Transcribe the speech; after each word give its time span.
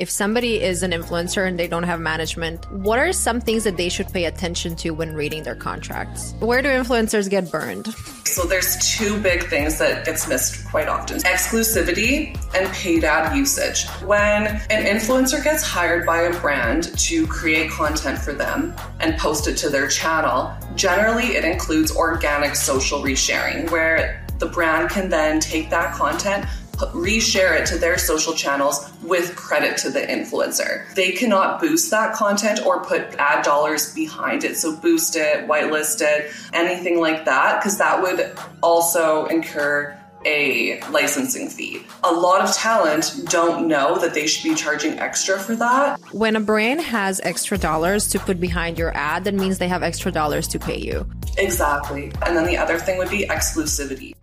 If 0.00 0.08
somebody 0.08 0.62
is 0.62 0.82
an 0.82 0.92
influencer 0.92 1.46
and 1.46 1.58
they 1.58 1.68
don't 1.68 1.82
have 1.82 2.00
management, 2.00 2.64
what 2.72 2.98
are 2.98 3.12
some 3.12 3.38
things 3.38 3.64
that 3.64 3.76
they 3.76 3.90
should 3.90 4.10
pay 4.10 4.24
attention 4.24 4.74
to 4.76 4.92
when 4.92 5.12
reading 5.12 5.42
their 5.42 5.54
contracts? 5.54 6.32
Where 6.40 6.62
do 6.62 6.70
influencers 6.70 7.28
get 7.28 7.50
burned? 7.50 7.88
So 8.24 8.44
there's 8.44 8.78
two 8.78 9.20
big 9.20 9.44
things 9.48 9.78
that 9.78 10.06
gets 10.06 10.26
missed 10.26 10.66
quite 10.68 10.88
often. 10.88 11.18
Exclusivity 11.18 12.34
and 12.54 12.72
paid 12.72 13.04
ad 13.04 13.36
usage. 13.36 13.86
When 14.02 14.46
an 14.46 14.86
influencer 14.86 15.44
gets 15.44 15.62
hired 15.62 16.06
by 16.06 16.22
a 16.22 16.40
brand 16.40 16.98
to 17.00 17.26
create 17.26 17.70
content 17.70 18.18
for 18.18 18.32
them 18.32 18.74
and 19.00 19.18
post 19.18 19.48
it 19.48 19.58
to 19.58 19.68
their 19.68 19.86
channel, 19.86 20.50
generally 20.76 21.36
it 21.36 21.44
includes 21.44 21.94
organic 21.94 22.56
social 22.56 23.02
resharing 23.02 23.70
where 23.70 24.24
the 24.38 24.46
brand 24.46 24.88
can 24.88 25.10
then 25.10 25.40
take 25.40 25.68
that 25.68 25.94
content 25.94 26.46
reshare 26.92 27.58
it 27.60 27.66
to 27.66 27.78
their 27.78 27.98
social 27.98 28.34
channels 28.34 28.90
with 29.02 29.36
credit 29.36 29.76
to 29.78 29.90
the 29.90 30.00
influencer. 30.00 30.92
They 30.94 31.12
cannot 31.12 31.60
boost 31.60 31.90
that 31.90 32.14
content 32.14 32.64
or 32.64 32.84
put 32.84 33.14
ad 33.16 33.44
dollars 33.44 33.94
behind 33.94 34.44
it. 34.44 34.56
So 34.56 34.76
boost 34.76 35.16
it, 35.16 35.46
whitelist 35.46 36.00
it, 36.00 36.32
anything 36.52 37.00
like 37.00 37.24
that, 37.24 37.60
because 37.60 37.78
that 37.78 38.02
would 38.02 38.32
also 38.62 39.26
incur 39.26 39.96
a 40.24 40.80
licensing 40.90 41.48
fee. 41.48 41.82
A 42.04 42.12
lot 42.12 42.42
of 42.42 42.54
talent 42.54 43.14
don't 43.26 43.66
know 43.66 43.98
that 43.98 44.12
they 44.12 44.26
should 44.26 44.50
be 44.50 44.54
charging 44.54 44.98
extra 44.98 45.38
for 45.38 45.56
that. 45.56 45.98
When 46.12 46.36
a 46.36 46.40
brand 46.40 46.82
has 46.82 47.20
extra 47.24 47.56
dollars 47.56 48.08
to 48.08 48.18
put 48.18 48.38
behind 48.38 48.78
your 48.78 48.94
ad, 48.94 49.24
that 49.24 49.34
means 49.34 49.58
they 49.58 49.68
have 49.68 49.82
extra 49.82 50.12
dollars 50.12 50.46
to 50.48 50.58
pay 50.58 50.78
you. 50.78 51.06
Exactly. 51.38 52.12
And 52.26 52.36
then 52.36 52.44
the 52.44 52.58
other 52.58 52.78
thing 52.78 52.98
would 52.98 53.10
be 53.10 53.26
exclusivity. 53.26 54.14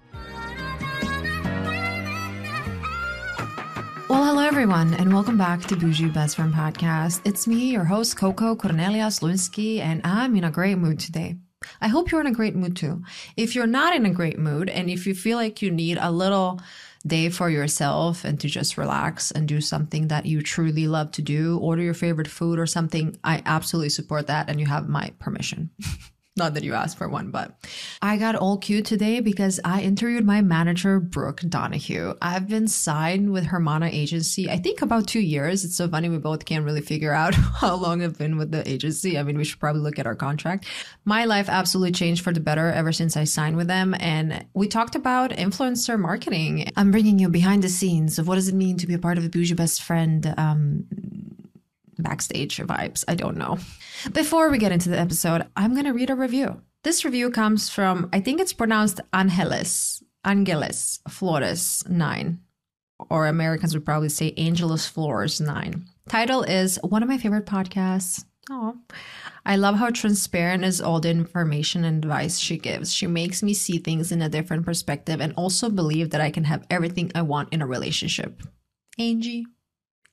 Well, 4.09 4.23
hello 4.23 4.41
everyone, 4.41 4.93
and 4.93 5.13
welcome 5.13 5.38
back 5.38 5.59
to 5.66 5.75
Bougie 5.75 6.07
Best 6.07 6.38
Friend 6.38 6.53
Podcast. 6.53 7.20
It's 7.25 7.45
me, 7.45 7.71
your 7.71 7.84
host 7.84 8.15
Coco 8.15 8.55
Cornelia 8.55 9.07
Slunski, 9.07 9.79
and 9.79 9.99
I'm 10.05 10.34
in 10.37 10.45
a 10.45 10.49
great 10.49 10.77
mood 10.77 10.98
today. 10.98 11.35
I 11.82 11.90
hope 11.90 12.09
you're 12.09 12.21
in 12.21 12.27
a 12.27 12.32
great 12.32 12.55
mood 12.55 12.77
too. 12.77 13.04
If 13.35 13.54
you're 13.54 13.67
not 13.67 13.98
in 13.98 14.05
a 14.05 14.13
great 14.13 14.40
mood, 14.40 14.70
and 14.70 14.90
if 14.90 15.05
you 15.07 15.13
feel 15.13 15.37
like 15.37 15.62
you 15.62 15.71
need 15.71 15.98
a 15.99 16.09
little 16.09 16.62
day 17.05 17.27
for 17.27 17.49
yourself 17.49 18.23
and 18.23 18.40
to 18.40 18.48
just 18.48 18.77
relax 18.77 19.29
and 19.29 19.45
do 19.45 19.59
something 19.59 20.07
that 20.07 20.26
you 20.26 20.41
truly 20.41 20.87
love 20.87 21.12
to 21.12 21.21
do, 21.21 21.60
order 21.60 21.82
your 21.82 21.93
favorite 21.93 22.29
food 22.29 22.60
or 22.60 22.65
something, 22.65 23.17
I 23.26 23.41
absolutely 23.45 23.89
support 23.89 24.27
that, 24.27 24.49
and 24.49 24.57
you 24.57 24.67
have 24.67 24.87
my 24.87 25.12
permission. 25.20 25.70
Not 26.38 26.54
that 26.54 26.63
you 26.63 26.74
asked 26.74 26.98
for 26.98 27.10
one, 27.10 27.32
but 27.32 27.54
I 28.02 28.18
got 28.18 28.35
all 28.35 28.57
cute 28.57 28.85
today 28.85 29.20
because 29.20 29.60
I 29.66 29.82
interviewed 29.82 30.26
my 30.26 30.41
manager, 30.41 30.99
Brooke 30.99 31.41
Donohue. 31.41 32.13
I've 32.21 32.48
been 32.48 32.68
signed 32.68 33.32
with 33.32 33.46
Hermana 33.46 33.88
Agency, 33.88 34.49
I 34.49 34.57
think 34.57 34.82
about 34.82 35.07
two 35.07 35.20
years. 35.20 35.66
It's 35.66 35.76
so 35.76 35.88
funny. 35.88 36.10
We 36.10 36.18
both 36.18 36.46
can't 36.46 36.63
really 36.63 36.82
figure 36.82 37.13
out 37.13 37.34
how 37.62 37.76
long 37.76 38.04
I've 38.04 38.18
been 38.18 38.38
with 38.38 38.52
the 38.52 38.68
agency. 38.70 39.18
I 39.18 39.24
mean, 39.24 39.38
we 39.38 39.44
should 39.44 39.60
probably 39.60 39.82
look 39.82 39.99
at 39.99 40.05
our 40.05 40.16
contract. 40.16 40.66
My 41.05 41.26
life 41.26 41.49
absolutely 41.49 41.91
changed 41.91 42.24
for 42.24 42.32
the 42.32 42.40
better 42.40 42.72
ever 42.72 42.91
since 42.91 43.18
I 43.18 43.24
signed 43.24 43.57
with 43.57 43.68
them. 43.68 43.96
And 43.99 44.46
we 44.54 44.68
talked 44.68 44.96
about 44.96 45.32
influencer 45.32 45.99
marketing. 45.99 46.72
I'm 46.77 46.91
bringing 46.91 47.20
you 47.20 47.29
behind 47.29 47.63
the 47.63 47.70
scenes 47.70 48.20
of 48.20 48.27
what 48.27 48.35
does 48.35 48.48
it 48.48 48.55
mean 48.55 48.77
to 48.77 48.88
be 48.88 48.94
a 48.94 48.99
part 48.99 49.18
of 49.18 49.26
a 49.26 49.29
bougie 49.29 49.55
best 49.55 49.82
friend 49.82 50.34
um, 50.38 50.85
backstage 51.99 52.57
vibes. 52.57 53.03
I 53.07 53.15
don't 53.15 53.37
know. 53.37 53.57
Before 54.12 54.49
we 54.49 54.57
get 54.57 54.71
into 54.71 54.90
the 54.90 54.99
episode, 54.99 55.48
I'm 55.55 55.73
going 55.73 55.85
to 55.85 55.93
read 55.93 56.09
a 56.09 56.15
review. 56.15 56.62
This 56.84 57.04
review 57.04 57.31
comes 57.31 57.70
from, 57.70 58.09
I 58.13 58.20
think 58.20 58.39
it's 58.39 58.54
pronounced 58.54 59.01
Angeles, 59.12 60.04
Angeles 60.23 60.99
Flores 61.09 61.84
9, 61.89 62.39
or 63.09 63.27
Americans 63.27 63.73
would 63.73 63.85
probably 63.85 64.09
say 64.09 64.34
Angelus 64.38 64.88
Flores 64.88 65.41
9. 65.41 65.85
Title 66.07 66.44
is 66.44 66.79
One 66.84 67.03
of 67.03 67.09
my 67.09 67.17
favorite 67.17 67.45
podcasts. 67.45 68.23
Oh, 68.50 68.78
I 69.45 69.57
love 69.57 69.75
how 69.75 69.89
transparent 69.89 70.63
is 70.63 70.79
all 70.79 71.01
the 71.01 71.09
information 71.09 71.84
and 71.84 72.03
advice 72.03 72.39
she 72.39 72.57
gives. 72.57 72.94
She 72.94 73.07
makes 73.07 73.44
me 73.44 73.53
see 73.53 73.77
things 73.77 74.11
in 74.11 74.22
a 74.22 74.29
different 74.29 74.66
perspective 74.66 75.19
and 75.19 75.33
also 75.35 75.69
believe 75.69 76.11
that 76.11 76.22
I 76.22 76.31
can 76.31 76.45
have 76.45 76.66
everything 76.69 77.11
I 77.13 77.23
want 77.23 77.51
in 77.51 77.61
a 77.61 77.67
relationship. 77.67 78.41
Angie. 78.97 79.45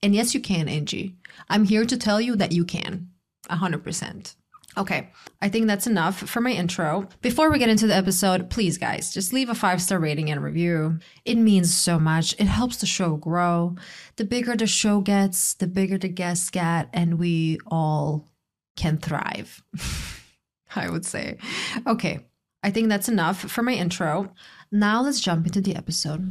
And 0.05 0.15
yes, 0.15 0.35
you 0.35 0.41
can, 0.41 0.69
Angie. 0.69 1.17
I'm 1.49 1.65
here 1.65 1.87
to 1.87 1.97
tell 1.97 2.21
you 2.21 2.37
that 2.37 2.53
you 2.53 2.67
can. 2.67 3.09
100%. 3.49 4.35
Okay, 4.77 5.11
I 5.41 5.49
think 5.49 5.67
that's 5.67 5.87
enough 5.87 6.19
for 6.19 6.43
my 6.43 6.51
intro. 6.51 7.09
Before 7.23 7.51
we 7.51 7.59
get 7.59 7.71
into 7.71 7.87
the 7.87 7.95
episode, 7.95 8.51
please, 8.51 8.77
guys, 8.77 9.15
just 9.15 9.33
leave 9.33 9.49
a 9.49 9.55
five 9.55 9.81
star 9.81 9.99
rating 9.99 10.31
and 10.31 10.45
review. 10.45 10.99
It 11.25 11.37
means 11.37 11.73
so 11.73 11.99
much. 11.99 12.35
It 12.39 12.49
helps 12.49 12.77
the 12.77 12.87
show 12.87 13.17
grow. 13.17 13.77
The 14.17 14.27
bigger 14.27 14.55
the 14.55 14.67
show 14.67 15.01
gets, 15.01 15.55
the 15.55 15.67
bigger 15.67 15.97
the 15.97 16.09
guests 16.09 16.51
get, 16.51 16.91
and 16.93 17.19
we 17.19 17.59
all 17.67 18.29
can 18.77 18.99
thrive. 18.99 19.63
I 20.77 20.91
would 20.91 21.07
say. 21.07 21.39
Okay, 21.87 22.27
I 22.63 22.71
think 22.71 22.91
that's 22.91 23.09
enough 23.09 23.41
for 23.41 23.63
my 23.63 23.73
intro. 23.73 24.35
Now 24.71 25.01
let's 25.01 25.21
jump 25.21 25.47
into 25.47 25.63
the 25.63 25.77
episode. 25.77 26.31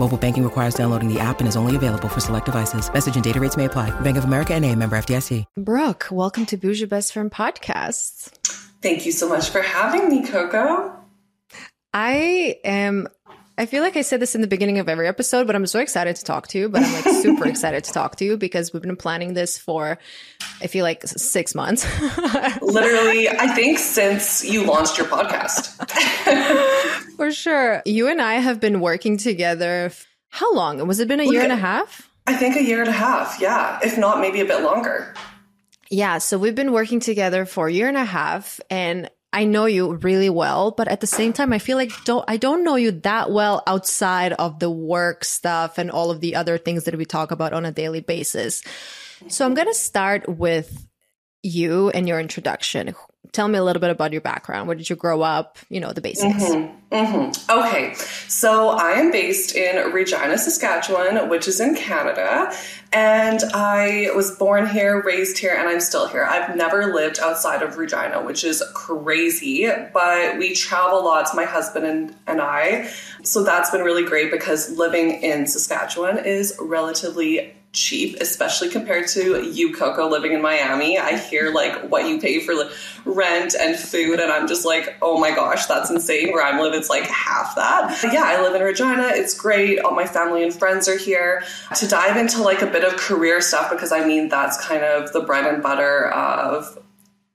Mobile 0.00 0.16
banking 0.16 0.42
requires 0.42 0.72
downloading 0.72 1.12
the 1.12 1.20
app 1.20 1.40
and 1.40 1.48
is 1.48 1.56
only 1.56 1.76
available 1.76 2.08
for 2.08 2.20
select 2.20 2.46
devices. 2.46 2.90
Message 2.90 3.16
and 3.16 3.22
data 3.22 3.38
rates 3.38 3.58
may 3.58 3.66
apply. 3.66 3.90
Bank 4.00 4.16
of 4.16 4.24
America 4.24 4.54
and 4.54 4.64
a 4.64 4.74
member 4.74 4.96
FDIC. 4.96 5.44
Brooke, 5.58 6.06
welcome 6.10 6.46
to 6.46 6.56
Bougie 6.56 6.86
Best 6.86 7.12
Friend 7.12 7.30
Podcast. 7.30 8.30
Thank 8.80 9.04
you 9.04 9.12
so 9.12 9.28
much 9.28 9.50
for 9.50 9.60
having 9.60 10.08
me, 10.08 10.26
Coco. 10.26 10.96
I 11.92 12.56
am 12.64 13.08
I 13.60 13.66
feel 13.66 13.82
like 13.82 13.98
I 13.98 14.00
said 14.00 14.20
this 14.20 14.34
in 14.34 14.40
the 14.40 14.46
beginning 14.46 14.78
of 14.78 14.88
every 14.88 15.06
episode, 15.06 15.46
but 15.46 15.54
I'm 15.54 15.66
so 15.66 15.80
excited 15.80 16.16
to 16.16 16.24
talk 16.24 16.48
to 16.48 16.58
you. 16.58 16.70
But 16.70 16.82
I'm 16.82 16.92
like 16.94 17.04
super 17.22 17.46
excited 17.54 17.84
to 17.84 17.92
talk 17.92 18.16
to 18.16 18.24
you 18.24 18.38
because 18.38 18.72
we've 18.72 18.80
been 18.80 18.96
planning 18.96 19.34
this 19.34 19.58
for, 19.58 19.98
I 20.62 20.66
feel 20.66 20.82
like 20.82 21.02
six 21.02 21.54
months. 21.54 21.86
Literally, 22.62 23.28
I 23.28 23.48
think 23.48 23.78
since 23.78 24.42
you 24.42 24.64
launched 24.64 24.96
your 24.96 25.08
podcast. 25.08 25.76
for 27.16 27.30
sure. 27.30 27.82
You 27.84 28.08
and 28.08 28.22
I 28.22 28.36
have 28.36 28.60
been 28.60 28.80
working 28.80 29.18
together. 29.18 29.92
How 30.30 30.54
long? 30.54 30.86
Was 30.88 30.98
it 30.98 31.06
been 31.06 31.20
a 31.20 31.30
year 31.30 31.42
and 31.42 31.52
a 31.52 31.56
half? 31.56 32.10
I 32.26 32.36
think 32.36 32.56
a 32.56 32.62
year 32.62 32.80
and 32.80 32.88
a 32.88 32.92
half. 32.92 33.42
Yeah. 33.42 33.78
If 33.84 33.98
not, 33.98 34.22
maybe 34.22 34.40
a 34.40 34.46
bit 34.46 34.62
longer. 34.62 35.12
Yeah. 35.90 36.16
So 36.16 36.38
we've 36.38 36.54
been 36.54 36.72
working 36.72 37.00
together 37.00 37.44
for 37.44 37.68
a 37.68 37.72
year 37.72 37.88
and 37.88 37.98
a 37.98 38.06
half. 38.06 38.58
And 38.70 39.10
I 39.32 39.44
know 39.44 39.66
you 39.66 39.94
really 39.94 40.30
well, 40.30 40.72
but 40.72 40.88
at 40.88 41.00
the 41.00 41.06
same 41.06 41.32
time, 41.32 41.52
I 41.52 41.60
feel 41.60 41.76
like 41.76 41.92
don't, 42.04 42.24
I 42.26 42.36
don't 42.36 42.64
know 42.64 42.74
you 42.74 42.90
that 42.90 43.30
well 43.30 43.62
outside 43.66 44.32
of 44.32 44.58
the 44.58 44.70
work 44.70 45.24
stuff 45.24 45.78
and 45.78 45.90
all 45.90 46.10
of 46.10 46.20
the 46.20 46.34
other 46.34 46.58
things 46.58 46.84
that 46.84 46.96
we 46.96 47.04
talk 47.04 47.30
about 47.30 47.52
on 47.52 47.64
a 47.64 47.70
daily 47.70 48.00
basis. 48.00 48.62
So 49.28 49.44
I'm 49.46 49.54
going 49.54 49.68
to 49.68 49.74
start 49.74 50.28
with 50.28 50.86
you 51.42 51.90
and 51.90 52.08
your 52.08 52.18
introduction 52.18 52.94
tell 53.32 53.48
me 53.48 53.58
a 53.58 53.64
little 53.64 53.80
bit 53.80 53.90
about 53.90 54.12
your 54.12 54.20
background. 54.20 54.68
Where 54.68 54.76
did 54.76 54.90
you 54.90 54.96
grow 54.96 55.22
up? 55.22 55.58
You 55.68 55.80
know, 55.80 55.92
the 55.92 56.00
basics. 56.00 56.44
Mm-hmm. 56.44 56.94
Mm-hmm. 56.94 57.58
Okay. 57.58 57.94
So 58.28 58.70
I 58.70 58.92
am 58.92 59.12
based 59.12 59.54
in 59.54 59.92
Regina, 59.92 60.36
Saskatchewan, 60.36 61.28
which 61.28 61.46
is 61.46 61.60
in 61.60 61.76
Canada. 61.76 62.52
And 62.92 63.40
I 63.54 64.10
was 64.16 64.32
born 64.36 64.66
here, 64.66 65.00
raised 65.02 65.38
here, 65.38 65.54
and 65.56 65.68
I'm 65.68 65.80
still 65.80 66.08
here. 66.08 66.24
I've 66.24 66.56
never 66.56 66.92
lived 66.92 67.20
outside 67.20 67.62
of 67.62 67.78
Regina, 67.78 68.24
which 68.24 68.42
is 68.42 68.62
crazy, 68.74 69.68
but 69.92 70.38
we 70.38 70.54
travel 70.54 71.04
lots, 71.04 71.32
my 71.32 71.44
husband 71.44 71.86
and, 71.86 72.14
and 72.26 72.40
I. 72.40 72.90
So 73.22 73.44
that's 73.44 73.70
been 73.70 73.82
really 73.82 74.04
great 74.04 74.32
because 74.32 74.76
living 74.76 75.22
in 75.22 75.46
Saskatchewan 75.46 76.24
is 76.24 76.56
relatively 76.60 77.54
cheap, 77.72 78.16
especially 78.20 78.68
compared 78.68 79.06
to 79.08 79.48
you, 79.48 79.72
Coco, 79.72 80.08
living 80.08 80.32
in 80.32 80.42
Miami. 80.42 80.98
I 80.98 81.16
hear 81.16 81.52
like 81.52 81.88
what 81.88 82.08
you 82.08 82.20
pay 82.20 82.40
for 82.40 82.54
rent 83.04 83.54
and 83.58 83.76
food, 83.76 84.18
and 84.18 84.32
I'm 84.32 84.48
just 84.48 84.66
like, 84.66 84.96
oh 85.00 85.20
my 85.20 85.30
gosh, 85.34 85.66
that's 85.66 85.90
insane. 85.90 86.32
Where 86.32 86.44
I'm 86.44 86.58
live, 86.58 86.74
it's 86.74 86.90
like 86.90 87.04
half 87.04 87.54
that. 87.54 87.98
But 88.02 88.12
yeah, 88.12 88.24
I 88.24 88.42
live 88.42 88.54
in 88.54 88.62
Regina. 88.62 89.10
It's 89.12 89.34
great. 89.34 89.78
All 89.78 89.94
my 89.94 90.06
family 90.06 90.42
and 90.42 90.52
friends 90.52 90.88
are 90.88 90.98
here. 90.98 91.44
To 91.76 91.86
dive 91.86 92.16
into 92.16 92.42
like 92.42 92.62
a 92.62 92.66
bit 92.66 92.84
of 92.84 92.96
career 92.96 93.40
stuff, 93.40 93.70
because 93.70 93.92
I 93.92 94.04
mean, 94.04 94.28
that's 94.28 94.64
kind 94.66 94.82
of 94.82 95.12
the 95.12 95.20
bread 95.20 95.46
and 95.46 95.62
butter 95.62 96.08
of 96.08 96.76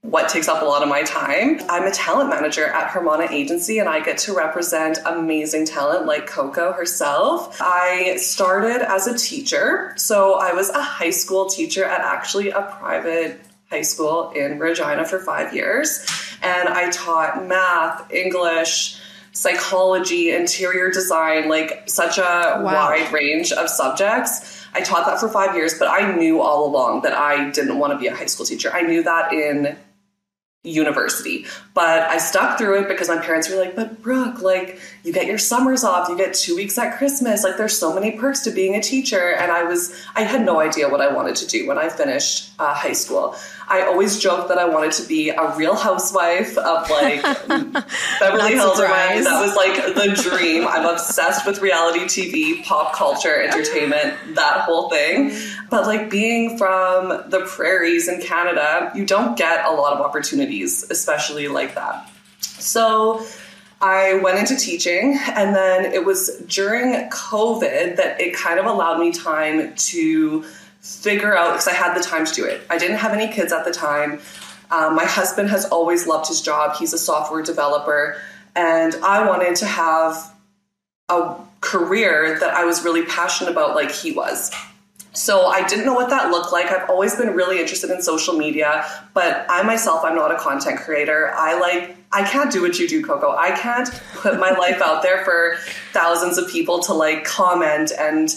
what 0.06 0.30
takes 0.30 0.48
up 0.48 0.62
a 0.62 0.66
lot 0.66 0.84
of 0.84 0.88
my 0.88 1.02
time. 1.02 1.60
I'm 1.68 1.84
a 1.88 1.92
talent 1.92 2.30
manager 2.30 2.68
at 2.68 2.92
Hermana 2.92 3.28
Agency 3.32 3.80
and 3.80 3.90
I 3.90 4.02
get 4.02 4.20
to 4.20 4.36
represent 4.36 5.00
amazing 5.04 5.66
talent 5.66 6.06
like 6.06 6.28
Coco 6.28 6.74
herself. 6.74 7.58
I 7.60 8.16
started 8.18 8.88
as 8.88 9.08
a 9.08 9.18
teacher. 9.18 9.94
So 9.98 10.36
I 10.36 10.54
was 10.54 10.70
a 10.70 10.82
high 10.82 11.10
school 11.10 11.48
teacher 11.48 11.84
at 11.84 12.02
actually 12.02 12.52
a 12.52 12.62
private 12.62 13.42
high 13.72 13.82
school 13.82 14.30
in 14.32 14.60
Regina 14.60 15.06
for 15.06 15.18
five 15.20 15.56
years. 15.56 16.06
And 16.44 16.70
I 16.70 16.92
taught 16.92 17.48
math, 17.48 18.12
English, 18.12 19.00
psychology, 19.32 20.32
interior 20.32 20.92
design, 20.92 21.50
like 21.50 21.90
such 21.90 22.20
a 22.20 22.22
wow. 22.22 22.62
wide 22.64 23.12
range 23.12 23.52
of 23.52 23.70
subjects. 23.70 24.66
I 24.76 24.82
taught 24.82 25.08
that 25.08 25.20
for 25.20 25.30
five 25.30 25.56
years, 25.56 25.74
but 25.80 25.88
I 25.88 26.16
knew 26.16 26.42
all 26.42 26.68
along 26.68 27.02
that 27.02 27.14
I 27.14 27.50
didn't 27.50 27.80
want 27.80 27.94
to 27.94 27.98
be 27.98 28.06
a 28.06 28.16
high 28.16 28.28
school 28.28 28.46
teacher. 28.46 28.72
I 28.72 28.84
knew 28.84 29.02
that 29.02 29.34
in 29.34 29.76
university. 30.66 31.46
But 31.74 32.04
I 32.04 32.18
stuck 32.18 32.58
through 32.58 32.82
it 32.82 32.88
because 32.88 33.08
my 33.08 33.18
parents 33.18 33.50
were 33.50 33.58
like, 33.58 33.76
but 33.76 34.02
Brooke, 34.02 34.42
like 34.42 34.80
you 35.04 35.14
get 35.14 35.26
your 35.26 35.38
summers 35.38 35.84
off, 35.84 36.10
you 36.10 36.18
get 36.18 36.34
two 36.34 36.56
weeks 36.56 36.78
at 36.78 36.98
Christmas. 36.98 37.44
Like 37.44 37.58
there's 37.58 37.78
so 37.78 37.94
many 37.94 38.12
perks 38.12 38.42
to 38.42 38.52
being 38.52 38.76
a 38.76 38.82
teacher. 38.82 39.34
And 39.34 39.52
I 39.52 39.64
was, 39.64 39.96
I 40.16 40.24
had 40.24 40.46
no 40.46 40.60
idea 40.60 40.90
what 40.90 41.02
I 41.02 41.14
wanted 41.14 41.36
to 41.38 41.48
do 41.48 41.68
when 41.68 41.78
I 41.78 41.90
finished 41.90 42.52
uh, 42.60 42.74
high 42.74 42.94
school. 42.94 43.36
I 43.68 43.82
always 43.82 44.20
joked 44.20 44.50
that 44.50 44.58
I 44.58 44.66
wanted 44.66 44.92
to 44.94 45.08
be 45.08 45.30
a 45.30 45.56
real 45.56 45.76
housewife 45.76 46.58
of 46.58 46.90
like 46.90 47.22
Beverly 48.20 48.54
Hills 48.54 48.80
or 48.80 48.88
That 48.88 49.42
was 49.42 49.56
like 49.56 49.96
the 49.96 50.30
dream. 50.30 50.68
I'm 50.68 50.86
obsessed 50.86 51.46
with 51.48 51.62
reality 51.62 52.02
TV, 52.02 52.64
pop 52.64 52.94
culture, 52.94 53.42
entertainment, 53.42 54.36
that 54.36 54.62
whole 54.62 54.90
thing. 54.90 55.36
But 55.70 55.88
like 55.88 56.10
being 56.10 56.58
from 56.58 57.10
the 57.30 57.46
prairies 57.48 58.08
in 58.08 58.22
Canada, 58.22 58.92
you 58.96 59.06
don't 59.06 59.38
get 59.38 59.66
a 59.66 59.72
lot 59.72 59.94
of 59.94 60.02
opportunities, 60.02 60.90
especially 60.92 61.48
like 61.48 61.74
that. 61.76 62.10
So 62.42 63.26
I 63.82 64.16
went 64.16 64.40
into 64.40 64.56
teaching, 64.56 65.20
and 65.36 65.56
then 65.56 65.86
it 65.86 66.06
was 66.06 66.38
during 66.48 67.10
COVID 67.10 67.98
that 67.98 68.22
it 68.22 68.34
kind 68.34 68.60
of 68.60 68.66
allowed 68.66 69.00
me 69.00 69.12
time 69.12 69.76
to 69.76 70.46
figure 70.86 71.36
out 71.36 71.54
because 71.54 71.68
I 71.68 71.74
had 71.74 71.96
the 71.96 72.04
time 72.04 72.26
to 72.26 72.34
do 72.34 72.46
it. 72.46 72.62
I 72.70 72.78
didn't 72.78 72.98
have 72.98 73.12
any 73.12 73.32
kids 73.32 73.52
at 73.52 73.66
the 73.66 73.72
time. 73.72 74.20
Um, 74.70 74.96
my 74.96 75.06
husband 75.06 75.50
has 75.50 75.66
always 75.66 76.06
loved 76.06 76.28
his 76.28 76.42
job. 76.42 76.76
He's 76.78 76.94
a 76.94 76.98
software 76.98 77.42
developer, 77.42 78.18
and 78.56 78.96
I 79.04 79.28
wanted 79.28 79.56
to 79.58 79.66
have 79.66 80.32
a 81.10 81.36
career 81.62 82.38
that 82.40 82.54
I 82.54 82.66
was 82.66 82.84
really 82.84 83.04
passionate 83.04 83.52
about, 83.52 83.76
like 83.76 83.92
he 83.92 84.12
was. 84.12 84.52
So 85.14 85.46
I 85.46 85.66
didn't 85.66 85.86
know 85.86 85.94
what 85.94 86.10
that 86.10 86.30
looked 86.30 86.52
like. 86.52 86.66
I've 86.68 86.90
always 86.90 87.16
been 87.16 87.30
really 87.30 87.60
interested 87.60 87.90
in 87.90 88.02
social 88.02 88.36
media, 88.36 88.86
but 89.14 89.46
I 89.50 89.64
myself, 89.64 90.04
I'm 90.04 90.16
not 90.16 90.32
a 90.32 90.38
content 90.38 90.80
creator. 90.80 91.32
I 91.34 91.58
like, 91.58 91.96
I 92.12 92.24
can't 92.24 92.52
do 92.52 92.62
what 92.62 92.78
you 92.78 92.88
do, 92.88 93.02
Coco. 93.04 93.32
I 93.32 93.52
can't 93.52 93.90
put 94.16 94.40
my 94.40 94.52
life 94.52 94.82
out 94.82 95.04
there 95.04 95.24
for 95.24 95.58
thousands 95.94 96.38
of 96.38 96.50
people 96.50 96.80
to 96.80 96.94
like 96.94 97.24
comment 97.24 97.92
and 97.98 98.30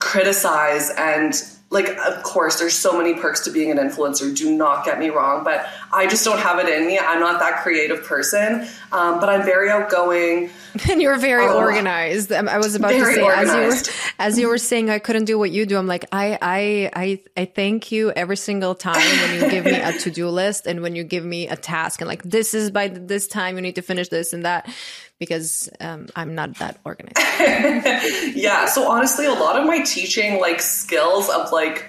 criticize 0.00 0.90
and 0.96 1.34
like 1.68 1.88
of 1.98 2.22
course 2.24 2.58
there's 2.58 2.74
so 2.74 2.96
many 2.96 3.14
perks 3.14 3.40
to 3.40 3.50
being 3.50 3.70
an 3.70 3.76
influencer 3.76 4.34
do 4.36 4.50
not 4.50 4.84
get 4.84 4.98
me 4.98 5.08
wrong 5.08 5.44
but 5.44 5.66
i 5.92 6.06
just 6.06 6.24
don't 6.24 6.40
have 6.40 6.58
it 6.58 6.68
in 6.68 6.86
me. 6.86 6.98
I'm 6.98 7.20
not 7.20 7.38
that 7.38 7.62
creative 7.62 8.02
person 8.02 8.66
um, 8.92 9.20
but 9.20 9.28
i'm 9.28 9.44
very 9.44 9.70
outgoing. 9.70 10.50
And 10.88 11.02
you're 11.02 11.18
very 11.18 11.46
oh, 11.46 11.58
organized. 11.58 12.30
I 12.30 12.58
was 12.58 12.76
about 12.76 12.90
to 12.90 13.04
say 13.04 13.26
as 13.26 13.48
you, 13.48 13.60
were, 13.60 13.94
as 14.20 14.38
you 14.38 14.48
were 14.48 14.58
saying 14.58 14.88
i 14.88 15.00
couldn't 15.00 15.24
do 15.24 15.36
what 15.36 15.50
you 15.50 15.66
do. 15.66 15.76
I'm 15.76 15.86
like 15.86 16.06
i 16.12 16.38
i 16.40 16.90
i, 16.94 17.22
I 17.36 17.44
thank 17.44 17.90
you 17.90 18.12
every 18.12 18.36
single 18.36 18.74
time 18.76 19.02
when 19.20 19.34
you 19.34 19.50
give 19.50 19.64
me 19.64 19.74
a 19.74 19.92
to-do 19.98 20.28
list 20.28 20.66
and 20.66 20.80
when 20.80 20.94
you 20.94 21.02
give 21.02 21.24
me 21.24 21.48
a 21.48 21.56
task. 21.56 22.00
And 22.00 22.08
like 22.08 22.22
this 22.22 22.54
is 22.54 22.70
by 22.70 22.86
this 22.86 23.26
time 23.26 23.56
you 23.56 23.62
need 23.62 23.74
to 23.74 23.82
finish 23.82 24.08
this 24.08 24.32
and 24.32 24.44
that 24.44 24.72
because 25.20 25.68
um, 25.80 26.08
I'm 26.16 26.34
not 26.34 26.56
that 26.56 26.80
organized. 26.84 27.16
yeah. 28.36 28.64
So 28.64 28.90
honestly, 28.90 29.26
a 29.26 29.32
lot 29.32 29.56
of 29.56 29.66
my 29.66 29.82
teaching 29.82 30.40
like 30.40 30.60
skills 30.60 31.28
of 31.28 31.52
like 31.52 31.86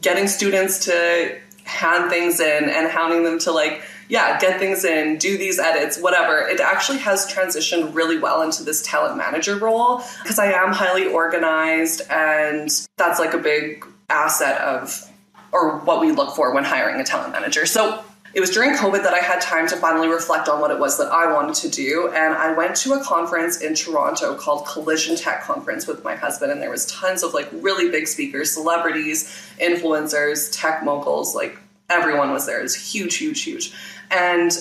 getting 0.00 0.26
students 0.28 0.86
to 0.86 1.38
hand 1.64 2.10
things 2.10 2.40
in 2.40 2.70
and 2.70 2.88
hounding 2.88 3.24
them 3.24 3.38
to 3.38 3.52
like 3.52 3.82
yeah 4.08 4.38
get 4.40 4.58
things 4.58 4.84
in 4.84 5.18
do 5.18 5.38
these 5.38 5.58
edits 5.58 6.00
whatever 6.00 6.38
it 6.38 6.58
actually 6.58 6.98
has 6.98 7.32
transitioned 7.32 7.94
really 7.94 8.18
well 8.18 8.42
into 8.42 8.64
this 8.64 8.82
talent 8.82 9.16
manager 9.16 9.56
role 9.56 10.02
because 10.22 10.38
i 10.38 10.46
am 10.46 10.72
highly 10.72 11.06
organized 11.06 12.02
and 12.10 12.88
that's 12.96 13.20
like 13.20 13.34
a 13.34 13.38
big 13.38 13.84
asset 14.08 14.60
of 14.62 15.08
or 15.52 15.78
what 15.80 16.00
we 16.00 16.10
look 16.10 16.34
for 16.34 16.52
when 16.52 16.64
hiring 16.64 17.00
a 17.00 17.04
talent 17.04 17.30
manager 17.30 17.64
so 17.64 18.02
it 18.32 18.40
was 18.40 18.50
during 18.50 18.74
COVID 18.74 19.02
that 19.02 19.12
I 19.12 19.18
had 19.18 19.40
time 19.40 19.66
to 19.68 19.76
finally 19.76 20.08
reflect 20.08 20.48
on 20.48 20.60
what 20.60 20.70
it 20.70 20.78
was 20.78 20.98
that 20.98 21.10
I 21.10 21.32
wanted 21.32 21.56
to 21.56 21.68
do. 21.68 22.08
And 22.14 22.34
I 22.34 22.52
went 22.52 22.76
to 22.76 22.92
a 22.92 23.02
conference 23.02 23.60
in 23.60 23.74
Toronto 23.74 24.36
called 24.36 24.66
Collision 24.66 25.16
Tech 25.16 25.42
Conference 25.42 25.86
with 25.86 26.04
my 26.04 26.14
husband. 26.14 26.52
And 26.52 26.62
there 26.62 26.70
was 26.70 26.86
tons 26.86 27.24
of 27.24 27.34
like 27.34 27.48
really 27.52 27.90
big 27.90 28.06
speakers, 28.06 28.52
celebrities, 28.52 29.24
influencers, 29.60 30.48
tech 30.52 30.84
moguls, 30.84 31.34
like 31.34 31.58
everyone 31.88 32.30
was 32.30 32.46
there. 32.46 32.60
It 32.60 32.62
was 32.62 32.76
huge, 32.76 33.16
huge, 33.16 33.42
huge. 33.42 33.72
And 34.12 34.52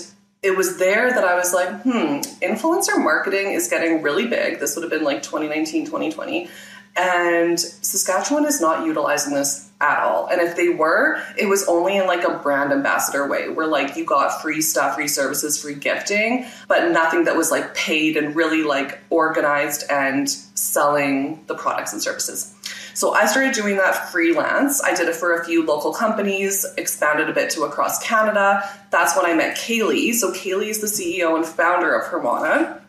it 0.42 0.58
was 0.58 0.78
there 0.78 1.12
that 1.12 1.24
I 1.24 1.36
was 1.36 1.54
like, 1.54 1.70
hmm, 1.82 2.22
influencer 2.42 2.98
marketing 2.98 3.52
is 3.52 3.68
getting 3.68 4.02
really 4.02 4.26
big. 4.26 4.60
This 4.60 4.76
would 4.76 4.84
have 4.84 4.92
been 4.92 5.04
like 5.04 5.22
2019, 5.22 5.86
2020. 5.86 6.50
And 6.96 7.60
Saskatchewan 7.60 8.46
is 8.46 8.60
not 8.60 8.86
utilizing 8.86 9.36
this 9.36 9.69
at 9.82 10.00
all. 10.00 10.28
And 10.28 10.42
if 10.42 10.56
they 10.56 10.70
were, 10.70 11.22
it 11.38 11.48
was 11.48 11.68
only 11.68 11.98
in 11.98 12.06
like 12.06 12.24
a 12.24 12.38
brand 12.38 12.72
ambassador 12.72 13.28
way 13.28 13.50
where 13.50 13.68
like 13.68 13.96
you 13.96 14.06
got 14.06 14.42
free 14.42 14.62
stuff, 14.62 14.96
free 14.96 15.08
services, 15.08 15.62
free 15.62 15.76
gifting, 15.76 16.46
but 16.68 16.92
nothing 16.92 17.24
that 17.26 17.38
was 17.38 17.50
like 17.50 17.74
paid 17.76 18.18
and 18.18 18.36
really 18.36 18.64
like 18.64 19.00
organized 19.10 19.86
and 19.90 20.30
selling 20.30 21.44
the 21.48 21.56
products 21.56 21.94
and 21.94 22.02
services. 22.02 22.54
So 22.94 23.14
I 23.14 23.26
started 23.28 23.54
doing 23.54 23.78
that 23.78 24.10
freelance. 24.12 24.84
I 24.84 24.94
did 24.94 25.08
it 25.08 25.16
for 25.16 25.40
a 25.40 25.46
few 25.46 25.66
local 25.66 25.94
companies, 25.94 26.66
expanded 26.78 27.30
a 27.30 27.34
bit 27.34 27.50
to 27.52 27.64
across 27.64 28.04
Canada. 28.06 28.70
That's 28.92 29.16
when 29.16 29.26
I 29.26 29.34
met 29.34 29.56
Kaylee. 29.56 30.14
So 30.14 30.34
Kaylee 30.34 30.68
is 30.68 30.82
the 30.82 30.88
CEO 30.88 31.38
and 31.38 31.46
founder 31.46 31.98
of 31.98 32.08
Hermana. 32.08 32.82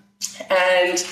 And 0.51 1.07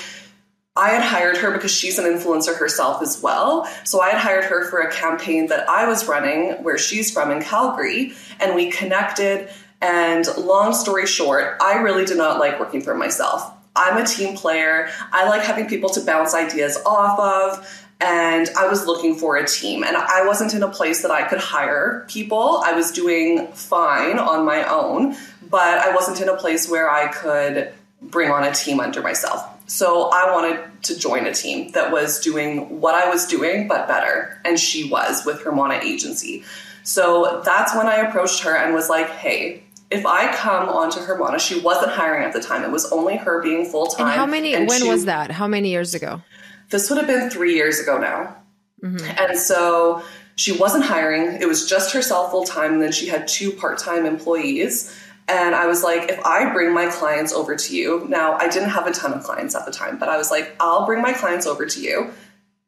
I 0.79 0.91
had 0.91 1.03
hired 1.03 1.37
her 1.39 1.51
because 1.51 1.73
she's 1.73 1.99
an 1.99 2.05
influencer 2.05 2.57
herself 2.57 3.03
as 3.03 3.21
well. 3.21 3.69
So 3.85 4.01
I 4.01 4.11
had 4.11 4.19
hired 4.19 4.45
her 4.45 4.71
for 4.71 4.79
a 4.79 4.93
campaign 4.93 5.49
that 5.49 5.69
I 5.69 5.87
was 5.87 6.07
running 6.07 6.53
where 6.63 6.79
she's 6.79 7.11
from 7.11 7.33
in 7.33 7.43
Calgary, 7.43 8.13
and 8.39 8.55
we 8.55 8.71
connected. 8.71 9.51
And 9.83 10.27
long 10.37 10.73
story 10.73 11.07
short, 11.07 11.57
I 11.61 11.79
really 11.79 12.05
did 12.05 12.17
not 12.17 12.39
like 12.39 12.61
working 12.61 12.81
for 12.81 12.95
myself. 12.95 13.53
I'm 13.75 14.01
a 14.01 14.07
team 14.07 14.37
player. 14.37 14.89
I 15.13 15.29
like 15.29 15.43
having 15.43 15.67
people 15.67 15.91
to 15.91 16.01
bounce 16.01 16.35
ideas 16.35 16.79
off 16.87 17.19
of. 17.19 17.85
And 18.01 18.49
I 18.57 18.69
was 18.69 18.87
looking 18.87 19.17
for 19.17 19.37
a 19.37 19.47
team. 19.47 19.83
And 19.83 19.97
I 19.97 20.25
wasn't 20.25 20.55
in 20.55 20.63
a 20.63 20.69
place 20.69 21.03
that 21.03 21.11
I 21.11 21.27
could 21.29 21.41
hire 21.41 22.07
people. 22.09 22.63
I 22.65 22.73
was 22.73 22.93
doing 22.93 23.49
fine 23.49 24.19
on 24.19 24.45
my 24.45 24.63
own, 24.69 25.17
but 25.51 25.79
I 25.79 25.93
wasn't 25.93 26.21
in 26.21 26.29
a 26.29 26.37
place 26.37 26.69
where 26.69 26.89
I 26.89 27.09
could 27.09 27.73
bring 28.01 28.31
on 28.31 28.45
a 28.45 28.53
team 28.53 28.79
under 28.79 29.03
myself. 29.03 29.58
So 29.69 30.11
I 30.11 30.33
wanted 30.33 30.83
to 30.85 30.99
join 30.99 31.27
a 31.27 31.33
team 31.33 31.71
that 31.73 31.93
was 31.93 32.21
doing 32.21 32.81
what 32.81 32.95
I 32.95 33.09
was 33.11 33.27
doing, 33.27 33.69
but 33.69 33.87
better. 33.87 34.41
And 34.45 34.59
she 34.59 34.89
was 34.89 35.25
with 35.25 35.43
Hermana 35.43 35.81
Agency. 35.83 36.43
So 36.85 37.43
that's 37.45 37.77
when 37.77 37.87
I 37.87 37.97
approached 37.97 38.43
her 38.45 38.57
and 38.57 38.75
was 38.75 38.89
like, 38.89 39.11
hey, 39.11 39.63
if 39.91 40.07
I 40.07 40.35
come 40.35 40.71
onto 40.71 41.01
Hermana, 41.01 41.39
she 41.39 41.61
wasn't 41.61 41.93
hiring 41.93 42.25
at 42.25 42.33
the 42.33 42.41
time. 42.41 42.65
It 42.65 42.71
was 42.71 42.91
only 42.91 43.17
her 43.17 43.43
being 43.43 43.67
full 43.67 43.87
time. 43.87 44.07
And 44.07 44.17
how 44.17 44.27
many, 44.27 44.55
when 44.55 44.81
she, 44.81 44.89
was 44.89 45.05
that? 45.05 45.31
How 45.31 45.47
many 45.47 45.71
years 45.71 45.95
ago? 45.95 46.23
This 46.71 46.89
would 46.89 46.99
have 46.99 47.07
been 47.07 47.29
three 47.29 47.55
years 47.55 47.79
ago 47.79 47.99
now. 47.99 48.37
Mm-hmm. 48.83 49.19
And 49.19 49.39
so 49.39 50.03
she 50.37 50.53
wasn't 50.53 50.85
hiring. 50.85 51.43
It 51.43 51.47
was 51.47 51.69
just 51.69 51.93
herself 51.93 52.31
full 52.31 52.45
time. 52.45 52.75
And 52.75 52.83
then 52.83 52.93
she 52.93 53.07
had 53.07 53.29
two 53.29 53.53
part 53.53 53.79
time 53.79 54.07
employees. 54.07 54.95
And 55.29 55.55
I 55.55 55.67
was 55.67 55.83
like, 55.83 56.11
if 56.11 56.19
I 56.25 56.51
bring 56.53 56.73
my 56.73 56.87
clients 56.87 57.33
over 57.33 57.55
to 57.55 57.77
you, 57.77 58.07
now 58.09 58.33
I 58.35 58.49
didn't 58.49 58.71
have 58.71 58.87
a 58.87 58.93
ton 58.93 59.13
of 59.13 59.23
clients 59.23 59.55
at 59.55 59.67
the 59.67 59.71
time, 59.71 59.99
but 59.99 60.09
I 60.09 60.17
was 60.17 60.31
like, 60.31 60.57
I'll 60.59 60.87
bring 60.87 61.03
my 61.03 61.13
clients 61.13 61.47
over 61.47 61.67
to 61.67 61.81
you. 61.81 62.11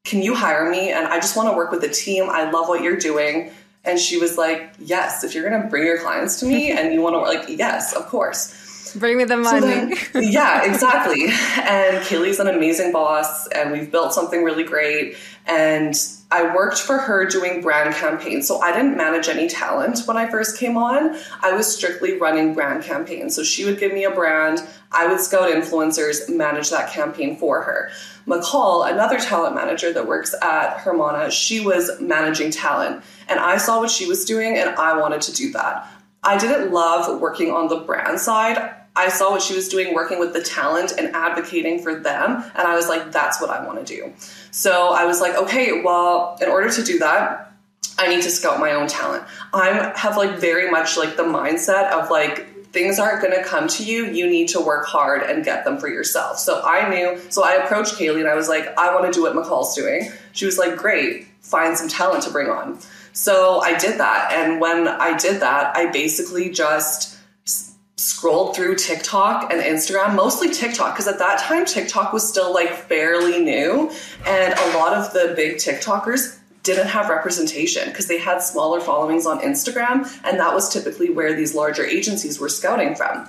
Can 0.05 0.23
you 0.23 0.35
hire 0.35 0.71
me? 0.71 0.91
And 0.91 1.07
I 1.07 1.17
just 1.17 1.37
want 1.37 1.49
to 1.49 1.57
work 1.57 1.71
with 1.71 1.81
the 1.81 1.89
team. 1.89 2.29
I 2.29 2.51
love 2.51 2.69
what 2.69 2.83
you're 2.83 2.99
doing. 2.99 3.51
And 3.85 3.99
she 3.99 4.19
was 4.19 4.37
like, 4.37 4.75
Yes, 4.79 5.25
if 5.25 5.35
you're 5.35 5.49
going 5.49 5.63
to 5.63 5.69
bring 5.69 5.87
your 5.87 5.99
clients 5.99 6.39
to 6.41 6.47
me 6.47 6.71
and 6.77 6.93
you 6.93 7.01
want 7.01 7.15
to, 7.15 7.21
like, 7.21 7.49
yes, 7.49 7.95
of 7.95 8.07
course. 8.07 8.95
Bring 8.97 9.19
me 9.19 9.25
the 9.25 9.37
money. 9.37 9.61
So 9.61 9.67
then, 9.67 9.93
yeah, 10.33 10.65
exactly. 10.65 11.25
And 11.25 12.05
Kaylee's 12.05 12.41
an 12.41 12.49
amazing 12.49 12.93
boss, 12.93 13.47
and 13.49 13.71
we've 13.71 13.91
built 13.91 14.13
something 14.13 14.43
really 14.43 14.65
great. 14.65 15.17
And 15.47 15.95
I 16.33 16.55
worked 16.55 16.79
for 16.79 16.97
her 16.97 17.25
doing 17.27 17.61
brand 17.61 17.95
campaigns. 17.95 18.47
So 18.47 18.61
I 18.61 18.73
didn't 18.73 18.97
manage 18.97 19.29
any 19.29 19.49
talent 19.49 20.01
when 20.07 20.17
I 20.17 20.31
first 20.31 20.57
came 20.59 20.77
on. 20.77 21.17
I 21.43 21.53
was 21.53 21.75
strictly 21.75 22.19
running 22.19 22.55
brand 22.55 22.85
campaigns. 22.85 23.35
So 23.35 23.43
she 23.43 23.65
would 23.65 23.81
give 23.81 23.93
me 23.93 24.05
a 24.05 24.11
brand, 24.11 24.63
I 24.93 25.09
would 25.09 25.21
scout 25.21 25.53
influencers, 25.53 26.29
manage 26.29 26.71
that 26.71 26.93
campaign 26.93 27.37
for 27.37 27.63
her. 27.63 27.91
McCall, 28.27 28.91
another 28.91 29.19
talent 29.19 29.57
manager 29.57 29.93
that 29.93 30.07
works 30.07 30.35
at 30.41 30.79
Hermana, 30.79 31.33
she 31.33 31.59
was 31.59 32.01
managing 32.01 32.53
talent. 32.53 33.03
And 33.29 33.41
I 33.41 33.57
saw 33.57 33.81
what 33.81 33.91
she 33.91 34.07
was 34.07 34.25
doing 34.25 34.57
and 34.57 34.71
I 34.71 34.99
wanted 34.99 35.23
to 35.23 35.33
do 35.33 35.51
that. 35.53 35.91
I 36.23 36.39
didn't 36.39 36.71
love 36.71 37.21
working 37.21 37.51
on 37.51 37.69
the 37.69 37.81
brand 37.81 38.21
side. 38.21 38.75
I 38.97 39.09
saw 39.09 39.31
what 39.31 39.43
she 39.43 39.55
was 39.55 39.69
doing 39.69 39.95
working 39.95 40.19
with 40.19 40.33
the 40.33 40.43
talent 40.43 40.93
and 40.99 41.15
advocating 41.15 41.83
for 41.83 41.95
them. 41.95 42.45
And 42.55 42.67
I 42.67 42.75
was 42.75 42.89
like, 42.89 43.13
that's 43.13 43.41
what 43.41 43.51
I 43.51 43.65
want 43.65 43.85
to 43.87 43.95
do. 43.95 44.13
So 44.51 44.93
I 44.93 45.05
was 45.05 45.21
like, 45.21 45.37
okay, 45.37 45.83
well, 45.83 46.37
in 46.41 46.49
order 46.49 46.71
to 46.71 46.83
do 46.83 46.99
that, 46.99 47.53
I 47.99 48.09
need 48.09 48.23
to 48.23 48.31
scout 48.31 48.59
my 48.59 48.73
own 48.73 48.89
talent. 48.89 49.25
I 49.53 49.93
have 49.95 50.17
like 50.17 50.39
very 50.39 50.71
much 50.71 50.97
like 50.97 51.17
the 51.17 51.23
mindset 51.23 51.91
of 51.91 52.11
like 52.11 52.71
things 52.73 52.99
aren't 52.99 53.21
going 53.21 53.37
to 53.37 53.47
come 53.47 53.69
to 53.69 53.85
you. 53.85 54.07
You 54.07 54.29
need 54.29 54.49
to 54.49 54.61
work 54.61 54.87
hard 54.87 55.23
and 55.23 55.45
get 55.45 55.65
them 55.65 55.79
for 55.79 55.89
yourself. 55.89 56.39
So 56.39 56.63
I 56.65 56.89
knew, 56.89 57.21
so 57.31 57.45
I 57.45 57.55
approached 57.55 57.95
Kaylee 57.95 58.21
and 58.21 58.29
I 58.29 58.35
was 58.35 58.49
like, 58.49 58.67
I 58.79 58.95
want 58.95 59.07
to 59.07 59.13
do 59.13 59.23
what 59.23 59.35
McCall's 59.35 59.75
doing. 59.75 60.11
She 60.33 60.47
was 60.47 60.59
like, 60.59 60.77
great, 60.77 61.27
find 61.41 61.77
some 61.77 61.89
talent 61.89 62.25
to 62.25 62.31
bring 62.31 62.49
on. 62.49 62.79
So 63.13 63.61
I 63.61 63.77
did 63.77 63.99
that. 63.99 64.33
And 64.33 64.61
when 64.61 64.89
I 64.89 65.17
did 65.17 65.41
that, 65.43 65.77
I 65.77 65.91
basically 65.91 66.51
just 66.51 67.20
scrolled 68.01 68.57
through 68.57 68.75
TikTok 68.77 69.53
and 69.53 69.61
Instagram, 69.61 70.15
mostly 70.15 70.49
TikTok, 70.49 70.95
because 70.95 71.07
at 71.07 71.19
that 71.19 71.39
time 71.41 71.67
TikTok 71.67 72.15
was 72.15 72.27
still 72.27 72.55
like 72.55 72.73
fairly 72.73 73.43
new. 73.43 73.91
And 74.27 74.55
a 74.55 74.79
lot 74.79 74.95
of 74.95 75.13
the 75.13 75.35
big 75.37 75.57
TikTokers 75.57 76.39
didn't 76.63 76.87
have 76.87 77.11
representation 77.11 77.89
because 77.89 78.09
they 78.09 78.19
had 78.19 78.39
smaller 78.39 78.81
followings 78.81 79.27
on 79.27 79.41
Instagram, 79.41 80.11
and 80.25 80.41
that 80.41 80.55
was 80.55 80.73
typically 80.73 81.11
where 81.11 81.35
these 81.35 81.55
larger 81.55 81.85
agencies 81.85 82.41
were 82.41 82.49
scouting 82.49 82.95
from. 82.95 83.29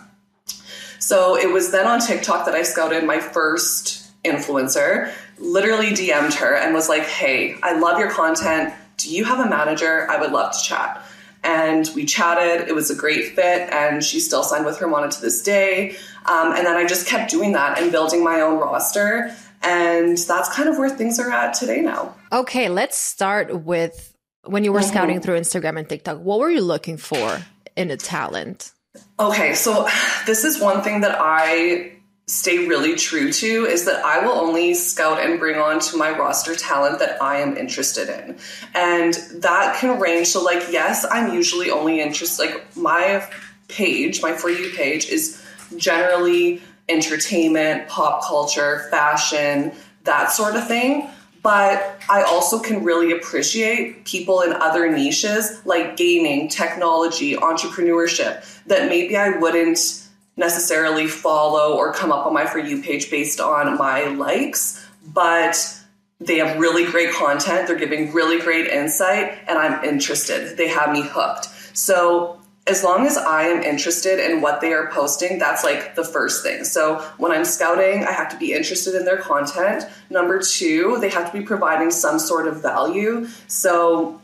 So 0.99 1.37
it 1.37 1.51
was 1.51 1.71
then 1.71 1.85
on 1.85 1.99
TikTok 1.99 2.45
that 2.45 2.55
I 2.55 2.63
scouted 2.63 3.03
my 3.03 3.19
first 3.19 4.09
influencer, 4.23 5.11
literally 5.37 5.87
DM'd 5.87 6.35
her 6.35 6.55
and 6.55 6.73
was 6.73 6.87
like, 6.87 7.03
Hey, 7.03 7.55
I 7.61 7.77
love 7.77 7.99
your 7.99 8.11
content. 8.11 8.73
Do 8.95 9.13
you 9.13 9.25
have 9.25 9.45
a 9.45 9.49
manager? 9.49 10.09
I 10.09 10.21
would 10.21 10.31
love 10.31 10.53
to 10.53 10.63
chat. 10.63 11.03
And 11.43 11.89
we 11.95 12.05
chatted. 12.05 12.67
It 12.67 12.75
was 12.75 12.91
a 12.91 12.95
great 12.95 13.36
fit, 13.36 13.69
and 13.71 14.03
she 14.03 14.19
still 14.19 14.43
signed 14.43 14.65
with 14.65 14.77
Hermana 14.77 15.10
to 15.10 15.21
this 15.21 15.41
day. 15.41 15.95
Um, 16.25 16.53
and 16.53 16.65
then 16.65 16.77
I 16.77 16.86
just 16.86 17.07
kept 17.07 17.31
doing 17.31 17.53
that 17.53 17.79
and 17.79 17.91
building 17.91 18.24
my 18.24 18.41
own 18.41 18.60
roster. 18.60 19.36
And 19.63 20.17
that's 20.17 20.53
kind 20.53 20.69
of 20.69 20.77
where 20.77 20.89
things 20.89 21.19
are 21.19 21.31
at 21.31 21.53
today 21.53 21.81
now. 21.81 22.15
Okay, 22.31 22.69
let's 22.69 22.98
start 22.98 23.63
with 23.63 24.15
when 24.45 24.63
you 24.63 24.71
were 24.71 24.79
mm-hmm. 24.79 24.89
scouting 24.89 25.21
through 25.21 25.39
Instagram 25.39 25.77
and 25.77 25.88
TikTok. 25.88 26.19
What 26.19 26.39
were 26.39 26.50
you 26.50 26.62
looking 26.62 26.98
for 26.98 27.39
in 27.75 27.91
a 27.91 27.98
talent? 27.98 28.71
Okay, 29.19 29.53
so 29.53 29.88
this 30.25 30.43
is 30.43 30.60
one 30.60 30.81
thing 30.81 31.01
that 31.01 31.17
I 31.19 31.93
stay 32.31 32.65
really 32.65 32.95
true 32.95 33.29
to 33.29 33.65
is 33.65 33.83
that 33.83 34.05
I 34.05 34.25
will 34.25 34.31
only 34.31 34.73
scout 34.73 35.19
and 35.19 35.38
bring 35.38 35.57
on 35.59 35.81
to 35.81 35.97
my 35.97 36.17
roster 36.17 36.55
talent 36.55 37.00
that 37.00 37.21
I 37.21 37.41
am 37.41 37.57
interested 37.57 38.07
in. 38.07 38.38
And 38.73 39.15
that 39.43 39.75
can 39.77 40.00
range. 40.00 40.27
So, 40.27 40.41
like, 40.41 40.63
yes, 40.71 41.05
I'm 41.11 41.33
usually 41.33 41.69
only 41.69 42.00
interested, 42.00 42.41
like, 42.41 42.77
my 42.77 43.27
page, 43.67 44.21
my 44.21 44.31
For 44.31 44.50
You 44.50 44.69
page 44.69 45.09
is 45.09 45.43
generally 45.75 46.61
entertainment, 46.88 47.89
pop 47.89 48.23
culture, 48.23 48.88
fashion, 48.89 49.73
that 50.05 50.31
sort 50.31 50.55
of 50.55 50.65
thing. 50.65 51.09
But 51.43 52.00
I 52.09 52.21
also 52.21 52.59
can 52.59 52.81
really 52.81 53.11
appreciate 53.11 54.05
people 54.05 54.39
in 54.39 54.53
other 54.53 54.89
niches 54.89 55.59
like 55.65 55.97
gaming, 55.97 56.47
technology, 56.47 57.35
entrepreneurship 57.35 58.63
that 58.67 58.88
maybe 58.88 59.17
I 59.17 59.31
wouldn't 59.31 60.00
necessarily 60.38 61.07
follow 61.07 61.75
or 61.75 61.93
come 61.93 62.11
up 62.11 62.25
on 62.25 62.33
my 62.33 62.45
For 62.45 62.59
You 62.59 62.81
page 62.81 63.11
based 63.11 63.39
on 63.39 63.77
my 63.77 64.05
likes, 64.05 64.85
but 65.13 65.77
they 66.19 66.38
have 66.38 66.59
really 66.59 66.85
great 66.85 67.11
content. 67.13 67.67
They're 67.67 67.77
giving 67.77 68.13
really 68.13 68.39
great 68.39 68.67
insight, 68.67 69.38
and 69.47 69.57
I'm 69.57 69.83
interested. 69.83 70.57
They 70.57 70.67
have 70.67 70.91
me 70.91 71.01
hooked. 71.01 71.47
So 71.73 72.39
as 72.67 72.83
long 72.83 73.07
as 73.07 73.17
I 73.17 73.43
am 73.43 73.63
interested 73.63 74.19
in 74.19 74.39
what 74.39 74.61
they 74.61 74.71
are 74.71 74.91
posting, 74.91 75.39
that's 75.39 75.63
like 75.63 75.95
the 75.95 76.03
first 76.03 76.43
thing. 76.43 76.63
So 76.63 77.00
when 77.17 77.31
I'm 77.31 77.43
scouting, 77.43 78.03
I 78.03 78.11
have 78.11 78.29
to 78.29 78.38
be 78.38 78.53
interested 78.53 78.93
in 78.93 79.03
their 79.03 79.17
content. 79.17 79.85
Number 80.11 80.39
two, 80.39 80.97
they 81.01 81.09
have 81.09 81.31
to 81.31 81.38
be 81.38 81.43
providing 81.43 81.89
some 81.89 82.19
sort 82.19 82.47
of 82.47 82.61
value. 82.61 83.27
So 83.47 84.21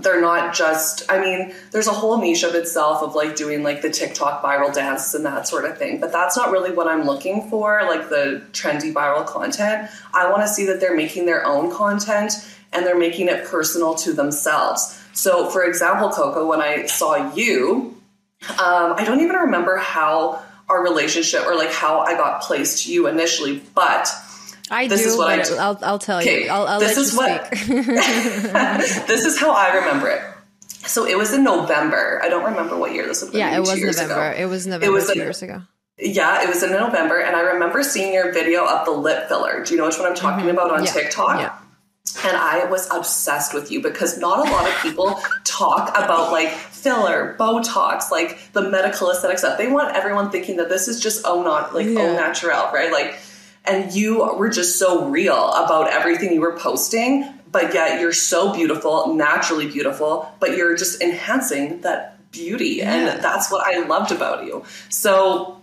they're 0.00 0.20
not 0.20 0.54
just, 0.54 1.10
I 1.10 1.20
mean, 1.20 1.52
there's 1.72 1.88
a 1.88 1.92
whole 1.92 2.18
niche 2.18 2.44
of 2.44 2.54
itself 2.54 3.02
of 3.02 3.14
like 3.14 3.34
doing 3.34 3.62
like 3.62 3.82
the 3.82 3.90
TikTok 3.90 4.42
viral 4.42 4.72
dances 4.72 5.14
and 5.14 5.24
that 5.26 5.48
sort 5.48 5.64
of 5.64 5.76
thing, 5.76 6.00
but 6.00 6.12
that's 6.12 6.36
not 6.36 6.50
really 6.50 6.72
what 6.72 6.86
I'm 6.86 7.04
looking 7.04 7.48
for, 7.50 7.82
like 7.82 8.08
the 8.08 8.42
trendy 8.52 8.92
viral 8.92 9.26
content. 9.26 9.90
I 10.14 10.30
want 10.30 10.42
to 10.42 10.48
see 10.48 10.66
that 10.66 10.80
they're 10.80 10.96
making 10.96 11.26
their 11.26 11.44
own 11.44 11.72
content 11.72 12.32
and 12.72 12.86
they're 12.86 12.98
making 12.98 13.28
it 13.28 13.44
personal 13.46 13.94
to 13.96 14.12
themselves. 14.12 15.02
So, 15.14 15.50
for 15.50 15.64
example, 15.64 16.10
Coco, 16.10 16.46
when 16.46 16.60
I 16.60 16.86
saw 16.86 17.34
you, 17.34 17.96
um, 18.50 18.94
I 18.96 19.02
don't 19.04 19.20
even 19.20 19.34
remember 19.34 19.76
how 19.78 20.42
our 20.68 20.82
relationship 20.82 21.44
or 21.44 21.56
like 21.56 21.72
how 21.72 22.00
I 22.00 22.14
got 22.14 22.42
placed 22.42 22.84
to 22.84 22.92
you 22.92 23.08
initially, 23.08 23.62
but 23.74 24.08
I 24.70 24.88
this 24.88 25.02
do, 25.02 25.08
is 25.08 25.16
what 25.16 25.28
I 25.28 25.36
will 25.38 25.78
I'll 25.82 25.98
tell 25.98 26.18
okay, 26.18 26.44
you. 26.44 26.50
I'll, 26.50 26.66
I'll 26.66 26.80
this 26.80 26.96
is 26.96 27.16
what, 27.16 27.50
this 27.52 29.24
is 29.24 29.38
how 29.38 29.52
I 29.52 29.74
remember 29.76 30.08
it. 30.08 30.22
So 30.86 31.06
it 31.06 31.18
was 31.18 31.32
in 31.32 31.44
November. 31.44 32.20
I 32.22 32.28
don't 32.28 32.44
remember 32.44 32.76
what 32.76 32.92
year 32.92 33.06
this 33.06 33.22
was. 33.22 33.34
Yeah, 33.34 33.56
it 33.56 33.60
was 33.60 33.80
November. 33.80 34.30
Ago. 34.30 34.42
It 34.42 34.46
was 34.46 34.66
November 34.66 34.86
it 34.86 34.90
was 34.90 35.10
two 35.10 35.18
years 35.18 35.42
ago. 35.42 35.62
Yeah, 35.98 36.42
it 36.42 36.48
was 36.48 36.62
in 36.62 36.70
November, 36.70 37.20
and 37.20 37.34
I 37.34 37.40
remember 37.40 37.82
seeing 37.82 38.14
your 38.14 38.32
video 38.32 38.64
of 38.64 38.84
the 38.84 38.92
lip 38.92 39.28
filler. 39.28 39.64
Do 39.64 39.74
you 39.74 39.78
know 39.78 39.86
which 39.86 39.98
one 39.98 40.06
I'm 40.06 40.14
talking 40.14 40.46
mm-hmm. 40.46 40.56
about 40.56 40.70
on 40.70 40.84
yeah. 40.84 40.90
TikTok? 40.92 41.40
Yeah 41.40 41.58
and 42.24 42.36
I 42.36 42.64
was 42.64 42.90
obsessed 42.90 43.54
with 43.54 43.70
you 43.70 43.82
because 43.82 44.18
not 44.18 44.46
a 44.46 44.50
lot 44.50 44.68
of 44.68 44.74
people 44.82 45.20
talk 45.44 45.90
about 45.90 46.32
like 46.32 46.50
filler, 46.50 47.36
Botox, 47.38 48.10
like 48.10 48.52
the 48.52 48.68
medical 48.68 49.10
aesthetic 49.10 49.38
stuff. 49.38 49.58
They 49.58 49.68
want 49.68 49.94
everyone 49.96 50.30
thinking 50.30 50.56
that 50.56 50.68
this 50.68 50.88
is 50.88 51.00
just 51.00 51.24
oh 51.26 51.42
not 51.42 51.74
like 51.74 51.86
yeah. 51.86 52.00
au 52.00 52.12
naturel, 52.14 52.70
right? 52.72 52.92
Like, 52.92 53.18
and 53.68 53.92
you 53.92 54.24
were 54.36 54.48
just 54.48 54.78
so 54.78 55.08
real 55.08 55.52
about 55.52 55.90
everything 55.90 56.32
you 56.32 56.40
were 56.40 56.58
posting, 56.58 57.28
but 57.50 57.74
yet 57.74 58.00
you're 58.00 58.12
so 58.12 58.52
beautiful, 58.52 59.14
naturally 59.14 59.66
beautiful, 59.66 60.30
but 60.40 60.56
you're 60.56 60.76
just 60.76 61.02
enhancing 61.02 61.80
that 61.82 62.30
beauty, 62.30 62.76
yeah. 62.78 62.94
and 62.94 63.22
that's 63.22 63.50
what 63.50 63.66
I 63.66 63.86
loved 63.86 64.12
about 64.12 64.44
you. 64.44 64.64
So. 64.88 65.54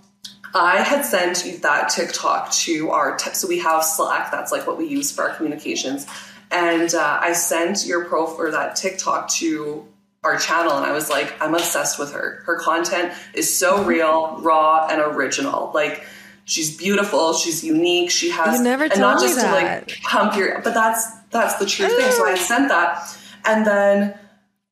I 0.58 0.78
had 0.78 1.04
sent 1.04 1.64
that 1.64 1.90
TikTok 1.90 2.50
to 2.50 2.90
our, 2.92 3.20
so 3.20 3.46
we 3.46 3.60
have 3.60 3.84
Slack, 3.84 4.32
that's 4.32 4.54
like 4.54 4.66
what 4.66 4.78
we 4.78 4.88
use 4.88 5.12
for 5.12 5.28
our 5.28 5.36
communications 5.36 6.08
and 6.52 6.94
uh, 6.94 7.20
I 7.22 7.34
sent 7.34 7.86
your 7.86 8.06
profile 8.06 8.48
or 8.48 8.52
that 8.52 8.76
TikTok 8.76 9.30
to 9.30 9.86
our 10.24 10.38
channel, 10.38 10.76
and 10.76 10.86
I 10.86 10.92
was 10.92 11.10
like, 11.10 11.34
I'm 11.42 11.54
obsessed 11.54 12.00
with 12.00 12.14
her. 12.14 12.42
Her 12.46 12.58
content 12.60 13.14
is 13.34 13.56
so 13.56 13.84
real, 13.84 14.38
raw, 14.40 14.88
and 14.90 15.00
original. 15.00 15.72
Like 15.74 16.06
she's 16.46 16.75
beautiful, 16.75 17.34
she's 17.34 17.64
unique. 17.64 18.10
She 18.10 18.30
has 18.30 18.58
you 18.58 18.64
never 18.64 18.86
and 18.86 19.00
not 19.00 19.22
just 19.22 19.40
to 19.40 19.52
like 19.52 20.00
pump 20.04 20.36
your, 20.36 20.62
but 20.62 20.74
that's 20.74 21.12
that's 21.32 21.56
the 21.56 21.66
true 21.66 21.90
thing. 21.90 22.12
So 22.12 22.25
I 22.25 22.36
sent 22.36 22.70
that, 22.70 23.18
and 23.44 23.66
then 23.66 24.18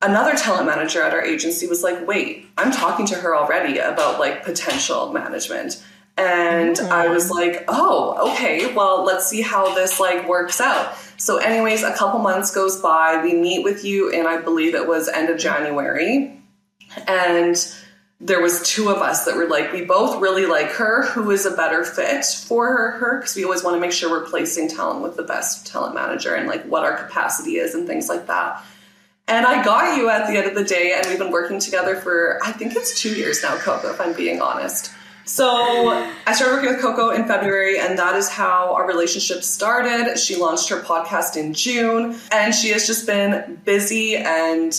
another 0.01 0.35
talent 0.35 0.65
manager 0.65 1.01
at 1.01 1.13
our 1.13 1.23
agency 1.23 1.67
was 1.67 1.83
like, 1.83 2.07
wait, 2.07 2.45
I'm 2.57 2.71
talking 2.71 3.05
to 3.07 3.15
her 3.15 3.35
already 3.35 3.79
about 3.79 4.19
like 4.19 4.43
potential 4.43 5.11
management. 5.11 5.83
And 6.15 6.75
mm. 6.75 6.89
I 6.89 7.07
was 7.07 7.31
like, 7.31 7.63
oh, 7.67 8.31
okay, 8.31 8.71
well, 8.75 9.03
let's 9.03 9.27
see 9.27 9.41
how 9.41 9.73
this 9.73 9.99
like 9.99 10.27
works 10.27 10.61
out. 10.61 10.95
So, 11.17 11.37
anyways, 11.37 11.83
a 11.83 11.93
couple 11.93 12.19
months 12.19 12.53
goes 12.53 12.79
by. 12.79 13.19
We 13.23 13.33
meet 13.33 13.63
with 13.63 13.83
you, 13.83 14.11
and 14.11 14.27
I 14.27 14.39
believe 14.39 14.75
it 14.75 14.87
was 14.87 15.07
end 15.07 15.29
of 15.29 15.39
January. 15.39 16.39
And 17.07 17.55
there 18.25 18.41
was 18.41 18.65
two 18.65 18.89
of 18.89 18.99
us 18.99 19.25
that 19.25 19.35
were 19.35 19.47
like, 19.47 19.73
we 19.73 19.83
both 19.83 20.21
really 20.21 20.45
like 20.45 20.69
her. 20.71 21.05
Who 21.07 21.29
is 21.31 21.45
a 21.45 21.51
better 21.51 21.83
fit 21.83 22.23
for 22.23 22.91
her? 22.91 23.17
Because 23.17 23.35
we 23.35 23.43
always 23.43 23.63
want 23.63 23.75
to 23.75 23.81
make 23.81 23.91
sure 23.91 24.09
we're 24.09 24.25
placing 24.29 24.69
talent 24.69 25.01
with 25.01 25.17
the 25.17 25.23
best 25.23 25.67
talent 25.67 25.93
manager 25.93 26.33
and 26.33 26.47
like 26.47 26.63
what 26.63 26.83
our 26.85 26.95
capacity 26.95 27.57
is 27.57 27.75
and 27.75 27.85
things 27.85 28.07
like 28.07 28.27
that. 28.27 28.63
And 29.27 29.45
I 29.45 29.63
got 29.63 29.97
you 29.97 30.09
at 30.09 30.27
the 30.27 30.37
end 30.37 30.47
of 30.47 30.55
the 30.55 30.63
day, 30.63 30.93
and 30.95 31.05
we've 31.07 31.19
been 31.19 31.31
working 31.31 31.59
together 31.59 31.95
for 31.95 32.39
I 32.43 32.51
think 32.51 32.75
it's 32.75 32.99
two 32.99 33.13
years 33.13 33.41
now, 33.43 33.55
Coco. 33.57 33.91
If 33.91 33.99
I'm 33.99 34.13
being 34.13 34.41
honest. 34.41 34.91
So 35.25 35.47
I 36.27 36.33
started 36.33 36.55
working 36.55 36.71
with 36.71 36.81
Coco 36.81 37.11
in 37.11 37.25
February, 37.25 37.79
and 37.79 37.97
that 37.97 38.15
is 38.17 38.29
how 38.29 38.73
our 38.73 38.85
relationship 38.85 39.43
started. 39.43 40.17
She 40.17 40.35
launched 40.35 40.67
her 40.69 40.81
podcast 40.81 41.37
in 41.37 41.53
June, 41.53 42.19
and 42.31 42.53
she 42.53 42.69
has 42.71 42.85
just 42.85 43.07
been 43.07 43.61
busy 43.63 44.17
and 44.17 44.77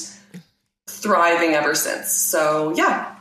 thriving 0.86 1.54
ever 1.54 1.74
since. 1.74 2.10
So, 2.10 2.74
yeah. 2.76 3.13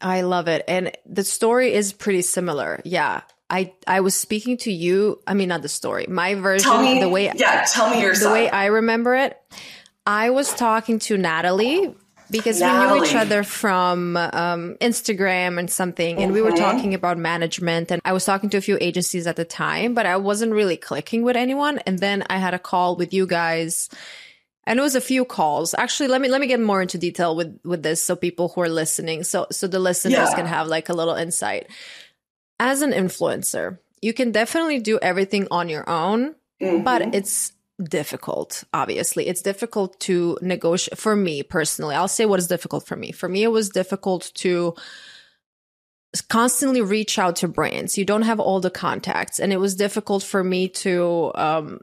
I 0.00 0.22
love 0.22 0.48
it. 0.48 0.64
And 0.68 0.92
the 1.06 1.24
story 1.24 1.72
is 1.72 1.92
pretty 1.92 2.22
similar. 2.22 2.80
Yeah. 2.84 3.22
I, 3.48 3.72
I 3.86 4.00
was 4.00 4.14
speaking 4.14 4.58
to 4.58 4.72
you. 4.72 5.20
I 5.26 5.34
mean, 5.34 5.48
not 5.48 5.62
the 5.62 5.68
story, 5.68 6.06
my 6.08 6.34
version, 6.34 6.82
me, 6.82 7.00
the 7.00 7.08
way, 7.08 7.32
yeah, 7.34 7.64
tell 7.68 7.90
me 7.90 8.00
your 8.00 8.14
the 8.14 8.30
way 8.30 8.48
I 8.48 8.66
remember 8.66 9.16
it. 9.16 9.36
I 10.06 10.30
was 10.30 10.54
talking 10.54 11.00
to 11.00 11.16
Natalie 11.16 11.94
because 12.30 12.60
Natalie. 12.60 12.92
we 12.92 12.98
knew 13.00 13.06
each 13.06 13.14
other 13.14 13.42
from 13.42 14.16
um, 14.16 14.76
Instagram 14.80 15.58
and 15.58 15.70
something, 15.70 16.22
and 16.22 16.32
we 16.32 16.42
were 16.42 16.52
talking 16.52 16.94
about 16.94 17.18
management. 17.18 17.90
And 17.90 18.00
I 18.04 18.12
was 18.12 18.24
talking 18.24 18.50
to 18.50 18.56
a 18.56 18.60
few 18.60 18.78
agencies 18.80 19.26
at 19.26 19.36
the 19.36 19.44
time, 19.44 19.94
but 19.94 20.06
I 20.06 20.16
wasn't 20.16 20.52
really 20.52 20.76
clicking 20.76 21.22
with 21.22 21.36
anyone. 21.36 21.78
And 21.80 21.98
then 21.98 22.24
I 22.30 22.38
had 22.38 22.54
a 22.54 22.58
call 22.58 22.96
with 22.96 23.12
you 23.12 23.26
guys, 23.26 23.88
and 24.64 24.78
it 24.78 24.82
was 24.82 24.94
a 24.94 25.00
few 25.00 25.24
calls. 25.24 25.74
Actually, 25.74 26.08
let 26.08 26.20
me 26.20 26.28
let 26.28 26.40
me 26.40 26.46
get 26.46 26.60
more 26.60 26.82
into 26.82 26.98
detail 26.98 27.34
with 27.34 27.58
with 27.64 27.82
this, 27.82 28.02
so 28.02 28.16
people 28.16 28.48
who 28.48 28.60
are 28.60 28.68
listening, 28.68 29.24
so 29.24 29.46
so 29.50 29.66
the 29.66 29.78
listeners 29.78 30.14
yeah. 30.14 30.34
can 30.34 30.46
have 30.46 30.66
like 30.66 30.88
a 30.88 30.94
little 30.94 31.14
insight. 31.14 31.68
As 32.58 32.82
an 32.82 32.92
influencer, 32.92 33.78
you 34.02 34.12
can 34.12 34.32
definitely 34.32 34.80
do 34.80 34.98
everything 35.00 35.48
on 35.50 35.68
your 35.68 35.88
own, 35.88 36.34
mm-hmm. 36.60 36.82
but 36.82 37.14
it's 37.14 37.52
difficult 37.82 38.64
obviously 38.74 39.26
it's 39.26 39.40
difficult 39.40 39.98
to 40.00 40.36
negotiate 40.42 40.98
for 40.98 41.16
me 41.16 41.42
personally 41.42 41.94
i'll 41.94 42.08
say 42.08 42.26
what 42.26 42.38
is 42.38 42.46
difficult 42.46 42.86
for 42.86 42.94
me 42.94 43.10
for 43.10 43.28
me 43.28 43.42
it 43.42 43.48
was 43.48 43.70
difficult 43.70 44.30
to 44.34 44.74
constantly 46.28 46.82
reach 46.82 47.18
out 47.18 47.36
to 47.36 47.48
brands 47.48 47.96
you 47.96 48.04
don't 48.04 48.22
have 48.22 48.40
all 48.40 48.60
the 48.60 48.70
contacts 48.70 49.38
and 49.38 49.52
it 49.52 49.56
was 49.56 49.74
difficult 49.74 50.22
for 50.22 50.44
me 50.44 50.68
to 50.68 51.32
um, 51.36 51.80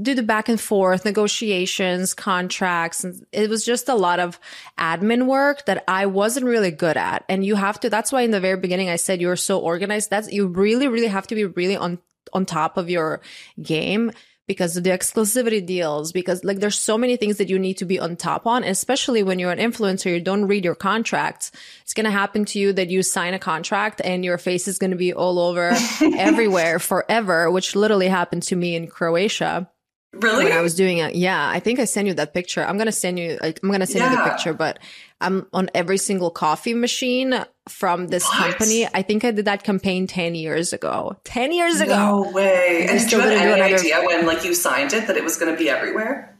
do 0.00 0.14
the 0.14 0.22
back 0.22 0.48
and 0.48 0.60
forth 0.60 1.04
negotiations 1.04 2.14
contracts 2.14 3.04
and 3.04 3.26
it 3.32 3.48
was 3.50 3.64
just 3.64 3.88
a 3.88 3.94
lot 3.94 4.20
of 4.20 4.38
admin 4.78 5.26
work 5.26 5.64
that 5.66 5.84
i 5.88 6.06
wasn't 6.06 6.44
really 6.44 6.70
good 6.70 6.96
at. 6.96 7.24
And 7.28 7.44
you 7.44 7.56
have 7.56 7.80
to 7.80 7.90
that's 7.90 8.12
why 8.12 8.22
in 8.22 8.30
the 8.30 8.40
very 8.40 8.58
beginning 8.58 8.88
i 8.88 8.96
said 8.96 9.20
you're 9.20 9.36
so 9.36 9.58
organized. 9.58 10.10
That's 10.10 10.30
you 10.32 10.46
really 10.46 10.88
really 10.88 11.08
have 11.08 11.26
to 11.28 11.34
be 11.34 11.44
really 11.44 11.76
on 11.76 11.98
on 12.32 12.46
top 12.46 12.76
of 12.76 12.90
your 12.90 13.20
game 13.62 14.10
because 14.46 14.76
of 14.76 14.84
the 14.84 14.90
exclusivity 14.90 15.64
deals, 15.64 16.12
because 16.12 16.44
like 16.44 16.58
there's 16.58 16.78
so 16.78 16.98
many 16.98 17.16
things 17.16 17.38
that 17.38 17.48
you 17.48 17.58
need 17.58 17.78
to 17.78 17.84
be 17.84 17.98
on 17.98 18.16
top 18.16 18.46
on, 18.46 18.62
especially 18.62 19.22
when 19.22 19.38
you're 19.38 19.50
an 19.50 19.58
influencer, 19.58 20.10
you 20.10 20.20
don't 20.20 20.46
read 20.46 20.64
your 20.64 20.74
contracts. 20.74 21.50
It's 21.82 21.94
going 21.94 22.04
to 22.04 22.10
happen 22.10 22.44
to 22.46 22.58
you 22.58 22.72
that 22.74 22.90
you 22.90 23.02
sign 23.02 23.34
a 23.34 23.38
contract 23.38 24.02
and 24.04 24.24
your 24.24 24.38
face 24.38 24.68
is 24.68 24.78
going 24.78 24.90
to 24.90 24.96
be 24.96 25.14
all 25.14 25.38
over 25.38 25.72
everywhere 26.00 26.78
forever, 26.78 27.50
which 27.50 27.74
literally 27.74 28.08
happened 28.08 28.42
to 28.44 28.56
me 28.56 28.76
in 28.76 28.86
Croatia. 28.86 29.70
Really? 30.12 30.44
When 30.44 30.52
I 30.52 30.60
was 30.60 30.74
doing 30.74 30.98
it. 30.98 31.14
Yeah. 31.16 31.48
I 31.48 31.58
think 31.58 31.80
I 31.80 31.86
sent 31.86 32.06
you 32.06 32.14
that 32.14 32.34
picture. 32.34 32.64
I'm 32.64 32.76
going 32.76 32.86
to 32.86 32.92
send 32.92 33.18
you, 33.18 33.38
like, 33.42 33.58
I'm 33.62 33.68
going 33.68 33.80
to 33.80 33.86
send 33.86 34.04
yeah. 34.04 34.12
you 34.12 34.16
the 34.18 34.30
picture, 34.30 34.54
but 34.54 34.78
I'm 35.20 35.46
on 35.52 35.70
every 35.74 35.98
single 35.98 36.30
coffee 36.30 36.74
machine 36.74 37.44
from 37.68 38.08
this 38.08 38.24
what? 38.24 38.50
company. 38.50 38.86
I 38.92 39.02
think 39.02 39.24
I 39.24 39.30
did 39.30 39.46
that 39.46 39.62
campaign 39.62 40.06
10 40.06 40.34
years 40.34 40.72
ago. 40.72 41.16
10 41.24 41.52
years 41.52 41.80
ago. 41.80 41.96
No 41.96 42.32
way. 42.32 42.86
And 42.88 42.98
did 42.98 43.12
you 43.12 43.20
have 43.20 43.30
any 43.30 43.60
idea 43.60 44.02
when 44.04 44.26
like 44.26 44.44
you 44.44 44.54
signed 44.54 44.92
it 44.92 45.06
that 45.06 45.16
it 45.16 45.24
was 45.24 45.38
going 45.38 45.52
to 45.52 45.58
be 45.58 45.70
everywhere? 45.70 46.36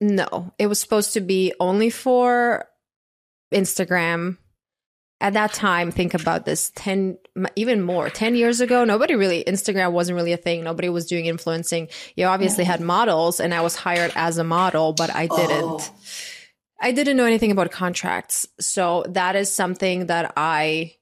No, 0.00 0.52
it 0.58 0.66
was 0.66 0.78
supposed 0.78 1.12
to 1.14 1.20
be 1.20 1.52
only 1.60 1.90
for 1.90 2.66
Instagram. 3.52 4.38
At 5.22 5.34
that 5.34 5.52
time, 5.52 5.90
think 5.90 6.14
about 6.14 6.46
this 6.46 6.72
10, 6.76 7.18
even 7.54 7.82
more, 7.82 8.08
10 8.08 8.36
years 8.36 8.62
ago, 8.62 8.84
nobody 8.84 9.14
really, 9.14 9.44
Instagram 9.44 9.92
wasn't 9.92 10.16
really 10.16 10.32
a 10.32 10.38
thing. 10.38 10.64
Nobody 10.64 10.88
was 10.88 11.04
doing 11.04 11.26
influencing. 11.26 11.88
You 12.16 12.24
obviously 12.24 12.64
had 12.64 12.80
models 12.80 13.38
and 13.38 13.52
I 13.52 13.60
was 13.60 13.76
hired 13.76 14.12
as 14.14 14.38
a 14.38 14.44
model, 14.44 14.94
but 14.94 15.14
I 15.14 15.26
didn't. 15.26 15.62
Oh 15.62 15.94
I 16.80 16.92
didn't 16.92 17.16
know 17.16 17.26
anything 17.26 17.50
about 17.50 17.70
contracts. 17.70 18.46
So 18.58 19.04
that 19.08 19.36
is 19.36 19.52
something 19.52 20.06
that 20.06 20.32
I 20.36 20.96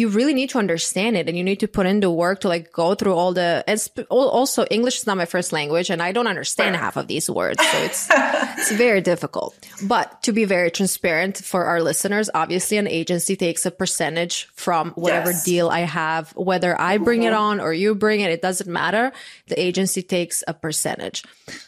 you 0.00 0.08
really 0.08 0.32
need 0.32 0.48
to 0.48 0.58
understand 0.58 1.14
it 1.14 1.28
and 1.28 1.36
you 1.36 1.44
need 1.44 1.60
to 1.60 1.68
put 1.68 1.84
in 1.84 2.00
the 2.00 2.10
work 2.10 2.40
to 2.40 2.48
like 2.48 2.72
go 2.72 2.94
through 2.94 3.14
all 3.14 3.32
the 3.34 3.62
it's 3.68 3.90
also 4.08 4.64
english 4.70 4.96
is 5.00 5.06
not 5.06 5.16
my 5.16 5.26
first 5.26 5.52
language 5.52 5.90
and 5.90 6.00
i 6.02 6.10
don't 6.10 6.26
understand 6.26 6.74
half 6.74 6.96
of 6.96 7.06
these 7.06 7.28
words 7.28 7.60
so 7.70 7.78
it's 7.78 8.08
it's 8.60 8.72
very 8.72 9.00
difficult. 9.00 9.54
But 9.82 10.22
to 10.24 10.32
be 10.32 10.44
very 10.44 10.70
transparent 10.70 11.36
for 11.36 11.64
our 11.64 11.82
listeners 11.82 12.30
obviously 12.32 12.78
an 12.78 12.88
agency 12.88 13.36
takes 13.36 13.66
a 13.66 13.70
percentage 13.70 14.48
from 14.54 14.92
whatever 14.92 15.30
yes. 15.32 15.44
deal 15.44 15.68
i 15.68 15.80
have 15.80 16.32
whether 16.36 16.72
i 16.80 16.96
bring 16.96 17.20
mm-hmm. 17.20 17.28
it 17.28 17.44
on 17.46 17.60
or 17.60 17.72
you 17.72 17.94
bring 17.94 18.20
it 18.20 18.30
it 18.30 18.42
doesn't 18.42 18.70
matter. 18.70 19.12
The 19.48 19.60
agency 19.60 20.02
takes 20.02 20.42
a 20.48 20.54
percentage. 20.54 21.24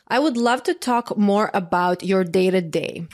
I 0.08 0.18
would 0.18 0.36
love 0.36 0.62
to 0.64 0.74
talk 0.74 1.18
more 1.18 1.50
about 1.52 2.02
your 2.02 2.24
day 2.24 2.50
to 2.50 2.60
day 2.60 3.06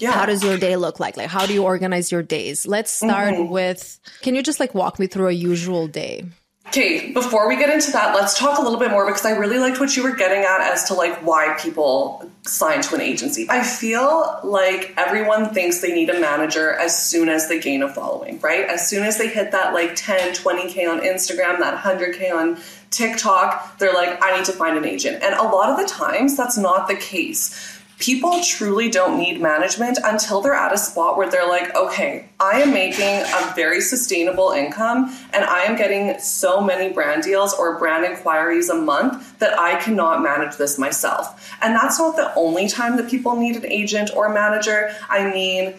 yeah. 0.00 0.12
How 0.12 0.26
does 0.26 0.42
your 0.42 0.58
day 0.58 0.76
look 0.76 0.98
like? 0.98 1.16
Like, 1.16 1.28
how 1.28 1.46
do 1.46 1.52
you 1.52 1.62
organize 1.62 2.10
your 2.10 2.22
days? 2.22 2.66
Let's 2.66 2.90
start 2.90 3.34
mm-hmm. 3.34 3.50
with, 3.50 4.00
can 4.22 4.34
you 4.34 4.42
just 4.42 4.60
like 4.60 4.74
walk 4.74 4.98
me 4.98 5.06
through 5.06 5.28
a 5.28 5.32
usual 5.32 5.86
day? 5.86 6.24
Okay, 6.70 7.10
before 7.10 7.48
we 7.48 7.56
get 7.56 7.68
into 7.68 7.90
that, 7.90 8.14
let's 8.14 8.38
talk 8.38 8.58
a 8.58 8.62
little 8.62 8.78
bit 8.78 8.92
more 8.92 9.04
because 9.04 9.24
I 9.24 9.32
really 9.32 9.58
liked 9.58 9.80
what 9.80 9.96
you 9.96 10.04
were 10.04 10.14
getting 10.14 10.44
at 10.44 10.60
as 10.60 10.84
to 10.84 10.94
like 10.94 11.16
why 11.26 11.56
people 11.58 12.30
sign 12.46 12.80
to 12.82 12.94
an 12.94 13.00
agency. 13.00 13.48
I 13.50 13.64
feel 13.64 14.38
like 14.44 14.94
everyone 14.96 15.52
thinks 15.52 15.80
they 15.80 15.92
need 15.92 16.10
a 16.10 16.20
manager 16.20 16.70
as 16.74 16.96
soon 16.96 17.28
as 17.28 17.48
they 17.48 17.58
gain 17.58 17.82
a 17.82 17.92
following, 17.92 18.38
right? 18.38 18.66
As 18.66 18.88
soon 18.88 19.02
as 19.02 19.18
they 19.18 19.26
hit 19.28 19.50
that 19.50 19.74
like 19.74 19.96
10, 19.96 20.34
20K 20.34 20.88
on 20.88 21.00
Instagram, 21.00 21.58
that 21.58 21.82
100K 21.82 22.32
on 22.32 22.56
TikTok, 22.90 23.78
they're 23.78 23.92
like, 23.92 24.22
I 24.22 24.36
need 24.36 24.44
to 24.44 24.52
find 24.52 24.78
an 24.78 24.84
agent. 24.84 25.24
And 25.24 25.34
a 25.34 25.42
lot 25.42 25.70
of 25.70 25.76
the 25.76 25.92
times 25.92 26.36
that's 26.36 26.56
not 26.56 26.86
the 26.86 26.94
case 26.94 27.79
people 28.00 28.40
truly 28.42 28.88
don't 28.88 29.18
need 29.18 29.40
management 29.40 29.98
until 30.02 30.40
they're 30.40 30.54
at 30.54 30.72
a 30.72 30.78
spot 30.78 31.18
where 31.18 31.30
they're 31.30 31.46
like, 31.46 31.74
okay, 31.76 32.30
I 32.40 32.62
am 32.62 32.72
making 32.72 33.20
a 33.20 33.52
very 33.54 33.82
sustainable 33.82 34.50
income 34.52 35.14
and 35.34 35.44
I 35.44 35.64
am 35.64 35.76
getting 35.76 36.18
so 36.18 36.62
many 36.62 36.92
brand 36.92 37.22
deals 37.22 37.52
or 37.52 37.78
brand 37.78 38.06
inquiries 38.06 38.70
a 38.70 38.74
month 38.74 39.38
that 39.38 39.56
I 39.58 39.78
cannot 39.80 40.22
manage 40.22 40.56
this 40.56 40.78
myself. 40.78 41.54
And 41.60 41.74
that's 41.74 41.98
not 41.98 42.16
the 42.16 42.34
only 42.34 42.68
time 42.68 42.96
that 42.96 43.10
people 43.10 43.36
need 43.36 43.56
an 43.56 43.66
agent 43.66 44.10
or 44.16 44.30
manager. 44.30 44.92
I 45.10 45.30
mean, 45.30 45.74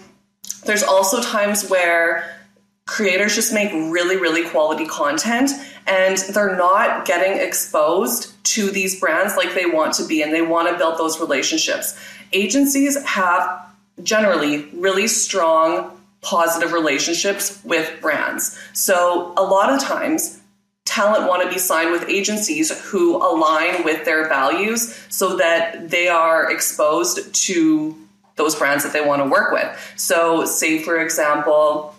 there's 0.65 0.83
also 0.83 1.23
times 1.23 1.69
where 1.69 2.37
creators 2.85 3.33
just 3.33 3.51
make 3.51 3.71
really, 3.73 4.17
really 4.17 4.47
quality 4.47 4.85
content 4.85 5.51
and 5.91 6.17
they're 6.33 6.55
not 6.55 7.05
getting 7.05 7.37
exposed 7.37 8.33
to 8.45 8.71
these 8.71 8.97
brands 8.97 9.35
like 9.35 9.53
they 9.53 9.65
want 9.65 9.93
to 9.95 10.07
be 10.07 10.21
and 10.21 10.33
they 10.33 10.41
want 10.41 10.69
to 10.69 10.77
build 10.77 10.97
those 10.97 11.19
relationships. 11.19 11.99
Agencies 12.31 13.03
have 13.03 13.67
generally 14.01 14.69
really 14.73 15.07
strong 15.07 15.91
positive 16.21 16.71
relationships 16.71 17.59
with 17.65 17.99
brands. 17.99 18.57
So 18.71 19.33
a 19.35 19.43
lot 19.43 19.69
of 19.69 19.81
times 19.81 20.39
talent 20.85 21.27
want 21.27 21.43
to 21.43 21.49
be 21.49 21.59
signed 21.59 21.91
with 21.91 22.07
agencies 22.07 22.71
who 22.85 23.17
align 23.17 23.83
with 23.83 24.05
their 24.05 24.29
values 24.29 24.95
so 25.09 25.35
that 25.37 25.89
they 25.89 26.07
are 26.07 26.49
exposed 26.49 27.33
to 27.33 27.97
those 28.37 28.55
brands 28.55 28.85
that 28.85 28.93
they 28.93 29.05
want 29.05 29.21
to 29.21 29.29
work 29.29 29.51
with. 29.51 29.93
So 29.97 30.45
say 30.45 30.81
for 30.81 31.01
example, 31.01 31.95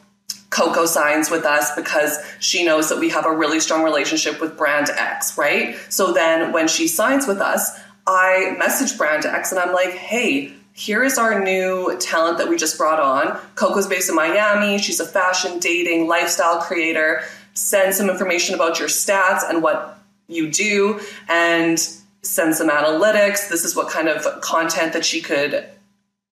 Coco 0.52 0.84
signs 0.84 1.30
with 1.30 1.44
us 1.44 1.74
because 1.74 2.18
she 2.38 2.64
knows 2.64 2.88
that 2.90 2.98
we 2.98 3.08
have 3.08 3.26
a 3.26 3.34
really 3.34 3.58
strong 3.58 3.82
relationship 3.82 4.40
with 4.40 4.56
brand 4.56 4.90
X, 4.90 5.36
right? 5.36 5.76
So 5.88 6.12
then 6.12 6.52
when 6.52 6.68
she 6.68 6.86
signs 6.86 7.26
with 7.26 7.40
us, 7.40 7.80
I 8.06 8.54
message 8.58 8.96
brand 8.98 9.24
X 9.24 9.50
and 9.50 9.58
I'm 9.58 9.72
like, 9.72 9.92
hey, 9.92 10.52
here 10.74 11.02
is 11.02 11.18
our 11.18 11.42
new 11.42 11.96
talent 11.98 12.38
that 12.38 12.48
we 12.48 12.56
just 12.56 12.76
brought 12.76 13.00
on. 13.00 13.38
Coco's 13.54 13.86
based 13.86 14.10
in 14.10 14.14
Miami. 14.14 14.78
She's 14.78 15.00
a 15.00 15.06
fashion, 15.06 15.58
dating, 15.58 16.06
lifestyle 16.06 16.60
creator. 16.60 17.22
Send 17.54 17.94
some 17.94 18.10
information 18.10 18.54
about 18.54 18.78
your 18.78 18.88
stats 18.88 19.48
and 19.48 19.62
what 19.62 19.98
you 20.28 20.50
do 20.50 21.00
and 21.28 21.78
send 22.22 22.54
some 22.54 22.68
analytics. 22.68 23.48
This 23.48 23.64
is 23.64 23.74
what 23.74 23.88
kind 23.88 24.08
of 24.08 24.40
content 24.40 24.92
that 24.92 25.04
she 25.04 25.20
could 25.20 25.66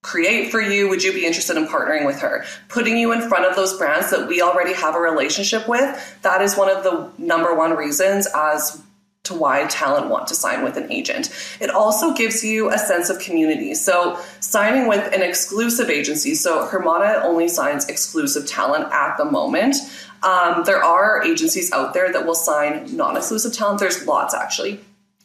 create 0.02 0.50
for 0.50 0.60
you? 0.60 0.88
Would 0.88 1.02
you 1.02 1.12
be 1.12 1.26
interested 1.26 1.56
in 1.56 1.66
partnering 1.66 2.06
with 2.06 2.20
her? 2.20 2.44
Putting 2.68 2.96
you 2.96 3.12
in 3.12 3.28
front 3.28 3.44
of 3.44 3.56
those 3.56 3.76
brands 3.76 4.10
that 4.10 4.28
we 4.28 4.40
already 4.40 4.72
have 4.72 4.94
a 4.94 5.00
relationship 5.00 5.68
with, 5.68 6.18
that 6.22 6.40
is 6.40 6.56
one 6.56 6.70
of 6.70 6.84
the 6.84 7.10
number 7.18 7.54
one 7.54 7.76
reasons 7.76 8.26
as 8.34 8.82
to 9.22 9.34
why 9.34 9.66
talent 9.66 10.08
want 10.08 10.26
to 10.28 10.34
sign 10.34 10.64
with 10.64 10.78
an 10.78 10.90
agent. 10.90 11.30
It 11.60 11.68
also 11.68 12.14
gives 12.14 12.42
you 12.42 12.70
a 12.70 12.78
sense 12.78 13.10
of 13.10 13.18
community. 13.18 13.74
So, 13.74 14.18
signing 14.40 14.88
with 14.88 15.12
an 15.12 15.22
exclusive 15.22 15.90
agency, 15.90 16.34
so 16.34 16.66
Hermana 16.66 17.20
only 17.22 17.46
signs 17.46 17.86
exclusive 17.88 18.46
talent 18.46 18.90
at 18.92 19.18
the 19.18 19.26
moment. 19.26 19.76
Um, 20.22 20.64
there 20.64 20.82
are 20.82 21.22
agencies 21.22 21.70
out 21.72 21.92
there 21.92 22.10
that 22.12 22.26
will 22.26 22.34
sign 22.34 22.96
non 22.96 23.16
exclusive 23.16 23.52
talent. 23.52 23.78
There's 23.78 24.06
lots 24.06 24.34
actually, 24.34 24.80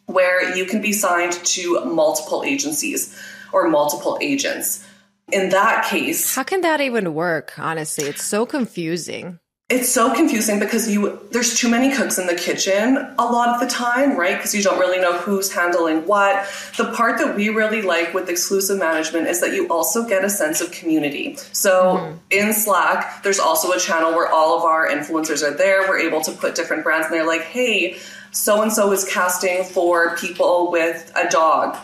where 0.08 0.56
you 0.56 0.66
can 0.66 0.82
be 0.82 0.92
signed 0.92 1.34
to 1.34 1.84
multiple 1.86 2.44
agencies 2.44 3.18
or 3.56 3.70
multiple 3.70 4.20
agents. 4.22 4.86
In 5.32 5.50
that 5.50 5.86
case, 5.86 6.36
how 6.36 6.44
can 6.44 6.62
that 6.62 6.82
even 6.82 7.16
work? 7.16 7.58
Honestly, 7.58 8.04
it's 8.04 8.24
so 8.24 8.46
confusing. 8.46 9.40
It's 9.68 9.90
so 9.90 10.14
confusing 10.14 10.60
because 10.60 10.88
you 10.88 11.20
there's 11.32 11.58
too 11.58 11.68
many 11.68 11.92
cooks 11.96 12.20
in 12.20 12.28
the 12.28 12.36
kitchen 12.36 12.98
a 13.18 13.26
lot 13.26 13.50
of 13.50 13.60
the 13.60 13.66
time, 13.66 14.16
right? 14.16 14.38
Because 14.38 14.54
you 14.54 14.62
don't 14.62 14.78
really 14.78 15.00
know 15.00 15.18
who's 15.18 15.52
handling 15.52 16.06
what. 16.06 16.48
The 16.78 16.92
part 16.92 17.18
that 17.18 17.36
we 17.36 17.50
really 17.50 17.82
like 17.82 18.14
with 18.14 18.30
exclusive 18.30 18.78
management 18.78 19.26
is 19.26 19.42
that 19.42 19.54
you 19.54 19.68
also 19.70 20.08
get 20.08 20.24
a 20.24 20.30
sense 20.30 20.62
of 20.62 20.70
community. 20.70 21.38
So 21.52 21.72
mm-hmm. 21.98 22.18
in 22.30 22.54
Slack, 22.54 23.24
there's 23.24 23.40
also 23.40 23.72
a 23.72 23.80
channel 23.80 24.12
where 24.12 24.32
all 24.32 24.56
of 24.56 24.64
our 24.64 24.88
influencers 24.88 25.42
are 25.42 25.58
there. 25.58 25.90
We're 25.90 25.98
able 25.98 26.22
to 26.22 26.32
put 26.34 26.54
different 26.54 26.84
brands 26.84 27.08
and 27.08 27.16
they're 27.16 27.26
like, 27.26 27.46
"Hey, 27.46 27.98
so 28.30 28.62
and 28.62 28.72
so 28.72 28.92
is 28.92 29.04
casting 29.12 29.64
for 29.64 30.16
people 30.18 30.70
with 30.70 31.12
a 31.16 31.28
dog 31.28 31.76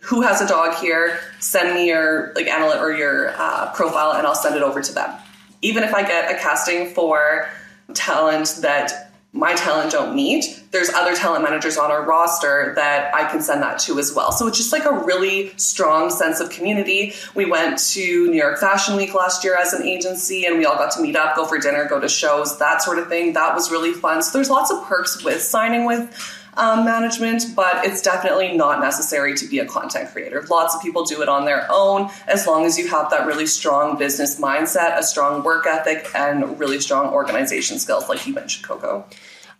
who 0.00 0.22
has 0.22 0.40
a 0.40 0.48
dog 0.48 0.74
here 0.76 1.20
send 1.38 1.74
me 1.74 1.88
your 1.88 2.32
like 2.34 2.46
analyst 2.46 2.78
or 2.78 2.92
your 2.92 3.30
uh, 3.36 3.70
profile 3.72 4.12
and 4.12 4.26
i'll 4.26 4.34
send 4.34 4.56
it 4.56 4.62
over 4.62 4.80
to 4.82 4.92
them. 4.92 5.14
Even 5.62 5.84
if 5.84 5.94
i 5.94 6.02
get 6.02 6.30
a 6.30 6.38
casting 6.38 6.88
for 6.88 7.48
talent 7.94 8.58
that 8.62 9.12
my 9.32 9.54
talent 9.54 9.92
don't 9.92 10.16
meet 10.16 10.60
there's 10.72 10.88
other 10.90 11.14
talent 11.14 11.44
managers 11.44 11.76
on 11.76 11.90
our 11.90 12.04
roster 12.04 12.72
that 12.76 13.14
i 13.14 13.28
can 13.30 13.42
send 13.42 13.62
that 13.62 13.78
to 13.78 13.98
as 13.98 14.14
well. 14.14 14.32
So 14.32 14.46
it's 14.46 14.56
just 14.56 14.72
like 14.72 14.84
a 14.84 14.92
really 14.92 15.52
strong 15.56 16.10
sense 16.10 16.40
of 16.40 16.50
community. 16.50 17.12
We 17.34 17.44
went 17.44 17.78
to 17.92 18.26
new 18.30 18.38
york 18.38 18.58
fashion 18.58 18.96
week 18.96 19.14
last 19.14 19.44
year 19.44 19.56
as 19.56 19.74
an 19.74 19.86
agency 19.86 20.46
and 20.46 20.56
we 20.58 20.64
all 20.64 20.76
got 20.76 20.92
to 20.92 21.02
meet 21.02 21.14
up 21.14 21.36
go 21.36 21.44
for 21.44 21.58
dinner 21.58 21.84
go 21.86 22.00
to 22.00 22.08
shows 22.08 22.58
that 22.58 22.80
sort 22.80 22.98
of 22.98 23.08
thing. 23.08 23.34
That 23.34 23.54
was 23.54 23.70
really 23.70 23.92
fun. 23.92 24.22
So 24.22 24.38
there's 24.38 24.50
lots 24.50 24.70
of 24.70 24.82
perks 24.84 25.22
with 25.22 25.42
signing 25.42 25.84
with 25.84 26.38
um, 26.60 26.84
management, 26.84 27.44
but 27.56 27.84
it's 27.86 28.02
definitely 28.02 28.56
not 28.56 28.80
necessary 28.80 29.34
to 29.34 29.46
be 29.48 29.58
a 29.58 29.66
content 29.66 30.10
creator. 30.10 30.44
Lots 30.50 30.74
of 30.74 30.82
people 30.82 31.04
do 31.04 31.22
it 31.22 31.28
on 31.28 31.46
their 31.46 31.66
own 31.70 32.10
as 32.28 32.46
long 32.46 32.66
as 32.66 32.78
you 32.78 32.86
have 32.88 33.10
that 33.10 33.26
really 33.26 33.46
strong 33.46 33.98
business 33.98 34.38
mindset, 34.38 34.98
a 34.98 35.02
strong 35.02 35.42
work 35.42 35.66
ethic, 35.66 36.06
and 36.14 36.60
really 36.60 36.78
strong 36.78 37.12
organization 37.12 37.78
skills, 37.78 38.08
like 38.08 38.26
you 38.26 38.34
mentioned, 38.34 38.66
Coco. 38.66 39.06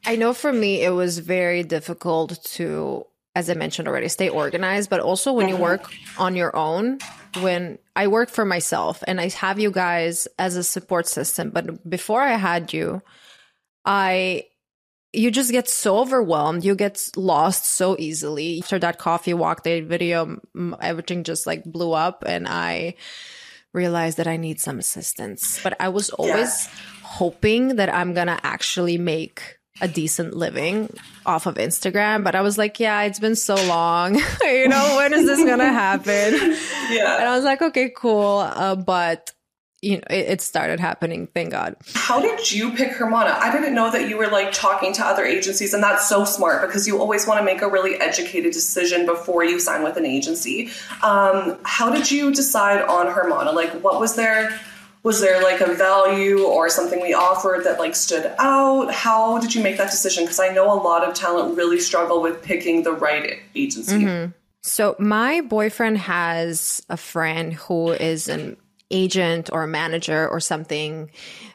I 0.04 0.16
know 0.16 0.32
for 0.32 0.52
me, 0.52 0.82
it 0.82 0.90
was 0.90 1.18
very 1.18 1.62
difficult 1.62 2.42
to, 2.56 3.06
as 3.34 3.48
I 3.50 3.54
mentioned 3.54 3.88
already, 3.88 4.08
stay 4.08 4.28
organized, 4.28 4.90
but 4.90 5.00
also 5.00 5.32
when 5.32 5.48
you 5.48 5.54
Mm-hmm. 5.54 5.62
work 5.62 5.90
on 6.18 6.36
your 6.36 6.54
own, 6.54 6.98
when 7.40 7.78
I 7.96 8.08
work 8.08 8.28
for 8.28 8.44
myself 8.44 9.02
and 9.06 9.20
I 9.20 9.28
have 9.28 9.58
you 9.58 9.70
guys 9.70 10.28
as 10.38 10.56
a 10.56 10.64
support 10.64 11.06
system, 11.06 11.50
but 11.50 11.88
before 11.88 12.20
I 12.20 12.36
had 12.36 12.72
you, 12.72 13.02
I 13.84 14.46
you 15.12 15.30
just 15.30 15.50
get 15.50 15.68
so 15.68 15.98
overwhelmed. 15.98 16.64
You 16.64 16.74
get 16.74 17.10
lost 17.16 17.64
so 17.66 17.96
easily. 17.98 18.60
After 18.62 18.78
that 18.78 18.98
coffee 18.98 19.34
walk 19.34 19.62
day 19.64 19.80
video 19.80 20.38
everything 20.80 21.24
just 21.24 21.46
like 21.46 21.64
blew 21.64 21.92
up 21.92 22.22
and 22.26 22.46
i 22.46 22.94
realized 23.72 24.18
that 24.18 24.26
i 24.26 24.36
need 24.36 24.60
some 24.60 24.78
assistance. 24.78 25.60
But 25.62 25.76
i 25.80 25.88
was 25.88 26.10
always 26.10 26.68
hoping 27.02 27.76
that 27.76 27.92
i'm 27.92 28.14
gonna 28.14 28.38
actually 28.42 28.98
make 28.98 29.58
a 29.80 29.88
decent 29.88 30.34
living 30.36 30.92
off 31.24 31.46
of 31.46 31.54
instagram 31.54 32.22
but 32.22 32.34
i 32.34 32.42
was 32.42 32.58
like 32.58 32.78
yeah 32.78 33.02
it's 33.02 33.18
been 33.18 33.34
so 33.36 33.54
long. 33.66 34.14
You 34.44 34.68
know 34.68 34.96
when 34.96 35.14
is 35.14 35.24
this 35.26 35.42
gonna 35.44 35.72
happen? 35.86 36.34
Yeah. 36.90 37.18
and 37.18 37.28
i 37.28 37.34
was 37.34 37.44
like 37.44 37.62
okay 37.62 37.90
cool. 37.96 38.38
Uh, 38.38 38.76
but 38.76 39.32
you 39.82 39.96
know 39.96 40.02
it, 40.10 40.28
it 40.28 40.40
started 40.40 40.78
happening 40.78 41.26
thank 41.28 41.50
god 41.50 41.76
How 41.94 42.20
did 42.20 42.50
you 42.52 42.72
pick 42.72 42.92
Hermana? 42.92 43.36
I 43.40 43.52
didn't 43.52 43.74
know 43.74 43.90
that 43.90 44.08
you 44.08 44.16
were 44.18 44.26
like 44.26 44.52
talking 44.52 44.92
to 44.94 45.04
other 45.04 45.24
agencies, 45.24 45.72
and 45.72 45.82
that's 45.82 46.08
so 46.08 46.24
smart 46.24 46.66
because 46.66 46.86
you 46.86 47.00
always 47.00 47.26
want 47.26 47.38
to 47.38 47.44
make 47.44 47.62
a 47.62 47.68
really 47.68 47.94
educated 48.00 48.52
decision 48.52 49.06
before 49.06 49.44
you 49.44 49.60
sign 49.60 49.84
with 49.84 49.96
an 49.96 50.04
agency. 50.04 50.70
Um, 51.02 51.58
how 51.62 51.90
did 51.90 52.10
you 52.10 52.32
decide 52.34 52.82
on 52.82 53.06
Hermana? 53.06 53.52
Like, 53.52 53.70
what 53.84 54.00
was 54.00 54.16
there? 54.16 54.58
Was 55.02 55.20
there 55.20 55.40
like 55.42 55.60
a 55.60 55.72
value 55.72 56.42
or 56.42 56.68
something 56.68 57.00
we 57.00 57.14
offered 57.14 57.64
that 57.64 57.78
like 57.78 57.94
stood 57.94 58.34
out? 58.38 58.92
How 58.92 59.38
did 59.38 59.54
you 59.54 59.62
make 59.62 59.78
that 59.78 59.90
decision? 59.90 60.24
Because 60.24 60.40
I 60.40 60.48
know 60.48 60.72
a 60.72 60.80
lot 60.82 61.08
of 61.08 61.14
talent 61.14 61.56
really 61.56 61.80
struggle 61.80 62.20
with 62.20 62.42
picking 62.42 62.82
the 62.82 62.92
right 62.92 63.38
agency. 63.54 64.30
So 64.62 64.96
my 64.98 65.40
boyfriend 65.40 65.98
has 65.98 66.82
a 66.90 66.98
friend 66.98 67.54
who 67.54 67.92
is 67.92 68.28
an 68.28 68.58
agent 68.90 69.50
or 69.52 69.62
a 69.62 69.68
manager 69.68 70.28
or 70.28 70.40
something 70.40 71.10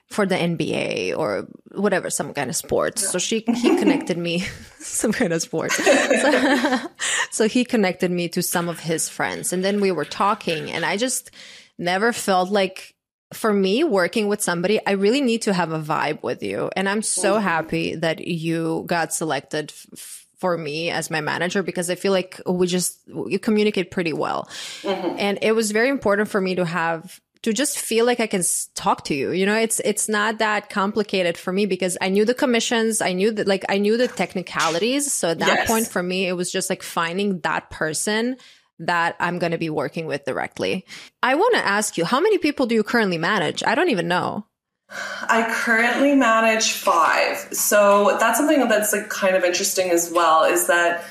for 0.07 0.25
the 0.25 0.35
NBA 0.35 1.17
or 1.17 1.47
whatever, 1.73 2.09
some 2.09 2.33
kind 2.33 2.49
of 2.49 2.55
sport. 2.55 2.99
So 2.99 3.17
she 3.17 3.43
he 3.55 3.75
connected 3.77 4.17
me 4.17 4.39
some 4.79 5.11
kind 5.11 5.33
of 5.33 5.41
sport. 5.41 5.71
So, 5.71 6.77
so 7.31 7.47
he 7.47 7.65
connected 7.65 8.11
me 8.11 8.29
to 8.29 8.41
some 8.41 8.69
of 8.69 8.79
his 8.79 9.09
friends 9.09 9.51
and 9.51 9.63
then 9.63 9.81
we 9.81 9.91
were 9.91 10.05
talking 10.05 10.71
and 10.71 10.85
I 10.85 10.97
just 10.97 11.31
never 11.77 12.13
felt 12.13 12.49
like 12.49 12.95
for 13.33 13.51
me 13.51 13.83
working 13.83 14.27
with 14.27 14.41
somebody 14.41 14.79
i 14.85 14.91
really 14.91 15.19
need 15.19 15.41
to 15.41 15.53
have 15.53 15.71
a 15.71 15.79
vibe 15.79 16.21
with 16.21 16.43
you 16.43 16.69
and 16.75 16.87
i'm 16.87 17.01
so 17.01 17.37
happy 17.37 17.95
that 17.95 18.25
you 18.27 18.83
got 18.85 19.13
selected 19.13 19.73
f- 19.93 20.27
for 20.37 20.57
me 20.57 20.89
as 20.91 21.09
my 21.09 21.21
manager 21.21 21.63
because 21.63 21.89
i 21.89 21.95
feel 21.95 22.11
like 22.11 22.39
we 22.45 22.67
just 22.67 22.99
you 23.27 23.39
communicate 23.39 23.89
pretty 23.89 24.13
well 24.13 24.47
mm-hmm. 24.83 25.15
and 25.17 25.39
it 25.41 25.53
was 25.53 25.71
very 25.71 25.89
important 25.89 26.29
for 26.29 26.39
me 26.39 26.55
to 26.55 26.65
have 26.65 27.19
to 27.45 27.53
just 27.53 27.77
feel 27.77 28.05
like 28.05 28.19
i 28.19 28.25
can 28.25 28.41
talk 28.73 29.03
to 29.03 29.13
you 29.13 29.31
you 29.31 29.45
know 29.45 29.55
it's 29.55 29.79
it's 29.81 30.09
not 30.09 30.39
that 30.39 30.69
complicated 30.69 31.37
for 31.37 31.53
me 31.53 31.67
because 31.67 31.95
i 32.01 32.09
knew 32.09 32.25
the 32.25 32.33
commissions 32.33 33.01
i 33.01 33.13
knew 33.13 33.29
that 33.31 33.47
like 33.47 33.63
i 33.69 33.77
knew 33.77 33.97
the 33.97 34.07
technicalities 34.07 35.13
so 35.13 35.29
at 35.29 35.39
that 35.39 35.59
Yes. 35.59 35.67
point 35.67 35.87
for 35.87 36.01
me 36.01 36.27
it 36.27 36.33
was 36.33 36.51
just 36.51 36.71
like 36.71 36.81
finding 36.81 37.39
that 37.41 37.69
person 37.69 38.35
that 38.79 39.15
I'm 39.19 39.39
going 39.39 39.53
to 39.53 39.57
be 39.57 39.69
working 39.69 40.05
with 40.05 40.25
directly. 40.25 40.85
I 41.23 41.35
want 41.35 41.55
to 41.55 41.65
ask 41.65 41.97
you, 41.97 42.03
how 42.03 42.19
many 42.19 42.37
people 42.39 42.65
do 42.65 42.75
you 42.75 42.83
currently 42.83 43.17
manage? 43.17 43.63
I 43.65 43.73
don't 43.73 43.89
even 43.89 44.09
know. 44.09 44.45
I 44.89 45.47
currently 45.49 46.13
manage 46.13 46.73
five. 46.73 47.37
So 47.53 48.17
that's 48.19 48.37
something 48.37 48.67
that's 48.67 48.91
like 48.91 49.09
kind 49.09 49.35
of 49.35 49.45
interesting 49.45 49.91
as 49.91 50.11
well 50.11 50.43
is 50.43 50.67
that 50.67 51.05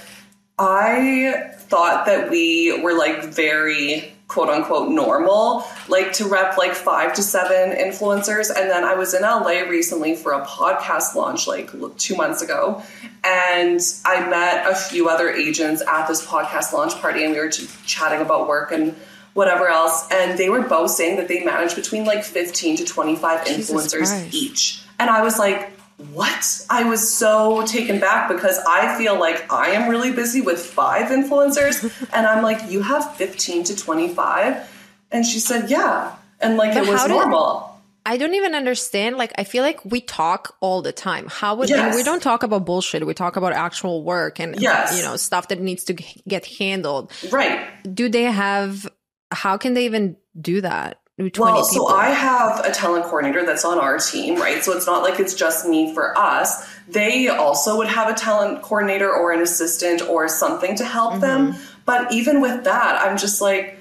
I 0.58 1.52
thought 1.56 2.04
that 2.06 2.30
we 2.30 2.78
were 2.82 2.92
like 2.92 3.24
very 3.24 4.13
quote 4.34 4.48
unquote 4.48 4.90
normal, 4.90 5.64
like 5.88 6.12
to 6.12 6.26
rep 6.26 6.58
like 6.58 6.74
five 6.74 7.14
to 7.14 7.22
seven 7.22 7.70
influencers. 7.78 8.48
And 8.48 8.68
then 8.68 8.82
I 8.82 8.94
was 8.94 9.14
in 9.14 9.22
LA 9.22 9.60
recently 9.68 10.16
for 10.16 10.32
a 10.32 10.44
podcast 10.44 11.14
launch 11.14 11.46
like 11.46 11.70
two 11.98 12.16
months 12.16 12.42
ago. 12.42 12.82
And 13.22 13.80
I 14.04 14.28
met 14.28 14.68
a 14.68 14.74
few 14.74 15.08
other 15.08 15.30
agents 15.30 15.84
at 15.86 16.08
this 16.08 16.26
podcast 16.26 16.72
launch 16.72 17.00
party 17.00 17.22
and 17.22 17.32
we 17.32 17.38
were 17.38 17.48
ch- 17.48 17.68
chatting 17.86 18.20
about 18.20 18.48
work 18.48 18.72
and 18.72 18.96
whatever 19.34 19.68
else. 19.68 20.08
And 20.10 20.36
they 20.36 20.48
were 20.48 20.62
both 20.62 20.90
saying 20.90 21.16
that 21.18 21.28
they 21.28 21.44
manage 21.44 21.76
between 21.76 22.04
like 22.04 22.24
15 22.24 22.78
to 22.78 22.84
25 22.84 23.46
Jesus 23.46 23.70
influencers 23.70 24.08
Christ. 24.08 24.34
each. 24.34 24.82
And 24.98 25.10
I 25.10 25.22
was 25.22 25.38
like, 25.38 25.73
what? 26.12 26.66
I 26.70 26.84
was 26.84 27.14
so 27.14 27.64
taken 27.66 28.00
back 28.00 28.28
because 28.28 28.58
I 28.66 28.96
feel 28.98 29.18
like 29.18 29.50
I 29.52 29.70
am 29.70 29.88
really 29.88 30.12
busy 30.12 30.40
with 30.40 30.58
five 30.60 31.08
influencers. 31.10 31.82
and 32.12 32.26
I'm 32.26 32.42
like, 32.42 32.70
you 32.70 32.82
have 32.82 33.14
15 33.16 33.64
to 33.64 33.76
25? 33.76 34.70
And 35.12 35.24
she 35.24 35.38
said, 35.38 35.70
yeah. 35.70 36.14
And 36.40 36.56
like 36.56 36.74
But 36.74 36.84
it 36.86 36.90
was 36.90 37.06
normal. 37.08 37.70
I 38.06 38.18
don't 38.18 38.34
even 38.34 38.54
understand. 38.54 39.16
Like, 39.16 39.32
I 39.38 39.44
feel 39.44 39.62
like 39.62 39.82
we 39.84 40.00
talk 40.02 40.56
all 40.60 40.82
the 40.82 40.92
time. 40.92 41.26
How 41.30 41.54
would 41.54 41.70
Yes. 41.70 41.96
we 41.96 42.02
don't 42.02 42.22
talk 42.22 42.42
about 42.42 42.66
bullshit? 42.66 43.06
We 43.06 43.14
talk 43.14 43.36
about 43.36 43.52
actual 43.54 44.02
work 44.02 44.38
and 44.40 44.60
Yes. 44.60 44.96
you 44.98 45.02
know 45.04 45.16
stuff 45.16 45.48
that 45.48 45.60
needs 45.60 45.84
to 45.84 45.94
get 45.94 46.44
handled. 46.44 47.12
right. 47.30 47.66
Do 47.94 48.08
they 48.10 48.24
have? 48.24 48.86
How 49.30 49.56
can 49.56 49.72
they 49.74 49.86
even 49.86 50.16
do 50.38 50.60
that? 50.60 50.98
With 51.18 51.32
20 51.32 51.52
Well, 51.52 51.68
people? 51.68 51.88
so 51.88 51.94
I 51.94 52.10
have 52.10 52.64
a 52.64 52.72
talent 52.72 53.04
coordinator 53.04 53.44
that's 53.46 53.64
on 53.64 53.78
our 53.78 53.98
team, 53.98 54.36
right? 54.40 54.62
So 54.64 54.72
it's 54.72 54.86
not 54.86 55.02
like 55.02 55.20
it's 55.20 55.34
just 55.34 55.66
me 55.66 55.94
for 55.94 56.16
us. 56.18 56.68
They 56.88 57.28
also 57.28 57.76
would 57.76 57.88
have 57.88 58.08
a 58.08 58.14
talent 58.14 58.62
coordinator 58.62 59.10
or 59.12 59.32
an 59.32 59.40
assistant 59.40 60.02
or 60.02 60.26
something 60.28 60.74
to 60.76 60.84
help 60.84 61.20
them. 61.20 61.52
Mm-hmm. 61.52 61.62
But 61.86 62.12
even 62.12 62.40
with 62.40 62.64
that, 62.64 63.00
I'm 63.06 63.16
just 63.16 63.40
like, 63.40 63.78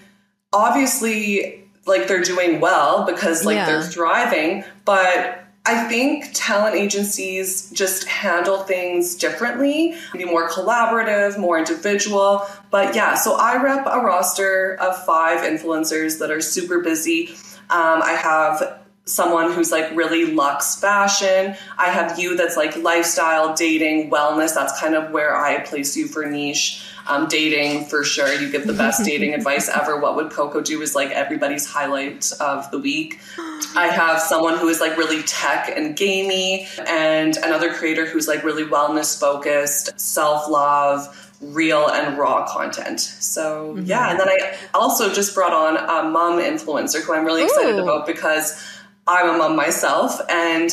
obviously, 0.52 1.64
like 1.86 2.08
they're 2.08 2.22
doing 2.24 2.60
well 2.62 3.06
because 3.06 3.46
like 3.46 3.56
Yeah. 3.56 3.66
they're 3.66 3.82
thriving. 3.82 4.64
But 4.86 5.43
I 5.66 5.88
think 5.88 6.32
talent 6.34 6.76
agencies 6.76 7.72
just 7.72 8.06
handle 8.06 8.64
things 8.64 9.16
differently, 9.16 9.96
be 10.12 10.26
more 10.26 10.50
collaborative, 10.50 11.40
more 11.40 11.58
individual. 11.58 12.46
But 12.70 12.94
yeah, 12.94 13.16
so 13.16 13.36
I 13.36 13.62
rep 13.62 13.86
a 13.86 14.02
roster 14.02 14.76
of 14.82 15.02
five 15.06 15.40
influencers 15.40 16.20
that 16.20 16.32
are 16.32 16.42
super 16.42 16.82
busy. 16.82 17.30
Um, 17.70 18.02
I 18.04 18.12
have 18.22 18.82
someone 19.06 19.54
who's 19.54 19.72
like 19.72 19.90
really 19.96 20.26
luxe 20.26 20.80
fashion. 20.80 21.56
I 21.78 21.90
have 21.90 22.20
you 22.20 22.36
that's 22.36 22.58
like 22.58 22.76
lifestyle, 22.78 23.54
dating, 23.54 24.12
wellness. 24.12 24.54
That's 24.54 24.78
kind 24.80 24.96
of 24.96 25.12
where 25.12 25.36
I 25.36 25.60
place 25.60 25.96
you 25.96 26.08
for 26.08 26.26
niche. 26.26 26.84
Um, 27.06 27.28
dating 27.28 27.86
for 27.86 28.04
sure. 28.04 28.34
You 28.34 28.50
give 28.50 28.66
the 28.66 28.74
best 28.74 29.04
dating 29.04 29.34
advice 29.40 29.68
ever. 29.68 30.00
What 30.00 30.16
would 30.16 30.32
Coco 30.32 30.62
do 30.62 30.82
is 30.82 30.96
like 30.96 31.12
everybody's 31.12 31.70
highlight 31.70 32.32
of 32.40 32.72
the 32.72 32.80
week. 32.80 33.20
I 33.76 33.88
have 33.88 34.22
someone 34.22 34.58
who 34.58 34.70
is 34.70 34.80
like 34.80 34.98
really 34.98 35.22
tech 35.24 35.70
and 35.76 35.98
gamey, 35.98 36.68
and 36.88 37.36
another 37.38 37.74
creator 37.74 38.06
who's 38.06 38.28
like 38.28 38.44
really 38.44 38.64
wellness 38.64 39.20
focused, 39.20 40.00
self 40.00 40.50
love, 40.50 41.34
real 41.42 41.90
and 41.90 42.18
raw 42.18 42.48
content. 42.48 43.00
So 43.00 43.76
yeah, 43.84 44.12
and 44.12 44.20
then 44.20 44.30
I 44.30 44.56
also 44.74 45.12
just 45.12 45.36
brought 45.36 45.54
on 45.54 45.78
a 45.78 46.10
mom 46.10 46.40
influencer 46.40 47.02
who 47.02 47.14
I'm 47.14 47.26
really 47.26 47.44
excited 47.44 47.76
Ooh. 47.76 47.84
about 47.84 48.06
because 48.06 48.62
I'm 49.08 49.36
a 49.36 49.38
mom 49.38 49.56
myself 49.56 50.20
and 50.30 50.72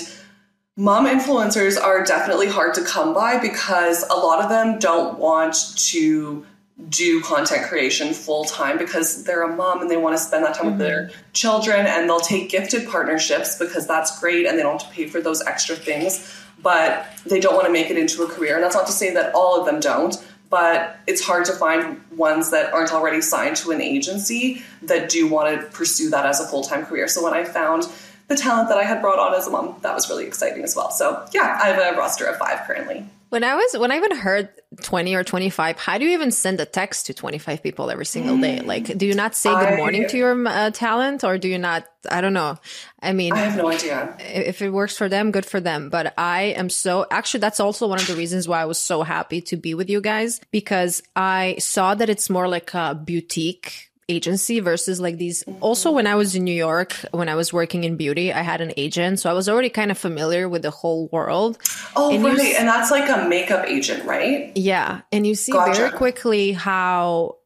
mom 0.80 1.06
influencers 1.06 1.78
are 1.78 2.02
definitely 2.02 2.48
hard 2.48 2.72
to 2.72 2.82
come 2.82 3.12
by 3.12 3.38
because 3.38 4.02
a 4.04 4.14
lot 4.14 4.42
of 4.42 4.48
them 4.48 4.78
don't 4.78 5.18
want 5.18 5.76
to 5.76 6.46
do 6.88 7.20
content 7.20 7.68
creation 7.68 8.14
full 8.14 8.46
time 8.46 8.78
because 8.78 9.22
they're 9.24 9.42
a 9.42 9.54
mom 9.54 9.82
and 9.82 9.90
they 9.90 9.98
want 9.98 10.16
to 10.16 10.18
spend 10.22 10.42
that 10.42 10.54
time 10.54 10.64
with 10.64 10.78
their 10.78 11.02
mm-hmm. 11.02 11.32
children 11.34 11.84
and 11.84 12.08
they'll 12.08 12.18
take 12.18 12.48
gifted 12.48 12.88
partnerships 12.88 13.58
because 13.58 13.86
that's 13.86 14.18
great 14.20 14.46
and 14.46 14.58
they 14.58 14.62
don't 14.62 14.80
have 14.80 14.90
to 14.90 14.96
pay 14.96 15.06
for 15.06 15.20
those 15.20 15.42
extra 15.42 15.76
things 15.76 16.34
but 16.62 17.06
they 17.26 17.40
don't 17.40 17.54
want 17.54 17.66
to 17.66 17.72
make 17.72 17.90
it 17.90 17.98
into 17.98 18.22
a 18.22 18.26
career. 18.26 18.54
And 18.54 18.64
that's 18.64 18.74
not 18.74 18.86
to 18.86 18.92
say 18.92 19.12
that 19.12 19.34
all 19.34 19.60
of 19.60 19.66
them 19.66 19.80
don't 19.80 20.16
but 20.48 20.98
it's 21.06 21.22
hard 21.22 21.44
to 21.44 21.52
find 21.52 22.00
ones 22.16 22.50
that 22.50 22.72
aren't 22.72 22.92
already 22.92 23.20
signed 23.20 23.56
to 23.56 23.70
an 23.70 23.82
agency 23.82 24.62
that 24.82 25.10
do 25.10 25.28
want 25.28 25.60
to 25.60 25.66
pursue 25.68 26.08
that 26.10 26.26
as 26.26 26.40
a 26.40 26.46
full-time 26.46 26.86
career. 26.86 27.06
So 27.06 27.22
when 27.22 27.34
i 27.34 27.44
found 27.44 27.84
the 28.30 28.36
talent 28.36 28.68
that 28.70 28.78
i 28.78 28.84
had 28.84 29.02
brought 29.02 29.18
on 29.18 29.34
as 29.34 29.46
a 29.46 29.50
mom 29.50 29.76
that 29.82 29.94
was 29.94 30.08
really 30.08 30.24
exciting 30.24 30.62
as 30.64 30.74
well 30.74 30.90
so 30.90 31.26
yeah 31.34 31.58
i 31.62 31.66
have 31.68 31.94
a 31.94 31.98
roster 31.98 32.24
of 32.24 32.36
five 32.38 32.60
currently 32.66 33.04
When 33.30 33.44
I 33.44 33.54
was 33.54 33.78
when 33.78 33.92
I 33.92 33.96
even 33.96 34.16
heard 34.16 34.48
20 34.82 35.14
or 35.14 35.22
25, 35.22 35.78
how 35.78 35.98
do 35.98 36.04
you 36.04 36.10
even 36.18 36.32
send 36.32 36.58
a 36.58 36.64
text 36.66 37.06
to 37.06 37.14
25 37.14 37.62
people 37.62 37.88
every 37.88 38.04
single 38.04 38.36
day? 38.36 38.58
Like 38.58 38.98
do 38.98 39.06
you 39.06 39.14
not 39.14 39.36
say 39.36 39.54
good 39.54 39.76
morning 39.78 40.08
to 40.08 40.16
your 40.18 40.34
uh, 40.48 40.70
talent 40.74 41.22
or 41.22 41.38
do 41.38 41.46
you 41.46 41.58
not 41.58 41.86
I 42.10 42.20
don't 42.22 42.32
know. 42.34 42.58
I 43.00 43.12
mean, 43.12 43.32
I 43.32 43.38
have 43.46 43.56
no 43.56 43.70
idea. 43.70 44.16
if 44.18 44.62
it 44.62 44.70
works 44.70 44.96
for 44.96 45.08
them, 45.08 45.30
good 45.30 45.46
for 45.46 45.60
them. 45.60 45.90
But 45.90 46.12
I 46.18 46.58
am 46.58 46.68
so 46.70 47.06
actually 47.08 47.40
that's 47.46 47.60
also 47.60 47.86
one 47.86 48.00
of 48.00 48.08
the 48.08 48.16
reasons 48.16 48.48
why 48.48 48.62
I 48.62 48.64
was 48.66 48.78
so 48.78 49.04
happy 49.04 49.40
to 49.42 49.56
be 49.56 49.74
with 49.74 49.88
you 49.88 50.00
guys 50.00 50.40
because 50.50 51.00
I 51.14 51.54
saw 51.60 51.94
that 51.94 52.10
it's 52.10 52.28
more 52.28 52.48
like 52.48 52.74
a 52.74 52.98
boutique 52.98 53.89
agency 54.10 54.60
versus 54.60 54.98
like 55.00 55.16
these 55.16 55.44
also 55.60 55.90
when 55.92 56.06
I 56.06 56.16
was 56.16 56.34
in 56.34 56.42
New 56.44 56.58
York 56.68 56.92
when 57.12 57.28
I 57.28 57.36
was 57.36 57.52
working 57.52 57.84
in 57.84 57.96
beauty 57.96 58.32
I 58.32 58.42
had 58.42 58.60
an 58.60 58.72
agent 58.76 59.20
so 59.20 59.30
I 59.30 59.34
was 59.34 59.48
already 59.48 59.70
kind 59.70 59.90
of 59.90 59.98
familiar 59.98 60.48
with 60.48 60.62
the 60.62 60.70
whole 60.80 61.08
world 61.12 61.58
Oh, 61.96 62.10
And 62.14 62.24
right. 62.24 62.54
And 62.58 62.68
that's 62.68 62.90
like 62.90 63.08
a 63.08 63.28
makeup 63.28 63.64
agent, 63.66 64.04
right? 64.04 64.50
yeah 64.56 65.00
and 65.12 65.26
you 65.26 65.34
see 65.34 65.52
Gotcha. 65.52 65.74
very 65.78 65.90
quickly 65.92 66.52
how 66.52 67.36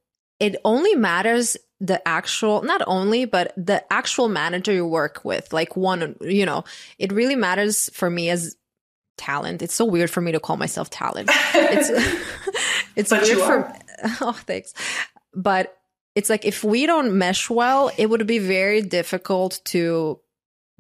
it 0.40 0.57
only 0.64 0.94
matters 0.96 1.57
the 1.81 1.98
actual 2.09 2.62
not 2.62 2.83
only 2.87 3.27
but 3.27 3.53
the 3.57 3.79
actual 3.92 4.29
manager 4.29 4.72
you 4.72 4.87
work 4.87 5.20
with 5.24 5.53
like 5.53 5.77
one 5.77 6.16
you 6.22 6.46
know 6.46 6.64
it 6.98 7.12
really 7.12 7.37
matters 7.37 7.90
for 7.92 8.09
me 8.09 8.31
as 8.31 8.57
talent 9.18 9.61
it's 9.62 9.74
so 9.74 9.85
weird 9.85 10.11
for 10.11 10.20
me 10.20 10.33
to 10.33 10.40
call 10.40 10.57
myself 10.57 10.88
talent 10.90 11.29
it's 11.55 11.88
it's 12.96 13.11
But 13.11 13.22
weird 13.22 13.38
you 13.38 13.44
for 13.44 13.59
oh 14.27 14.33
thanks 14.46 14.72
but 15.35 15.77
it's 16.14 16.31
like 16.31 16.44
if 16.44 16.62
we 16.64 16.87
don't 16.87 17.16
mesh 17.16 17.50
well 17.50 17.90
it 17.98 18.07
would 18.07 18.27
be 18.27 18.38
very 18.38 18.81
difficult 18.83 19.61
to 19.64 20.20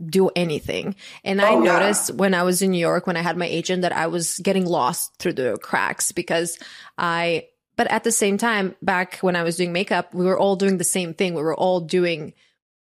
do 0.04 0.28
anything 0.34 0.94
and 1.24 1.40
i 1.40 1.50
Oh, 1.54 1.62
yeah. 1.62 1.72
noticed 1.78 2.14
when 2.14 2.34
i 2.34 2.42
was 2.42 2.62
in 2.62 2.72
new 2.72 2.78
york 2.78 3.06
when 3.06 3.16
i 3.16 3.22
had 3.22 3.36
my 3.36 3.46
agent 3.46 3.82
that 3.82 3.92
i 3.92 4.06
was 4.08 4.38
getting 4.40 4.66
lost 4.66 5.12
through 5.18 5.34
the 5.34 5.56
cracks 5.62 6.10
because 6.12 6.58
i 6.98 7.46
but 7.76 7.86
at 7.90 8.02
the 8.04 8.10
same 8.12 8.36
time 8.38 8.74
back 8.82 9.18
when 9.18 9.36
i 9.36 9.42
was 9.44 9.56
doing 9.56 9.72
makeup 9.72 10.12
we 10.12 10.24
were 10.24 10.38
all 10.38 10.56
doing 10.56 10.78
the 10.78 10.84
same 10.84 11.14
thing 11.14 11.34
we 11.34 11.42
were 11.42 11.54
all 11.54 11.80
doing 11.80 12.32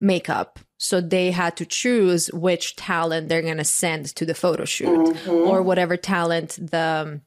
makeup 0.01 0.59
so 0.79 1.01
they 1.01 1.31
had 1.31 1.57
to 1.57 1.65
choose 1.67 2.27
which 2.33 2.75
talent 2.77 3.29
they're 3.29 3.43
going 3.43 3.57
to 3.59 3.65
send 3.65 4.07
to 4.17 4.25
the 4.27 4.35
photo 4.35 4.65
shoot 4.65 4.89
Mhm. 4.89 5.47
or 5.47 5.63
whatever 5.63 5.97
talent 5.97 6.59
the 6.71 7.21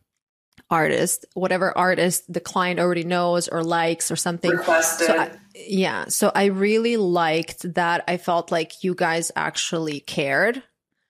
artist, 0.69 1.25
whatever 1.34 1.77
artist 1.77 2.32
the 2.32 2.39
client 2.39 2.80
already 2.80 3.03
knows 3.03 3.47
or 3.47 3.63
likes 3.63 4.12
or 4.12 4.15
something. 4.15 4.51
Requested. 4.51 5.08
So 5.08 5.17
I, 5.17 5.32
yeah, 5.56 6.06
so 6.08 6.32
I 6.34 6.45
really 6.45 6.97
liked 6.97 7.73
that. 7.75 8.03
I 8.08 8.17
felt 8.17 8.51
like 8.51 8.84
you 8.84 8.93
guys 8.93 9.32
actually 9.36 10.01
cared 10.01 10.62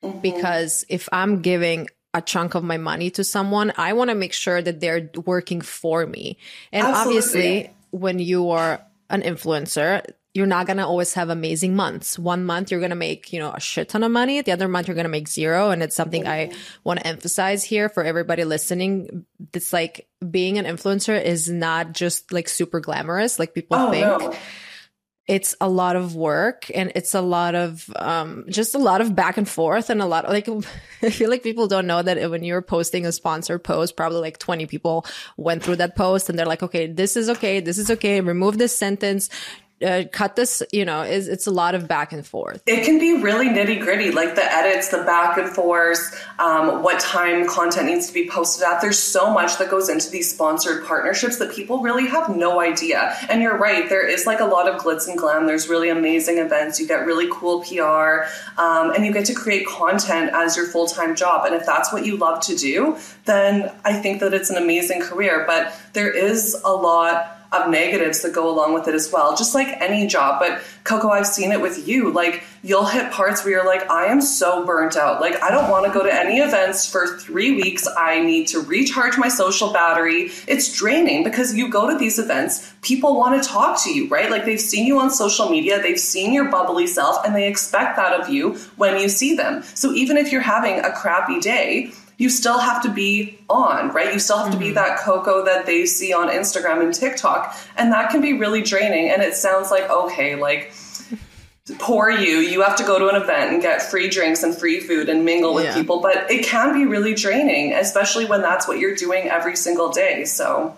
Mhm. 0.03 0.21
because 0.21 0.85
if 0.89 1.09
I'm 1.11 1.41
giving 1.41 1.87
a 2.13 2.21
chunk 2.21 2.55
of 2.55 2.63
my 2.63 2.77
money 2.77 3.09
to 3.11 3.23
someone, 3.23 3.73
I 3.77 3.93
want 3.93 4.09
to 4.09 4.15
make 4.15 4.33
sure 4.33 4.61
that 4.61 4.79
they're 4.79 5.09
working 5.25 5.61
for 5.61 6.05
me. 6.05 6.37
And 6.71 6.85
Absolutely. 6.85 7.17
obviously, 7.17 7.69
when 7.91 8.19
you 8.19 8.49
are 8.51 8.81
an 9.09 9.21
influencer, 9.21 10.05
you're 10.37 10.45
not 10.45 10.67
going 10.67 10.77
to 10.77 10.85
always 10.85 11.15
have 11.15 11.29
amazing 11.31 11.75
months. 11.75 12.19
One 12.19 12.45
month 12.45 12.69
you're 12.69 12.79
going 12.79 12.91
to 12.91 12.95
make, 12.95 13.33
you 13.33 13.39
know, 13.39 13.51
a 13.51 13.59
shit 13.59 13.89
ton 13.89 14.03
of 14.03 14.11
money. 14.11 14.39
The 14.41 14.51
other 14.51 14.67
month 14.67 14.87
you're 14.87 14.93
going 14.93 15.05
to 15.05 15.09
make 15.09 15.27
zero. 15.27 15.71
And 15.71 15.81
it's 15.81 15.95
something 15.95 16.27
I 16.27 16.51
want 16.83 16.99
to 16.99 17.07
emphasize 17.07 17.63
here 17.63 17.89
for 17.89 18.03
everybody 18.03 18.43
listening. 18.43 19.25
It's 19.51 19.73
like 19.73 20.07
being 20.29 20.59
an 20.59 20.65
influencer 20.65 21.19
is 21.19 21.49
not 21.49 21.93
just 21.93 22.31
like 22.31 22.47
super 22.49 22.79
glamorous 22.79 23.39
like 23.39 23.53
people 23.53 23.77
oh, 23.77 23.91
think 23.91 24.05
no. 24.05 24.35
it's 25.27 25.55
a 25.61 25.69
lot 25.69 25.95
of 25.95 26.15
work 26.15 26.71
and 26.73 26.91
it's 26.95 27.13
a 27.13 27.21
lot 27.21 27.53
of 27.53 27.87
um 27.97 28.43
just 28.49 28.73
a 28.73 28.79
lot 28.79 28.99
of 28.99 29.15
back 29.15 29.37
and 29.37 29.47
forth 29.47 29.91
and 29.91 30.01
a 30.01 30.07
lot 30.07 30.25
of, 30.25 30.31
like 30.31 30.49
i 31.03 31.11
feel 31.11 31.29
like 31.29 31.43
people 31.43 31.67
don't 31.67 31.85
know 31.85 32.01
that 32.01 32.31
when 32.31 32.43
you're 32.43 32.63
posting 32.63 33.05
a 33.05 33.11
sponsored 33.11 33.63
post 33.63 33.95
probably 33.95 34.19
like 34.19 34.39
20 34.39 34.65
people 34.65 35.05
went 35.37 35.61
through 35.61 35.75
that 35.75 35.95
post 35.95 36.29
and 36.29 36.39
they're 36.39 36.47
like 36.47 36.63
okay 36.63 36.87
this 36.87 37.15
is 37.15 37.29
okay 37.29 37.59
this 37.59 37.77
is 37.77 37.91
okay 37.91 38.19
remove 38.19 38.57
this 38.57 38.75
sentence 38.75 39.29
uh, 39.85 40.03
cut 40.11 40.35
this 40.35 40.63
you 40.71 40.85
know 40.85 41.01
it's, 41.01 41.27
it's 41.27 41.47
a 41.47 41.51
lot 41.51 41.75
of 41.75 41.87
back 41.87 42.11
and 42.11 42.25
forth 42.25 42.61
It 42.65 42.83
can 42.83 42.99
be 42.99 43.21
really 43.21 43.47
nitty 43.47 43.79
gritty, 43.81 44.11
like 44.11 44.35
the 44.35 44.43
edits, 44.43 44.89
the 44.89 44.99
back 44.99 45.37
and 45.37 45.49
forth, 45.49 46.23
um, 46.39 46.83
what 46.83 46.99
time 46.99 47.47
content 47.47 47.87
needs 47.87 48.07
to 48.07 48.13
be 48.13 48.29
posted 48.29 48.63
at. 48.63 48.81
There's 48.81 48.99
so 48.99 49.31
much 49.31 49.57
that 49.57 49.69
goes 49.69 49.89
into 49.89 50.09
these 50.09 50.31
sponsored 50.31 50.85
partnerships 50.85 51.37
that 51.39 51.53
people 51.53 51.81
really 51.81 52.07
have 52.07 52.35
no 52.35 52.59
idea. 52.59 53.15
And 53.29 53.41
you're 53.41 53.57
right, 53.57 53.87
there 53.89 54.07
is 54.07 54.25
like 54.25 54.39
a 54.39 54.45
lot 54.45 54.67
of 54.67 54.81
glitz 54.81 55.07
and 55.07 55.17
glam. 55.17 55.47
There's 55.47 55.69
really 55.69 55.89
amazing 55.89 56.37
events. 56.37 56.79
You 56.79 56.87
get 56.87 57.05
really 57.05 57.27
cool 57.31 57.63
PR, 57.63 58.27
um, 58.61 58.91
and 58.91 59.05
you 59.05 59.13
get 59.13 59.25
to 59.25 59.33
create 59.33 59.65
content 59.67 60.31
as 60.33 60.57
your 60.57 60.67
full 60.67 60.87
time 60.87 61.15
job. 61.15 61.45
And 61.45 61.55
if 61.55 61.65
that's 61.65 61.91
what 61.91 62.05
you 62.05 62.17
love 62.17 62.41
to 62.43 62.55
do, 62.55 62.97
then 63.25 63.71
I 63.85 63.93
think 63.93 64.19
that 64.19 64.33
it's 64.33 64.49
an 64.49 64.57
amazing 64.57 65.01
career. 65.01 65.43
But 65.47 65.73
there 65.93 66.11
is 66.11 66.59
a 66.65 66.71
lot 66.71 67.36
of 67.51 67.69
negatives 67.69 68.21
that 68.21 68.33
go 68.33 68.49
along 68.49 68.73
with 68.73 68.87
it 68.87 68.95
as 68.95 69.11
well, 69.11 69.35
just 69.35 69.55
like 69.55 69.67
any 69.81 70.07
job. 70.07 70.39
But 70.39 70.61
Coco, 70.83 71.09
I've 71.09 71.27
seen 71.27 71.51
it 71.51 71.61
with 71.61 71.87
you. 71.87 72.11
Like, 72.11 72.43
you'll 72.63 72.85
hit 72.85 73.11
parts 73.11 73.43
where 73.43 73.53
you're 73.53 73.65
like, 73.65 73.89
I 73.89 74.05
am 74.05 74.21
so 74.21 74.65
burnt 74.65 74.97
out. 74.97 75.21
Like, 75.21 75.41
I 75.41 75.49
don't 75.49 75.69
want 75.69 75.85
to 75.85 75.91
go 75.91 76.03
to 76.03 76.13
any 76.13 76.39
events 76.39 76.89
for 76.89 77.17
three 77.17 77.55
weeks. 77.55 77.87
I 77.97 78.21
need 78.21 78.47
to 78.49 78.59
recharge 78.59 79.17
my 79.17 79.29
social 79.29 79.71
battery. 79.71 80.31
It's 80.47 80.75
draining 80.75 81.23
because 81.23 81.55
you 81.55 81.69
go 81.69 81.89
to 81.89 81.97
these 81.97 82.19
events, 82.19 82.73
people 82.81 83.17
want 83.17 83.41
to 83.41 83.47
talk 83.47 83.81
to 83.83 83.93
you, 83.93 84.07
right? 84.07 84.29
Like, 84.29 84.45
they've 84.45 84.59
seen 84.59 84.85
you 84.85 84.99
on 84.99 85.09
social 85.09 85.49
media, 85.49 85.81
they've 85.81 85.99
seen 85.99 86.33
your 86.33 86.49
bubbly 86.49 86.87
self, 86.87 87.25
and 87.25 87.35
they 87.35 87.47
expect 87.47 87.95
that 87.97 88.19
of 88.19 88.29
you 88.29 88.55
when 88.75 88.99
you 88.99 89.09
see 89.09 89.35
them. 89.35 89.63
So, 89.73 89.93
even 89.93 90.17
if 90.17 90.31
you're 90.31 90.41
having 90.41 90.79
a 90.79 90.91
crappy 90.91 91.39
day, 91.39 91.91
you 92.17 92.29
still 92.29 92.57
have 92.57 92.81
to 92.83 92.89
be 92.89 93.39
on, 93.49 93.89
right? 93.89 94.11
You 94.13 94.19
still 94.19 94.37
have 94.37 94.51
to 94.51 94.57
be 94.57 94.65
mm-hmm. 94.65 94.75
that 94.75 94.99
Coco 94.99 95.45
that 95.45 95.65
they 95.65 95.85
see 95.85 96.13
on 96.13 96.29
Instagram 96.29 96.83
and 96.83 96.93
TikTok. 96.93 97.55
And 97.77 97.91
that 97.91 98.09
can 98.09 98.21
be 98.21 98.33
really 98.33 98.63
draining. 98.63 99.09
And 99.09 99.21
it 99.21 99.35
sounds 99.35 99.69
like, 99.69 99.87
okay, 99.89 100.35
like, 100.35 100.73
poor 101.77 102.09
you, 102.09 102.37
you 102.37 102.61
have 102.61 102.75
to 102.77 102.83
go 102.83 102.97
to 102.97 103.09
an 103.09 103.21
event 103.21 103.53
and 103.53 103.61
get 103.61 103.83
free 103.83 104.09
drinks 104.09 104.41
and 104.41 104.57
free 104.57 104.79
food 104.79 105.09
and 105.09 105.25
mingle 105.25 105.53
with 105.53 105.65
Yeah. 105.65 105.75
people. 105.75 105.99
But 105.99 106.31
it 106.31 106.43
can 106.43 106.73
be 106.73 106.85
really 106.85 107.13
draining, 107.13 107.73
especially 107.73 108.25
when 108.25 108.41
that's 108.41 108.67
what 108.67 108.79
you're 108.79 108.95
doing 108.95 109.29
every 109.29 109.55
single 109.55 109.89
day. 109.89 110.25
So, 110.25 110.75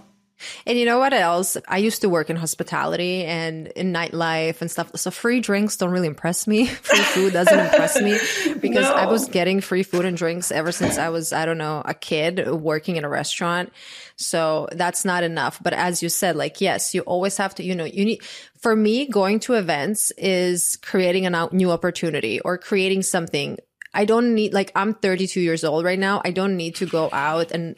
And 0.66 0.78
you 0.78 0.86
know 0.86 1.00
what 1.00 1.14
else? 1.14 1.58
I 1.68 1.78
used 1.78 2.02
to 2.02 2.10
work 2.10 2.30
in 2.30 2.36
hospitality 2.36 3.26
and 3.26 3.68
in 3.68 3.94
nightlife 3.94 4.62
and 4.62 4.70
stuff. 4.70 4.92
So 4.96 5.12
free 5.12 5.42
drinks 5.42 5.78
don't 5.78 5.92
really 5.92 6.08
impress 6.08 6.48
me. 6.48 6.66
Free 6.90 7.00
food 7.00 7.34
doesn't 7.34 7.60
impress 7.60 8.02
me 8.02 8.18
because 8.60 8.86
I 8.86 9.06
was 9.06 9.28
getting 9.28 9.62
free 9.62 9.84
food 9.84 10.06
and 10.06 10.18
drinks 10.18 10.52
ever 10.52 10.72
since 10.72 10.98
I 10.98 11.10
was, 11.10 11.34
I 11.34 11.46
don't 11.46 11.58
know, 11.58 11.82
a 11.86 11.94
kid 11.94 12.50
working 12.50 12.96
in 12.96 13.06
a 13.06 13.10
restaurant. 13.10 13.72
So 14.16 14.68
that's 14.72 15.06
not 15.06 15.24
enough. 15.24 15.62
But 15.62 15.74
as 15.74 16.02
you 16.04 16.10
said, 16.10 16.36
like, 16.36 16.62
yes, 16.62 16.94
you 16.94 17.02
always 17.02 17.38
have 17.38 17.56
to, 17.56 17.64
you 17.64 17.76
know, 17.76 17.86
you 17.86 18.06
need, 18.06 18.24
for 18.58 18.76
me, 18.76 19.08
going 19.08 19.40
to 19.42 19.54
events 19.54 20.12
is 20.18 20.78
creating 20.78 21.26
a 21.26 21.50
new 21.52 21.72
opportunity 21.72 22.40
or 22.42 22.58
creating 22.58 23.04
something. 23.04 23.58
I 23.94 24.06
don't 24.06 24.36
need, 24.36 24.54
like, 24.54 24.72
I'm 24.76 24.94
32 24.94 25.42
years 25.42 25.64
old 25.64 25.84
right 25.84 25.98
now. 25.98 26.22
I 26.24 26.32
don't 26.32 26.58
need 26.58 26.76
to 26.76 26.86
go 26.86 27.10
out 27.12 27.52
and 27.52 27.76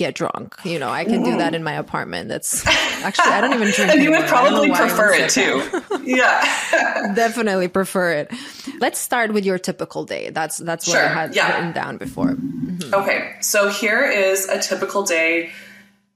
get 0.00 0.14
drunk. 0.14 0.56
You 0.64 0.78
know, 0.78 0.88
I 0.88 1.04
can 1.04 1.22
do 1.22 1.36
that 1.36 1.54
in 1.54 1.62
my 1.62 1.74
apartment. 1.74 2.30
That's 2.30 2.66
actually 2.66 3.32
I 3.32 3.40
don't 3.42 3.52
even 3.52 3.70
drink. 3.74 3.92
and 3.92 4.02
you 4.02 4.10
would 4.10 4.20
anymore. 4.20 4.28
Probably 4.28 4.70
why 4.70 4.80
I 4.80 4.84
even 4.86 4.96
prefer 4.96 5.12
it 5.12 5.30
too. 5.30 6.02
yeah. 6.10 7.12
Definitely 7.14 7.68
prefer 7.68 8.12
it. 8.12 8.32
Let's 8.80 8.98
start 8.98 9.32
with 9.32 9.44
your 9.44 9.58
typical 9.58 10.04
day. 10.04 10.30
That's 10.30 10.56
that's 10.56 10.88
what 10.88 10.96
I 10.96 11.08
had 11.08 11.36
yeah. 11.36 11.54
written 11.54 11.72
down 11.72 11.98
before. 11.98 12.30
Mm-hmm. 12.30 12.94
Okay, 12.94 13.36
so 13.40 13.68
here 13.68 14.04
is 14.04 14.48
a 14.48 14.58
typical 14.58 15.04
day. 15.04 15.50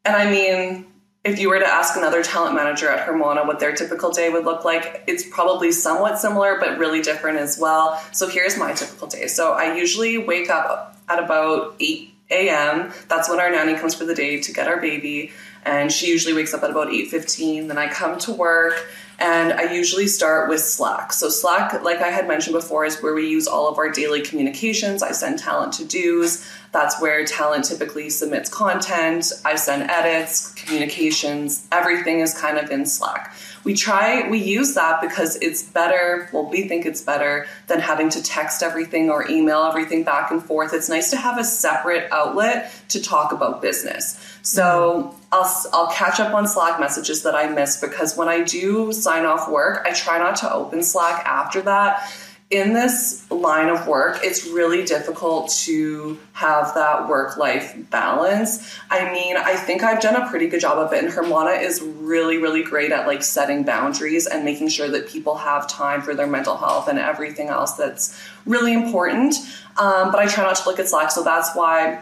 And 0.07 0.17
I 0.17 0.31
mean, 0.31 0.87
if 1.25 1.39
you 1.39 1.51
were 1.51 1.59
to 1.59 1.67
ask 1.67 1.97
another 1.97 2.23
talent 2.23 2.55
manager 2.55 2.89
at 2.89 3.07
Hermana 3.07 3.47
what 3.47 3.61
their 3.61 3.75
typical 3.75 4.11
day 4.11 4.31
would 4.31 4.45
look 4.45 4.65
like, 4.65 5.05
it's 5.07 5.29
probably 5.29 5.73
somewhat 5.73 6.19
similar, 6.19 6.59
but 6.59 6.79
really 6.79 7.03
different 7.03 7.39
as 7.39 7.59
well. 7.59 8.03
So 8.13 8.29
here's 8.29 8.59
my 8.59 8.73
typical 8.73 9.09
day. 9.09 9.27
So 9.27 9.53
I 9.53 9.75
usually 9.75 10.19
wake 10.19 10.49
up 10.49 10.97
at 11.09 11.23
about 11.23 11.77
8 11.81 12.14
a.m. 12.35 12.93
That's 13.09 13.29
when 13.29 13.41
our 13.41 13.51
nanny 13.51 13.75
comes 13.75 13.95
for 13.95 14.05
the 14.05 14.15
day 14.15 14.41
to 14.41 14.53
get 14.53 14.69
our 14.69 14.81
baby. 14.81 15.33
And 15.65 15.91
she 15.91 16.09
usually 16.09 16.35
wakes 16.35 16.53
up 16.53 16.63
at 16.63 16.71
about 16.71 16.89
8.15. 16.89 17.69
Then 17.69 17.79
I 17.79 17.89
come 17.89 18.19
to 18.21 18.33
work 18.33 18.87
and 19.19 19.53
I 19.53 19.73
usually 19.73 20.07
start 20.07 20.49
with 20.49 20.61
Slack. 20.61 21.13
So 21.13 21.29
Slack, 21.29 21.83
like 21.83 22.01
I 22.01 22.09
had 22.09 22.27
mentioned 22.27 22.55
before, 22.55 22.85
is 22.85 23.01
where 23.01 23.15
we 23.15 23.29
use 23.29 23.47
all 23.47 23.69
of 23.69 23.79
our 23.79 23.89
daily 23.91 24.21
communications. 24.23 25.03
I 25.03 25.13
send 25.13 25.39
talent 25.39 25.73
to 25.75 25.85
dos. 25.85 26.47
That's 26.73 27.01
where 27.01 27.25
talent 27.25 27.65
typically 27.65 28.11
submits 28.11 28.51
content. 28.51 29.33
I 29.45 29.55
send 29.55 29.89
edits, 29.91 30.53
communications, 30.55 31.67
everything 31.71 32.21
is 32.21 32.39
kind 32.39 32.59
of 32.59 32.71
in 32.71 32.85
Slack. 32.85 33.35
We 33.65 33.75
try, 33.75 34.29
we 34.29 34.39
use 34.39 34.75
that 34.75 35.01
because 35.01 35.37
it's 35.37 35.63
better, 35.63 36.29
well, 36.33 36.49
we 36.49 36.69
think 36.69 36.85
it's 36.85 37.01
better 37.01 37.47
than 37.67 37.81
having 37.81 38.11
to 38.11 38.23
text 38.23 38.63
everything 38.63 39.11
or 39.11 39.29
email 39.31 39.63
everything 39.65 40.05
back 40.05 40.31
and 40.31 40.45
forth. 40.45 40.75
It's 40.75 40.89
nice 40.89 41.11
to 41.11 41.17
have 41.17 41.39
a 41.39 41.45
separate 41.45 42.11
outlet 42.13 42.71
to 42.91 43.01
talk 43.01 43.33
about 43.33 43.63
business. 43.63 44.21
So 44.43 45.15
mm-hmm. 45.15 45.17
I'll, 45.33 45.65
I'll 45.73 45.93
catch 45.93 46.21
up 46.21 46.35
on 46.35 46.47
Slack 46.47 46.79
messages 46.79 47.23
that 47.23 47.35
I 47.35 47.49
miss 47.49 47.81
because 47.81 48.17
when 48.17 48.29
I 48.29 48.43
do 48.43 48.93
sign 48.93 49.25
off 49.25 49.51
work, 49.51 49.83
I 49.87 49.93
try 49.93 50.19
not 50.19 50.37
to 50.37 50.53
open 50.53 50.83
Slack 50.83 51.25
after 51.25 51.63
that 51.63 52.13
in 52.51 52.75
this 52.75 53.24
line 53.35 53.69
of 53.69 53.87
work, 53.87 54.19
it's 54.23 54.47
really 54.47 54.85
difficult 54.85 55.51
to 55.65 56.19
have 56.33 56.75
that 56.75 57.09
work 57.09 57.37
life 57.37 57.77
balance. 57.91 58.79
I 58.91 59.11
mean, 59.13 59.37
I 59.37 59.57
think 59.57 59.83
I've 59.83 60.01
done 60.01 60.17
a 60.17 60.29
pretty 60.29 60.49
good 60.49 60.61
job 60.61 60.79
of 60.79 60.93
it, 60.93 61.05
and 61.05 61.13
Hermana 61.13 61.51
is 61.51 61.81
really, 61.83 62.39
really 62.39 62.63
great 62.63 62.93
at 62.93 63.07
like 63.07 63.23
setting 63.23 63.65
boundaries 63.65 64.27
and 64.27 64.45
making 64.45 64.69
sure 64.69 64.89
that 64.89 65.09
people 65.09 65.37
have 65.37 65.69
time 65.69 66.03
for 66.03 66.15
their 66.15 66.27
mental 66.27 66.57
health 66.57 66.89
and 66.89 66.99
everything 66.99 67.49
else 67.49 67.73
that's 67.73 68.21
really 68.47 68.73
important. 68.73 69.35
Um, 69.77 70.11
but 70.11 70.21
I 70.21 70.27
try 70.27 70.45
not 70.45 70.57
to 70.57 70.69
look 70.69 70.79
at 70.79 70.89
Slack, 70.89 71.11
so 71.11 71.23
that's 71.23 71.55
why 71.55 72.01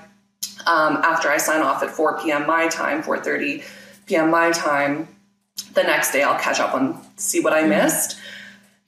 um, 0.66 0.96
after 0.98 1.28
I 1.28 1.38
sign 1.38 1.62
off 1.62 1.82
at 1.82 1.90
4 1.90 2.20
p.m. 2.20 2.46
my 2.46 2.68
time, 2.68 3.02
4:30 3.02 3.64
p.m. 4.06 4.30
my 4.30 4.50
time, 4.52 5.08
the 5.74 5.82
next 5.82 6.12
day 6.12 6.22
I'll 6.22 6.38
catch 6.38 6.60
up 6.60 6.74
and 6.74 6.96
see 7.16 7.40
what 7.40 7.52
I 7.52 7.66
missed. 7.66 8.18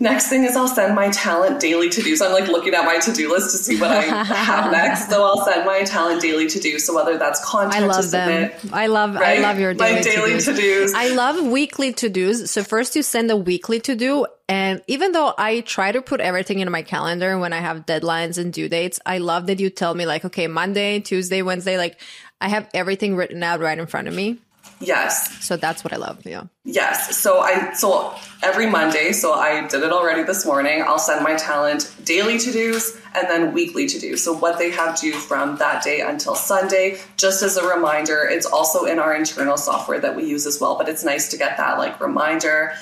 Next 0.00 0.26
thing 0.28 0.42
is 0.42 0.56
I'll 0.56 0.66
send 0.66 0.94
my 0.94 1.08
talent 1.10 1.60
daily 1.60 1.88
to 1.88 2.02
do. 2.02 2.16
So 2.16 2.26
I'm 2.26 2.32
like 2.32 2.48
looking 2.48 2.74
at 2.74 2.84
my 2.84 2.98
to 2.98 3.12
do 3.12 3.30
list 3.30 3.52
to 3.52 3.58
see 3.58 3.80
what 3.80 3.90
I 3.90 4.02
have 4.02 4.72
next. 4.72 5.08
So 5.08 5.24
I'll 5.24 5.44
send 5.44 5.64
my 5.64 5.84
talent 5.84 6.20
daily 6.20 6.48
to 6.48 6.58
do. 6.58 6.80
So 6.80 6.94
whether 6.94 7.16
that's 7.16 7.44
content, 7.44 7.84
I 7.84 7.86
love 7.86 8.10
them. 8.10 8.50
I 8.72 8.86
love 8.88 9.14
right? 9.14 9.38
I 9.38 9.42
love 9.42 9.58
your 9.60 9.72
daily, 9.72 10.02
daily 10.02 10.40
to 10.40 10.52
dos. 10.52 10.92
I 10.94 11.08
love 11.14 11.46
weekly 11.46 11.92
to 11.92 12.08
dos. 12.08 12.50
So 12.50 12.64
first 12.64 12.96
you 12.96 13.02
send 13.02 13.30
a 13.30 13.36
weekly 13.36 13.78
to 13.80 13.94
do, 13.94 14.26
and 14.48 14.82
even 14.88 15.12
though 15.12 15.32
I 15.38 15.60
try 15.60 15.92
to 15.92 16.02
put 16.02 16.20
everything 16.20 16.58
in 16.58 16.70
my 16.70 16.82
calendar 16.82 17.38
when 17.38 17.52
I 17.52 17.60
have 17.60 17.86
deadlines 17.86 18.36
and 18.36 18.52
due 18.52 18.68
dates, 18.68 19.00
I 19.06 19.18
love 19.18 19.46
that 19.46 19.60
you 19.60 19.70
tell 19.70 19.94
me 19.94 20.06
like, 20.06 20.24
okay, 20.24 20.48
Monday, 20.48 21.00
Tuesday, 21.00 21.40
Wednesday, 21.40 21.78
like 21.78 22.00
I 22.40 22.48
have 22.48 22.68
everything 22.74 23.16
written 23.16 23.42
out 23.42 23.60
right 23.60 23.78
in 23.78 23.86
front 23.86 24.08
of 24.08 24.14
me. 24.14 24.38
Yes. 24.86 25.44
So 25.44 25.56
that's 25.56 25.84
what 25.84 25.92
I 25.92 25.96
love. 25.96 26.24
Yeah. 26.24 26.44
Yes. 26.64 27.16
So 27.16 27.40
I 27.40 27.72
so 27.74 28.14
every 28.42 28.68
Monday, 28.68 29.12
so 29.12 29.32
I 29.32 29.66
did 29.66 29.82
it 29.82 29.92
already 29.92 30.22
this 30.22 30.44
morning. 30.44 30.82
I'll 30.82 30.98
send 30.98 31.22
my 31.22 31.34
talent 31.36 31.94
daily 32.04 32.38
to 32.38 32.52
dos 32.52 32.96
and 33.14 33.28
then 33.28 33.52
weekly 33.52 33.86
to 33.86 33.98
do. 33.98 34.16
So 34.16 34.32
what 34.36 34.58
they 34.58 34.70
have 34.70 34.98
due 34.98 35.12
from 35.12 35.56
that 35.58 35.82
day 35.82 36.00
until 36.00 36.34
Sunday. 36.34 36.98
Just 37.16 37.42
as 37.42 37.56
a 37.56 37.66
reminder, 37.66 38.26
it's 38.30 38.46
also 38.46 38.84
in 38.84 38.98
our 38.98 39.14
internal 39.14 39.56
software 39.56 40.00
that 40.00 40.16
we 40.16 40.24
use 40.24 40.46
as 40.46 40.60
well. 40.60 40.76
But 40.76 40.88
it's 40.88 41.04
nice 41.04 41.30
to 41.30 41.36
get 41.36 41.56
that 41.56 41.78
like 41.78 42.00
reminder. 42.00 42.72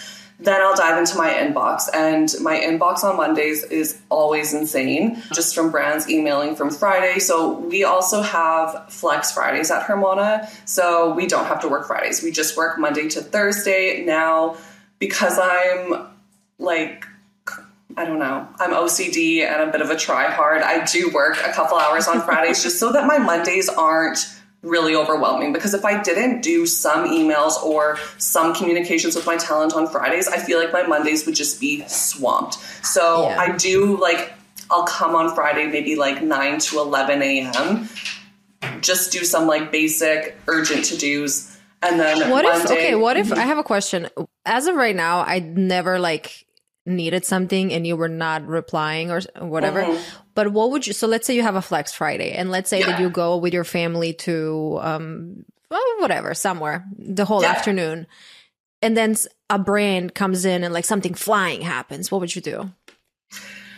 Then 0.43 0.61
I'll 0.61 0.75
dive 0.75 0.99
into 0.99 1.17
my 1.17 1.31
inbox, 1.31 1.89
and 1.95 2.35
my 2.41 2.59
inbox 2.59 3.05
on 3.05 3.17
Mondays 3.17 3.63
is 3.65 4.01
always 4.09 4.53
insane, 4.53 5.23
just 5.33 5.55
from 5.55 5.71
brands 5.71 6.11
emailing 6.11 6.57
from 6.57 6.71
Friday. 6.71 7.21
So 7.21 7.59
we 7.61 7.85
also 7.85 8.23
have 8.23 8.87
Flex 8.89 9.31
Fridays 9.31 9.71
at 9.71 9.85
Hermana, 9.85 10.49
so 10.65 11.15
we 11.15 11.29
don't 11.29 11.47
have 11.47 11.61
to 11.61 11.69
work 11.69 11.87
Fridays. 11.87 12.23
We 12.25 12.33
just 12.33 12.57
work 12.57 12.77
Monday 12.77 13.09
to 13.11 13.21
Thursday. 13.21 14.05
Now, 14.05 14.57
because 14.99 15.39
I'm 15.41 16.09
like, 16.59 17.07
I 17.97 18.05
don't 18.05 18.19
know, 18.19 18.49
I'm 18.59 18.71
OCD 18.71 19.47
and 19.47 19.69
a 19.69 19.71
bit 19.71 19.81
of 19.81 19.91
a 19.91 19.97
try 19.97 20.31
hard, 20.31 20.63
I 20.63 20.85
do 20.85 21.11
work 21.11 21.37
a 21.45 21.53
couple 21.53 21.79
hours 21.79 22.09
on 22.09 22.21
Fridays 22.25 22.63
just 22.63 22.81
so 22.81 22.91
that 22.93 23.07
my 23.07 23.19
Mondays 23.19 23.69
aren't 23.69 24.27
really 24.63 24.95
overwhelming 24.95 25.53
because 25.53 25.75
if 25.75 25.85
I 25.85 26.01
didn't 26.03 26.41
do 26.41 26.67
some 26.67 27.09
emails 27.09 27.61
or 27.63 27.99
some 28.19 28.55
communications 28.55 29.17
with 29.17 29.27
my 29.27 29.37
talent 29.37 29.75
on 29.75 29.89
Fridays, 29.89 30.29
I 30.29 30.39
feel 30.39 30.61
like 30.61 30.73
my 30.73 30.85
Mondays 30.85 31.27
would 31.27 31.35
just 31.35 31.61
be 31.61 31.85
swamped. 31.89 32.55
So 32.85 33.29
Yeah. 33.29 33.41
I 33.41 33.57
do 33.57 34.01
like, 34.01 34.33
I'll 34.71 34.85
come 34.85 35.17
on 35.17 35.35
Friday 35.35 35.67
maybe 35.67 35.97
like 35.97 36.23
9 36.23 36.59
to 36.61 36.79
11 36.79 37.23
a.m., 37.23 37.89
just 38.81 39.11
do 39.11 39.25
some 39.25 39.47
like 39.47 39.73
basic 39.73 40.37
urgent 40.47 40.85
to 40.87 40.97
dos. 40.97 41.59
And 41.83 41.99
then 41.99 42.31
What 42.31 42.45
if 42.45 42.71
okay, 42.71 42.95
what 42.95 43.17
if 43.17 43.33
I 43.33 43.41
have 43.41 43.59
a 43.59 43.65
question. 43.65 44.09
As 44.47 44.69
of 44.69 44.77
right 44.77 44.95
now, 44.95 45.21
I 45.21 45.41
never 45.41 45.99
like 45.99 46.47
needed 46.85 47.25
something 47.25 47.73
and 47.73 47.87
you 47.87 47.97
were 47.97 48.09
not 48.09 48.47
replying 48.47 49.11
or 49.11 49.21
whatever. 49.39 49.87
But 50.35 50.53
what 50.53 50.71
would 50.71 50.87
you 50.87 50.93
so 50.93 51.07
let's 51.07 51.27
say 51.27 51.35
you 51.37 51.43
have 51.43 51.55
a 51.55 51.63
flex 51.63 51.93
Friday 51.93 52.33
and 52.33 52.51
let's 52.51 52.69
say 52.71 52.83
that 52.83 52.99
you 52.99 53.09
go 53.11 53.37
with 53.37 53.53
your 53.55 53.65
family 53.65 54.13
to 54.15 54.79
um 54.83 55.45
well, 55.71 55.81
whatever, 56.01 56.35
somewhere 56.35 56.85
the 56.99 57.25
whole 57.25 57.43
Yeah. 57.43 57.51
afternoon. 57.51 58.07
And 58.83 58.97
then 58.97 59.17
a 59.49 59.59
brand 59.59 60.15
comes 60.15 60.45
in 60.45 60.65
and 60.65 60.75
like 60.75 60.85
something 60.85 61.15
flying 61.15 61.61
happens. 61.63 62.11
What 62.11 62.21
would 62.21 62.35
you 62.35 62.43
do? 62.43 62.71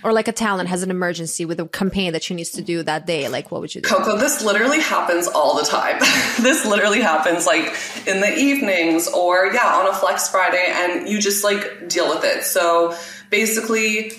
Or 0.04 0.12
like 0.12 0.28
a 0.28 0.32
talent 0.32 0.68
has 0.68 0.82
an 0.82 0.90
emergency 0.90 1.46
with 1.46 1.58
a 1.58 1.66
campaign 1.66 2.12
that 2.12 2.22
she 2.22 2.34
needs 2.34 2.50
to 2.50 2.62
do 2.62 2.82
that 2.82 3.06
day. 3.06 3.26
Like, 3.28 3.50
what 3.50 3.62
would 3.62 3.74
you 3.74 3.80
do? 3.80 3.88
Coco, 3.88 4.18
this 4.18 4.44
literally 4.44 4.80
happens 4.80 5.26
all 5.26 5.56
the 5.56 5.64
time. 5.64 5.98
this 6.42 6.66
literally 6.66 7.00
happens 7.00 7.46
like 7.46 7.74
in 8.06 8.20
the 8.20 8.32
evenings 8.36 9.08
or 9.08 9.46
yeah, 9.46 9.74
on 9.74 9.88
a 9.88 9.94
flex 9.94 10.28
Friday 10.28 10.66
and 10.68 11.08
you 11.08 11.20
just 11.20 11.42
like 11.42 11.88
deal 11.88 12.08
with 12.10 12.22
it. 12.22 12.44
So 12.44 12.94
basically 13.30 14.12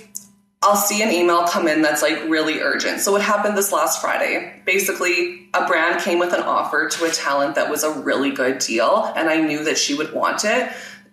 I'll 0.66 0.76
see 0.76 1.04
an 1.04 1.12
email 1.12 1.46
come 1.46 1.68
in 1.68 1.84
that's 1.84 2.02
like 2.02 2.24
really 2.28 2.60
urgent. 2.62 3.00
So 3.00 3.12
what 3.12 3.22
happened 3.22 3.56
this 3.56 3.72
last 3.72 4.02
Friday? 4.02 4.60
Basically, 4.66 5.48
a 5.54 5.68
brand 5.68 6.02
came 6.02 6.18
with 6.18 6.34
an 6.34 6.42
offer 6.42 6.90
to 6.90 7.06
a 7.06 7.10
talent 7.12 7.54
that 7.54 7.70
was 7.70 7.84
a 7.84 7.92
really 7.92 8.32
good 8.32 8.58
deal 8.58 9.14
and 9.16 9.30
I 9.30 9.40
knew 9.40 9.64
that 9.66 9.78
she 9.78 9.94
would 9.94 10.12
want 10.12 10.44
it 10.44 10.72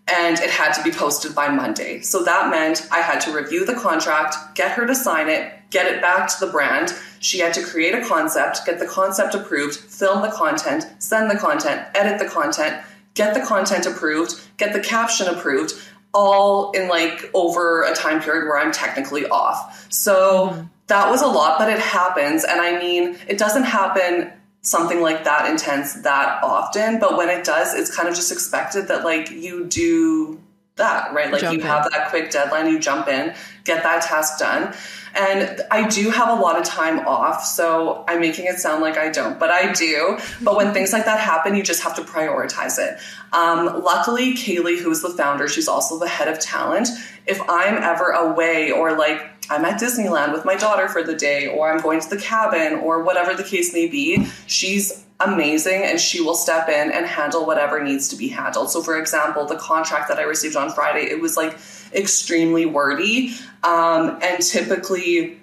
and 0.09 0.39
it 0.41 0.51
had 0.51 0.73
to 0.73 0.83
be 0.83 0.91
posted 0.91 1.35
by 1.35 1.49
Monday. 1.49 2.01
So 2.01 2.25
that 2.25 2.51
meant 2.51 2.89
I 2.91 2.99
had 2.99 3.21
to 3.23 3.33
review 3.33 3.65
the 3.65 3.75
contract, 3.75 4.37
get 4.55 4.73
her 4.73 4.87
to 4.87 4.95
sign 4.95 5.29
it, 5.29 5.53
get 5.71 5.87
it 5.87 6.03
back 6.03 6.29
to 6.29 6.45
the 6.45 6.51
brand. 6.51 6.95
She 7.21 7.39
had 7.39 7.55
to 7.55 7.63
create 7.63 7.95
a 7.95 8.05
concept, 8.05 8.67
get 8.67 8.79
the 8.79 8.87
concept 8.87 9.35
approved, 9.35 9.77
film 9.77 10.23
the 10.23 10.31
content, 10.31 10.87
send 10.99 11.31
the 11.31 11.39
content, 11.39 11.87
edit 11.95 12.19
the 12.19 12.29
content, 12.29 12.85
get 13.15 13.35
the 13.35 13.41
content 13.41 13.87
approved, 13.87 14.41
get 14.57 14.73
the 14.73 14.81
caption 14.81 15.29
approved, 15.29 15.75
all 16.13 16.73
in 16.73 16.89
like 16.89 17.31
over 17.33 17.85
a 17.85 17.95
time 17.95 18.21
period 18.21 18.47
where 18.47 18.59
I'm 18.59 18.73
technically 18.73 19.27
off. 19.29 19.87
So 19.91 20.51
mm-hmm. 20.51 20.67
that 20.89 21.11
was 21.11 21.23
a 21.23 21.27
lot, 21.27 21.59
but 21.59 21.71
it 21.71 21.79
happens. 21.79 22.45
And 22.45 22.61
I 22.61 22.79
mean, 22.79 23.17
it 23.29 23.39
doesn't 23.39 23.65
happen 23.65 24.33
something 24.63 25.01
like 25.01 25.25
that 25.25 25.51
intense 25.51 25.95
that 26.03 26.43
often, 26.43 26.99
but 27.01 27.17
when 27.17 27.29
it 27.29 27.45
does, 27.45 27.75
it's 27.75 27.95
kind 27.95 28.09
of 28.09 28.15
just 28.15 28.31
expected 28.33 28.89
that 28.89 29.05
like 29.05 29.31
you 29.31 29.65
do 29.67 30.41
that, 30.77 31.13
right? 31.13 31.31
Like 31.31 31.43
Jump 31.43 31.55
you 31.55 31.61
in. 31.61 31.67
have 31.67 31.91
that 31.91 32.09
quick 32.11 32.31
deadline, 32.31 32.69
you 32.69 32.79
jump 32.79 33.09
in, 33.09 33.35
get 33.65 33.83
that 33.83 34.03
task 34.03 34.39
done. 34.39 34.75
And 35.15 35.61
I 35.71 35.87
do 35.89 36.11
have 36.11 36.29
a 36.31 36.41
lot 36.41 36.59
of 36.59 36.65
time 36.65 37.01
off, 37.07 37.45
so 37.45 38.05
I'm 38.09 38.21
making 38.21 38.47
it 38.47 38.59
sound 38.59 38.81
like 38.81 38.97
I 38.97 39.11
don't, 39.11 39.39
but 39.39 39.51
I 39.51 39.73
do. 39.73 40.19
But 40.41 40.57
when 40.57 40.73
things 40.73 40.93
like 40.93 41.05
that 41.05 41.21
happen, 41.21 41.55
you 41.55 41.63
just 41.63 41.83
have 41.83 41.95
to 41.97 42.03
prioritize 42.03 42.79
it. 42.79 42.99
Um, 43.35 43.83
luckily, 43.83 44.35
Kaylee, 44.35 44.79
who's 44.79 45.03
the 45.03 45.11
founder, 45.11 45.49
she's 45.49 45.69
also 45.69 45.99
the 45.99 46.09
head 46.09 46.29
of 46.29 46.39
talent. 46.39 46.89
If 47.27 47.41
I'm 47.49 47.83
ever 47.83 48.11
away 48.11 48.71
or 48.71 48.97
like 48.97 49.32
I'm 49.51 49.65
at 49.65 49.81
Disneyland 49.81 50.33
with 50.33 50.45
my 50.45 50.57
daughter 50.57 50.89
for 50.89 51.03
the 51.03 51.15
day, 51.15 51.49
or 51.49 51.73
I'm 51.73 51.81
going 51.81 52.01
to 52.01 52.09
the 52.09 52.17
cabin, 52.17 52.75
or 52.79 53.03
whatever 53.03 53.35
the 53.35 53.43
case 53.43 53.73
may 53.73 53.87
be, 53.87 54.27
she's 54.47 55.05
amazing 55.21 55.83
and 55.85 56.01
she 56.01 56.21
will 56.21 56.35
step 56.35 56.69
in 56.69 56.91
and 56.91 57.07
handle 57.07 57.47
whatever 57.47 57.83
needs 57.83 58.09
to 58.09 58.17
be 58.17 58.29
handled. 58.29 58.71
So, 58.71 58.83
for 58.83 58.99
example, 58.99 59.47
the 59.47 59.57
contract 59.57 60.09
that 60.09 60.19
I 60.19 60.23
received 60.23 60.57
on 60.57 60.73
Friday, 60.73 61.11
it 61.11 61.21
was 61.21 61.37
like 61.37 61.57
extremely 61.95 62.67
wordy. 62.67 63.35
Um, 63.63 64.19
and 64.23 64.43
typically, 64.43 65.39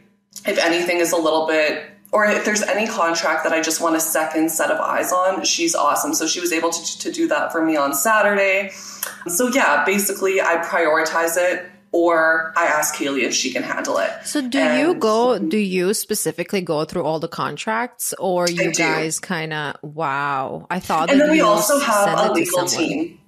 if 0.46 0.58
anything 0.58 0.98
is 0.98 1.12
a 1.12 1.18
little 1.18 1.48
bit 1.48 1.86
or 2.12 2.26
if 2.26 2.44
there's 2.44 2.64
any 2.64 2.88
contract 2.88 3.44
that 3.44 3.54
I 3.54 3.62
just 3.62 3.82
want 3.82 3.96
a 3.96 4.00
second 4.00 4.50
set 4.50 4.72
of 4.72 4.80
eyes 4.80 5.12
on, 5.12 5.44
she's 5.46 5.76
awesome. 5.76 6.14
So 6.14 6.26
she 6.26 6.40
was 6.40 6.52
able 6.52 6.72
to, 6.72 7.00
to 7.00 7.12
do 7.12 7.28
that 7.28 7.52
for 7.52 7.64
me 7.64 7.76
on 7.76 7.94
Saturday. 7.94 8.72
So 9.28 9.48
yeah, 9.50 9.84
basically 9.86 10.42
I 10.42 10.58
prioritize 10.58 11.38
it 11.38 11.69
or 11.92 12.54
I 12.56 12.66
ask 12.66 12.96
Kaylee 12.96 13.24
if 13.24 13.34
she 13.34 13.52
can 13.52 13.64
handle 13.64 13.98
it. 13.98 14.12
So 14.24 14.42
do 14.48 14.60
you 14.60 14.94
go 14.96 15.40
do 15.40 15.58
you 15.58 15.94
specifically 15.94 16.62
go 16.62 16.86
through 16.86 17.04
all 17.04 17.20
the 17.20 17.28
contracts 17.28 18.14
or 18.20 18.48
you 18.50 18.72
guys 18.74 19.20
kind 19.20 19.54
of 19.54 19.76
wow. 19.82 20.68
I 20.70 20.80
thought 20.80 21.10
And 21.10 21.20
that 21.20 21.26
then 21.26 21.32
we 21.32 21.42
also 21.42 21.80
have 21.80 22.30
a 22.30 22.32
legal 22.34 22.66
team. 22.66 23.20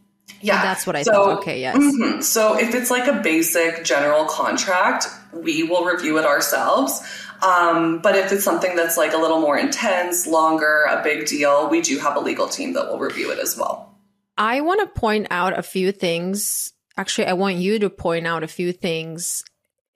Yeah, 0.44 0.62
That's 0.64 0.88
what 0.88 0.96
I 0.96 1.04
So- 1.04 1.12
thought. 1.12 1.38
Okay, 1.40 1.60
yes. 1.62 1.76
Mhm. 1.78 2.24
So 2.24 2.58
if 2.58 2.74
it's 2.74 2.90
like 2.90 3.08
a 3.08 3.14
basic 3.22 3.84
general 3.84 4.26
contract, 4.26 5.08
we 5.34 5.64
will 5.64 5.86
review 5.86 6.18
it 6.18 6.26
ourselves. 6.26 7.02
Um, 7.44 8.00
but 8.00 8.16
if 8.16 8.32
it's 8.32 8.44
something 8.44 8.76
that's 8.76 8.98
like 8.98 9.14
a 9.14 9.18
little 9.18 9.40
more 9.40 9.58
intense, 9.58 10.28
longer, 10.28 10.84
a 10.90 11.02
big 11.04 11.26
deal, 11.28 11.68
we 11.70 11.82
do 11.82 11.98
have 12.00 12.16
a 12.16 12.20
legal 12.20 12.48
team 12.48 12.74
that 12.74 12.88
will 12.88 13.00
review 13.00 13.32
it 13.32 13.40
as 13.40 13.58
well. 13.58 13.96
I 14.38 14.62
want 14.62 14.80
to 14.82 15.00
point 15.00 15.28
out 15.32 15.58
a 15.58 15.64
few 15.64 15.92
things. 15.92 16.74
Actually, 16.98 17.28
I 17.28 17.34
want 17.34 17.56
you 17.56 17.80
to 17.80 17.90
point 17.90 18.28
out 18.28 18.44
a 18.44 18.48
few 18.48 18.72
things. 18.72 19.44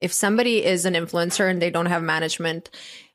If 0.02 0.14
somebody 0.14 0.64
is 0.64 0.86
an 0.86 0.94
influencer 0.94 1.50
and 1.50 1.62
they 1.62 1.70
don't 1.70 1.86
have 1.88 2.04
management, 2.04 2.70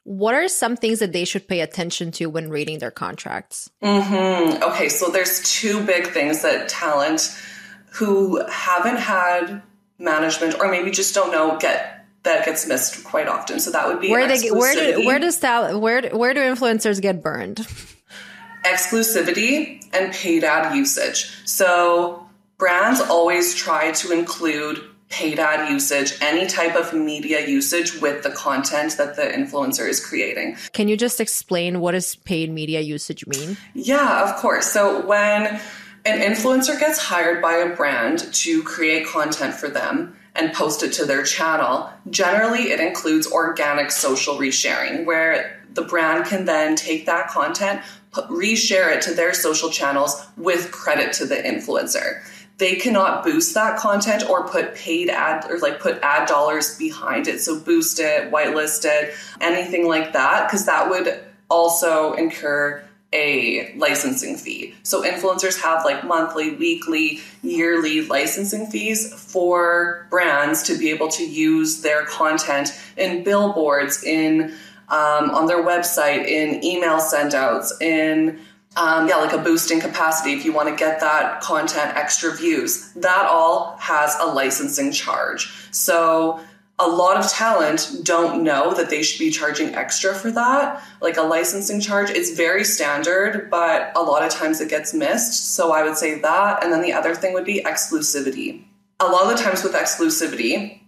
what 0.05 0.35
are 0.35 0.49
some 0.49 0.77
things 0.77 0.99
that 1.01 1.13
they 1.13 1.25
should 1.25 1.47
pay 1.47 1.61
attention 1.61 2.11
to 2.13 2.27
when 2.27 2.51
reading 2.51 2.79
their 2.79 2.91
contracts? 2.91 3.71
Mm, 3.83 4.63
okay, 4.63 4.89
so 4.89 5.11
there's 5.11 5.43
two 5.51 5.85
big 5.85 6.09
things 6.09 6.43
that 6.43 6.69
talent 6.69 7.37
who 7.93 8.45
haven't 8.47 8.97
had 8.99 9.63
management 9.99 10.59
or 10.59 10.71
maybe 10.71 10.91
just 10.91 11.15
don't 11.15 11.31
know 11.31 11.59
get 11.59 12.07
that 12.23 12.45
gets 12.45 12.67
missed 12.67 13.05
quite 13.05 13.29
often. 13.29 13.61
So 13.61 13.71
that 13.71 13.87
would 13.89 14.01
be 14.01 14.11
Where 14.11 14.27
they 14.29 14.41
get, 14.41 14.55
where 14.55 14.75
do 14.75 15.07
where 15.07 15.19
does 15.19 15.37
style 15.37 15.81
where 15.81 16.09
where 16.11 16.35
do 16.35 16.41
influencers 16.41 17.01
get 17.01 17.23
burned? 17.23 17.67
exclusivity 18.65 19.83
and 19.93 20.13
paid 20.13 20.45
ad 20.45 20.75
usage. 20.77 21.31
So 21.47 22.20
brands 22.61 23.01
always 23.01 23.55
try 23.55 23.91
to 23.91 24.13
include 24.13 24.85
paid 25.09 25.41
ad 25.41 25.69
usage, 25.69 26.15
any 26.21 26.47
type 26.47 26.77
of 26.77 26.93
media 26.93 27.49
usage 27.49 28.01
with 28.01 28.23
the 28.23 28.31
content 28.31 28.97
that 28.97 29.17
the 29.17 29.23
influencer 29.23 29.89
is 29.89 30.05
creating. 30.05 30.57
Can 30.73 30.87
you 30.87 30.97
just 30.97 31.21
explain 31.21 31.81
what 31.81 31.93
does 31.93 32.15
paid 32.15 32.53
media 32.53 32.81
usage 32.81 33.27
mean? 33.27 33.57
Yeah, 33.75 34.23
of 34.23 34.37
course. 34.37 34.67
So 34.67 35.05
when 35.05 35.61
an 36.05 36.21
influencer 36.21 36.79
gets 36.79 36.99
hired 36.99 37.43
by 37.43 37.55
a 37.55 37.75
brand 37.75 38.33
to 38.35 38.63
create 38.63 39.07
content 39.09 39.55
for 39.55 39.69
them 39.69 40.17
and 40.37 40.53
post 40.53 40.85
it 40.85 40.93
to 40.93 41.05
their 41.05 41.25
channel, 41.25 41.91
generally 42.09 42.71
it 42.71 42.79
includes 42.79 43.27
organic 43.27 43.91
social 43.91 44.37
resharing 44.37 45.05
where 45.07 45.61
the 45.73 45.83
brand 45.83 46.27
can 46.27 46.45
then 46.45 46.77
take 46.77 47.07
that 47.07 47.29
content, 47.29 47.81
reshare 48.13 48.95
it 48.95 49.03
to 49.03 49.15
their 49.15 49.35
social 49.35 49.71
channels 49.71 50.25
with 50.37 50.71
credit 50.71 51.13
to 51.15 51.27
the 51.27 51.37
influencer 51.37 52.23
they 52.61 52.77
cannot 52.77 53.25
boost 53.25 53.55
that 53.55 53.79
content 53.79 54.29
or 54.29 54.47
put 54.47 54.75
paid 54.77 55.09
ad 55.09 55.51
or 55.51 55.59
like 55.59 55.81
put 55.81 55.99
ad 56.03 56.29
dollars 56.29 56.79
behind 56.79 57.27
it. 57.27 57.41
So 57.41 57.59
boost 57.59 57.99
it, 57.99 58.31
whitelist 58.31 58.85
it, 58.85 59.15
anything 59.41 59.89
like 59.89 60.13
that, 60.13 60.47
because 60.47 60.67
that 60.67 60.89
would 60.89 61.19
also 61.49 62.13
incur 62.13 62.85
a 63.13 63.75
licensing 63.77 64.37
fee. 64.37 64.75
So 64.85 65.03
influencers 65.03 65.61
have 65.61 65.85
like 65.85 66.05
monthly, 66.05 66.55
weekly, 66.55 67.21
yearly 67.43 68.07
licensing 68.07 68.67
fees 68.67 69.13
for 69.13 70.07
brands 70.11 70.63
to 70.65 70.79
be 70.79 70.91
able 70.91 71.09
to 71.09 71.27
use 71.27 71.81
their 71.83 72.05
content 72.05 72.79
in 72.97 73.25
billboards, 73.25 74.05
in 74.05 74.55
um, 74.91 75.31
on 75.31 75.47
their 75.47 75.65
website, 75.65 76.27
in 76.27 76.63
email 76.65 76.99
sendouts, 76.99 77.81
in 77.81 78.39
um, 78.77 79.09
yeah, 79.09 79.17
like 79.17 79.33
a 79.33 79.39
boosting 79.39 79.81
capacity 79.81 80.33
if 80.33 80.45
you 80.45 80.53
want 80.53 80.69
to 80.69 80.77
get 80.77 81.01
that 81.01 81.41
content 81.41 81.97
extra 81.97 82.35
views. 82.35 82.93
That 82.93 83.27
all 83.27 83.77
has 83.79 84.17
a 84.21 84.27
licensing 84.27 84.93
charge. 84.93 85.53
So 85.73 86.41
a 86.79 86.89
lot 86.89 87.17
of 87.17 87.29
talent 87.31 87.91
don't 88.05 88.43
know 88.43 88.73
that 88.75 88.89
they 88.89 89.03
should 89.03 89.19
be 89.19 89.31
charging 89.31 89.75
extra 89.75 90.15
for 90.15 90.31
that, 90.31 90.83
like 91.03 91.17
a 91.17 91.23
licensing 91.23 91.81
charge. 91.81 92.11
It's 92.11 92.31
very 92.31 92.65
standard, 92.65 93.51
but 93.51 93.93
a 93.97 94.03
lot 94.03 94.23
of 94.23 94.31
times 94.31 94.61
it 94.61 94.71
gets 94.71 94.95
missed. 94.95 95.55
So 95.55 95.73
I 95.73 95.83
would 95.83 95.97
say 95.97 96.21
that. 96.21 96.63
And 96.63 96.73
then 96.73 96.81
the 96.81 96.93
other 96.93 97.15
thing 97.15 97.35
would 97.35 97.45
be 97.45 97.63
exclusivity. 97.63 98.65
A 99.01 99.07
lot 99.07 99.31
of 99.31 99.37
the 99.37 99.43
times 99.43 99.65
with 99.65 99.75
exclusivity, 99.75 100.81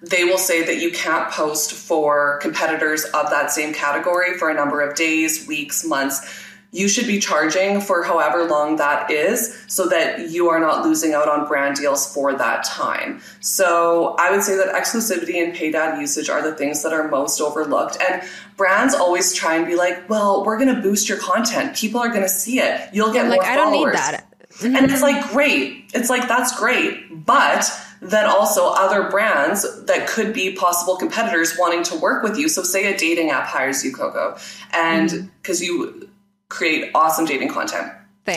they 0.00 0.24
will 0.24 0.38
say 0.38 0.64
that 0.64 0.78
you 0.80 0.90
can't 0.90 1.30
post 1.30 1.72
for 1.72 2.38
competitors 2.38 3.04
of 3.04 3.30
that 3.30 3.50
same 3.50 3.72
category 3.72 4.38
for 4.38 4.50
a 4.50 4.54
number 4.54 4.80
of 4.80 4.96
days, 4.96 5.46
weeks, 5.46 5.84
months 5.84 6.41
you 6.72 6.88
should 6.88 7.06
be 7.06 7.18
charging 7.18 7.82
for 7.82 8.02
however 8.02 8.44
long 8.44 8.76
that 8.76 9.10
is 9.10 9.62
so 9.68 9.86
that 9.88 10.30
you 10.30 10.48
are 10.48 10.58
not 10.58 10.84
losing 10.84 11.12
out 11.12 11.28
on 11.28 11.46
brand 11.46 11.76
deals 11.76 12.12
for 12.12 12.34
that 12.34 12.64
time. 12.64 13.20
So 13.40 14.16
I 14.18 14.30
would 14.30 14.42
say 14.42 14.56
that 14.56 14.74
exclusivity 14.74 15.42
and 15.44 15.54
paid 15.54 15.74
ad 15.74 16.00
usage 16.00 16.30
are 16.30 16.42
the 16.42 16.56
things 16.56 16.82
that 16.82 16.94
are 16.94 17.08
most 17.08 17.40
overlooked. 17.42 17.98
And 18.00 18.22
brands 18.56 18.94
always 18.94 19.34
try 19.34 19.56
and 19.56 19.66
be 19.66 19.76
like, 19.76 20.08
well, 20.08 20.44
we're 20.44 20.58
going 20.58 20.74
to 20.74 20.80
boost 20.80 21.10
your 21.10 21.18
content. 21.18 21.76
People 21.76 22.00
are 22.00 22.08
going 22.08 22.22
to 22.22 22.28
see 22.28 22.58
it. 22.58 22.88
You'll 22.94 23.12
get 23.12 23.24
yeah, 23.24 23.30
like, 23.30 23.42
I 23.42 23.54
don't 23.54 23.72
need 23.72 23.92
that. 23.92 24.26
Mm-hmm. 24.54 24.74
And 24.74 24.90
it's 24.90 25.02
like, 25.02 25.30
great. 25.30 25.90
It's 25.92 26.08
like, 26.08 26.26
that's 26.26 26.58
great. 26.58 27.24
But 27.26 27.70
then 28.00 28.24
also 28.24 28.68
other 28.68 29.10
brands 29.10 29.84
that 29.84 30.08
could 30.08 30.32
be 30.32 30.54
possible 30.54 30.96
competitors 30.96 31.56
wanting 31.58 31.84
to 31.84 31.96
work 31.96 32.22
with 32.22 32.38
you. 32.38 32.48
So 32.48 32.62
say 32.62 32.92
a 32.92 32.96
dating 32.96 33.30
app 33.30 33.46
hires 33.46 33.84
you, 33.84 33.92
Coco, 33.92 34.36
and 34.72 35.30
because 35.40 35.60
mm-hmm. 35.60 36.00
you 36.00 36.08
create 36.52 36.90
awesome 36.94 37.24
dating 37.24 37.48
content. 37.48 37.90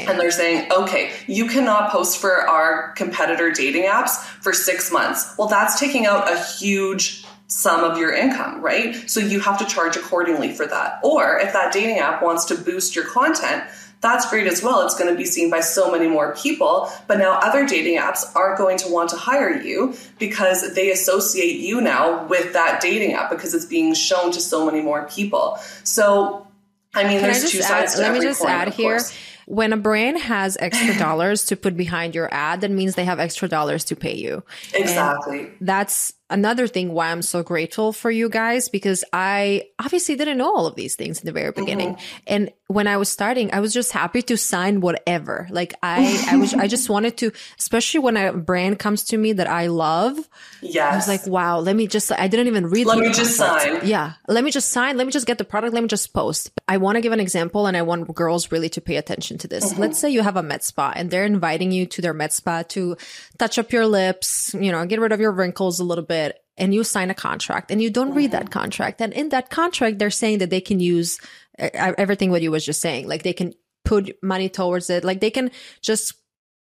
And 0.07 0.19
they're 0.19 0.31
saying, 0.31 0.71
okay, 0.71 1.11
you 1.27 1.47
cannot 1.47 1.91
post 1.91 2.17
for 2.17 2.47
our 2.47 2.93
competitor 2.93 3.51
dating 3.51 3.83
apps 3.83 4.23
for 4.41 4.51
six 4.51 4.91
months. 4.91 5.35
Well, 5.37 5.47
that's 5.47 5.79
taking 5.79 6.07
out 6.07 6.31
a 6.31 6.41
huge 6.43 7.23
sum 7.47 7.83
of 7.83 7.97
your 7.97 8.11
income, 8.11 8.61
right? 8.61 9.07
So 9.07 9.19
you 9.19 9.39
have 9.41 9.59
to 9.59 9.65
charge 9.65 9.95
accordingly 9.95 10.51
for 10.53 10.65
that. 10.65 10.99
Or 11.03 11.37
if 11.37 11.53
that 11.53 11.71
dating 11.71 11.99
app 11.99 12.23
wants 12.23 12.45
to 12.45 12.55
boost 12.55 12.95
your 12.95 13.05
content, 13.05 13.63
that's 14.01 14.27
great 14.29 14.47
as 14.47 14.63
well. 14.63 14.83
It's 14.85 14.97
going 14.97 15.11
to 15.11 15.17
be 15.17 15.25
seen 15.25 15.51
by 15.51 15.59
so 15.59 15.91
many 15.91 16.07
more 16.07 16.35
people. 16.35 16.89
But 17.07 17.19
now 17.19 17.39
other 17.43 17.67
dating 17.67 17.99
apps 17.99 18.23
aren't 18.35 18.57
going 18.57 18.77
to 18.79 18.89
want 18.89 19.11
to 19.11 19.17
hire 19.17 19.61
you 19.61 19.95
because 20.17 20.73
they 20.73 20.89
associate 20.91 21.59
you 21.59 21.79
now 21.81 22.25
with 22.27 22.53
that 22.53 22.81
dating 22.81 23.13
app 23.13 23.29
because 23.29 23.53
it's 23.53 23.65
being 23.65 23.93
shown 23.93 24.31
to 24.31 24.41
so 24.41 24.65
many 24.65 24.81
more 24.81 25.07
people. 25.07 25.59
So 25.83 26.47
I 26.95 27.03
mean, 27.03 27.19
Can 27.19 27.23
there's 27.23 27.43
I 27.43 27.47
two 27.47 27.61
sides. 27.61 27.95
Add, 27.95 28.01
let 28.01 28.13
me 28.13 28.19
just 28.21 28.41
coin, 28.41 28.51
add 28.51 28.73
here. 28.73 28.97
Course. 28.97 29.13
When 29.47 29.73
a 29.73 29.77
brand 29.77 30.17
has 30.19 30.57
extra 30.59 30.97
dollars 30.99 31.45
to 31.45 31.55
put 31.55 31.77
behind 31.77 32.15
your 32.15 32.33
ad, 32.33 32.61
that 32.61 32.71
means 32.71 32.95
they 32.95 33.05
have 33.05 33.19
extra 33.19 33.47
dollars 33.47 33.83
to 33.85 33.95
pay 33.95 34.15
you. 34.15 34.43
Exactly. 34.73 35.39
And 35.41 35.57
that's 35.61 36.13
another 36.29 36.67
thing 36.67 36.91
why 36.91 37.11
I'm 37.11 37.21
so 37.21 37.43
grateful 37.43 37.93
for 37.93 38.09
you 38.09 38.29
guys 38.29 38.67
because 38.67 39.03
I 39.13 39.69
obviously 39.77 40.15
didn't 40.15 40.37
know 40.37 40.55
all 40.55 40.65
of 40.65 40.75
these 40.75 40.95
things 40.95 41.19
in 41.19 41.25
the 41.25 41.31
very 41.31 41.51
beginning. 41.51 41.95
Mm-hmm. 41.95 42.23
And 42.27 42.51
when 42.67 42.87
I 42.87 42.97
was 42.97 43.09
starting, 43.09 43.53
I 43.53 43.59
was 43.59 43.73
just 43.73 43.91
happy 43.91 44.23
to 44.23 44.37
sign 44.37 44.81
whatever. 44.81 45.47
Like 45.51 45.75
I, 45.83 46.25
I 46.29 46.37
was, 46.37 46.53
I 46.55 46.67
just 46.67 46.89
wanted 46.89 47.17
to, 47.17 47.31
especially 47.59 47.99
when 47.99 48.17
a 48.17 48.33
brand 48.33 48.79
comes 48.79 49.03
to 49.05 49.17
me 49.17 49.33
that 49.33 49.47
I 49.47 49.67
love. 49.67 50.17
Yeah. 50.61 50.89
I 50.89 50.95
was 50.95 51.07
like, 51.07 51.27
wow, 51.27 51.59
let 51.59 51.75
me 51.75 51.85
just, 51.85 52.11
I 52.11 52.27
didn't 52.27 52.47
even 52.47 52.67
read. 52.67 52.87
Let 52.87 52.97
me 52.97 53.13
just 53.13 53.37
sign. 53.37 53.81
Yeah. 53.83 54.13
Let 54.27 54.43
me 54.43 54.49
just 54.49 54.69
sign. 54.69 54.97
Let 54.97 55.05
me 55.05 55.13
just 55.13 55.27
get 55.27 55.37
the 55.37 55.45
product. 55.45 55.75
Let 55.75 55.83
me 55.83 55.87
just 55.87 56.11
post. 56.11 56.49
I 56.67 56.77
want 56.77 56.95
to 56.95 57.01
give 57.01 57.13
an 57.13 57.19
example 57.19 57.67
and 57.67 57.77
I 57.77 57.83
want 57.83 58.13
girls 58.15 58.51
really 58.51 58.69
to 58.69 58.81
pay 58.81 58.95
attention 58.95 59.37
to 59.39 59.47
this. 59.47 59.71
Mm-hmm. 59.71 59.81
Let's 59.81 59.99
say 59.99 60.09
you 60.09 60.23
have 60.23 60.37
a 60.37 60.43
med 60.43 60.63
spa 60.63 60.91
and 60.95 61.11
they're 61.11 61.25
inviting 61.25 61.71
you 61.71 61.85
to 61.85 62.01
their 62.01 62.13
med 62.13 62.33
spa 62.33 62.63
to 62.69 62.97
touch 63.37 63.59
up 63.59 63.71
your 63.71 63.85
lips, 63.85 64.55
you 64.59 64.71
know, 64.71 64.83
get 64.87 64.99
rid 64.99 65.11
of 65.11 65.19
your 65.19 65.31
wrinkles 65.31 65.79
a 65.79 65.83
little 65.83 66.03
bit 66.03 66.14
and 66.57 66.73
you 66.73 66.83
sign 66.83 67.09
a 67.09 67.15
contract 67.15 67.71
and 67.71 67.81
you 67.81 67.89
don't 67.89 68.13
read 68.13 68.31
that 68.31 68.51
contract. 68.51 69.01
And 69.01 69.13
in 69.13 69.29
that 69.29 69.49
contract, 69.49 69.99
they're 69.99 70.09
saying 70.09 70.39
that 70.39 70.49
they 70.49 70.61
can 70.61 70.79
use 70.79 71.19
everything 71.57 72.31
what 72.31 72.41
you 72.41 72.51
was 72.51 72.65
just 72.65 72.81
saying. 72.81 73.07
Like 73.07 73.23
they 73.23 73.33
can 73.33 73.53
put 73.83 74.17
money 74.23 74.49
towards 74.49 74.89
it. 74.89 75.03
Like 75.03 75.19
they 75.19 75.31
can 75.31 75.51
just 75.81 76.13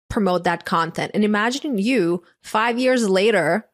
promote 0.08 0.44
that 0.44 0.64
content. 0.64 1.12
And 1.14 1.24
imagine 1.24 1.78
you 1.78 2.22
five 2.42 2.78
years 2.78 3.08
later, 3.08 3.68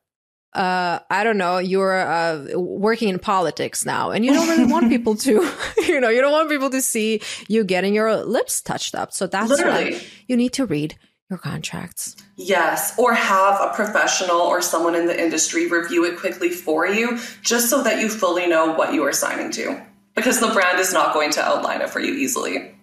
uh, 0.54 0.98
I 1.10 1.24
don't 1.24 1.38
know, 1.38 1.58
you're 1.58 1.98
uh, 1.98 2.58
working 2.58 3.08
in 3.08 3.18
politics 3.18 3.84
now 3.84 4.10
and 4.10 4.24
you 4.24 4.32
don't 4.32 4.48
really 4.48 4.70
want 4.70 4.88
people 4.90 5.14
to, 5.16 5.52
you 5.78 6.00
know, 6.00 6.08
you 6.08 6.20
don't 6.20 6.32
want 6.32 6.48
people 6.48 6.70
to 6.70 6.80
see 6.80 7.20
you 7.48 7.64
getting 7.64 7.94
your 7.94 8.24
lips 8.24 8.60
touched 8.60 8.94
up. 8.94 9.12
So 9.12 9.26
that's 9.26 9.50
Literally. 9.50 9.92
why 9.94 10.00
you 10.26 10.36
need 10.36 10.52
to 10.54 10.66
read 10.66 10.96
your 11.30 11.38
contracts. 11.38 12.16
Yes, 12.36 12.98
or 12.98 13.12
have 13.14 13.60
a 13.60 13.74
professional 13.74 14.40
or 14.40 14.62
someone 14.62 14.94
in 14.94 15.06
the 15.06 15.20
industry 15.20 15.68
review 15.68 16.04
it 16.04 16.18
quickly 16.18 16.50
for 16.50 16.86
you, 16.86 17.18
just 17.42 17.68
so 17.68 17.82
that 17.82 18.00
you 18.00 18.08
fully 18.08 18.46
know 18.46 18.72
what 18.72 18.94
you 18.94 19.04
are 19.04 19.12
signing 19.12 19.50
to. 19.52 19.82
Because 20.14 20.40
the 20.40 20.48
brand 20.48 20.80
is 20.80 20.92
not 20.92 21.14
going 21.14 21.30
to 21.32 21.42
outline 21.42 21.80
it 21.80 21.90
for 21.90 22.00
you 22.00 22.14
easily. 22.14 22.74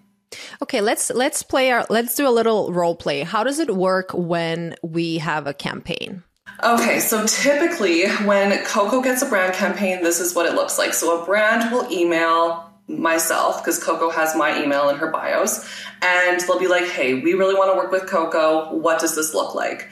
Okay, 0.61 0.81
let's 0.81 1.09
let's 1.09 1.43
play 1.43 1.71
our 1.71 1.85
let's 1.89 2.15
do 2.15 2.27
a 2.27 2.29
little 2.29 2.71
role 2.71 2.95
play. 2.95 3.23
How 3.23 3.43
does 3.43 3.59
it 3.59 3.75
work 3.75 4.11
when 4.13 4.75
we 4.83 5.17
have 5.17 5.47
a 5.47 5.53
campaign? 5.53 6.23
Okay, 6.63 6.99
so 6.99 7.25
typically 7.25 8.07
when 8.25 8.63
Coco 8.63 9.01
gets 9.01 9.21
a 9.21 9.25
brand 9.25 9.53
campaign, 9.53 10.03
this 10.03 10.19
is 10.21 10.33
what 10.33 10.45
it 10.45 10.53
looks 10.53 10.77
like. 10.77 10.93
So 10.93 11.21
a 11.21 11.25
brand 11.25 11.71
will 11.71 11.91
email 11.91 12.64
myself 12.87 13.63
because 13.63 13.83
Coco 13.83 14.09
has 14.11 14.35
my 14.35 14.61
email 14.61 14.89
in 14.89 14.97
her 14.97 15.09
bios 15.09 15.67
and 16.01 16.39
they'll 16.41 16.59
be 16.59 16.67
like, 16.67 16.85
hey, 16.85 17.15
we 17.15 17.33
really 17.33 17.55
want 17.55 17.71
to 17.71 17.77
work 17.77 17.91
with 17.91 18.07
Coco. 18.09 18.73
What 18.75 18.99
does 18.99 19.15
this 19.15 19.33
look 19.33 19.55
like? 19.55 19.89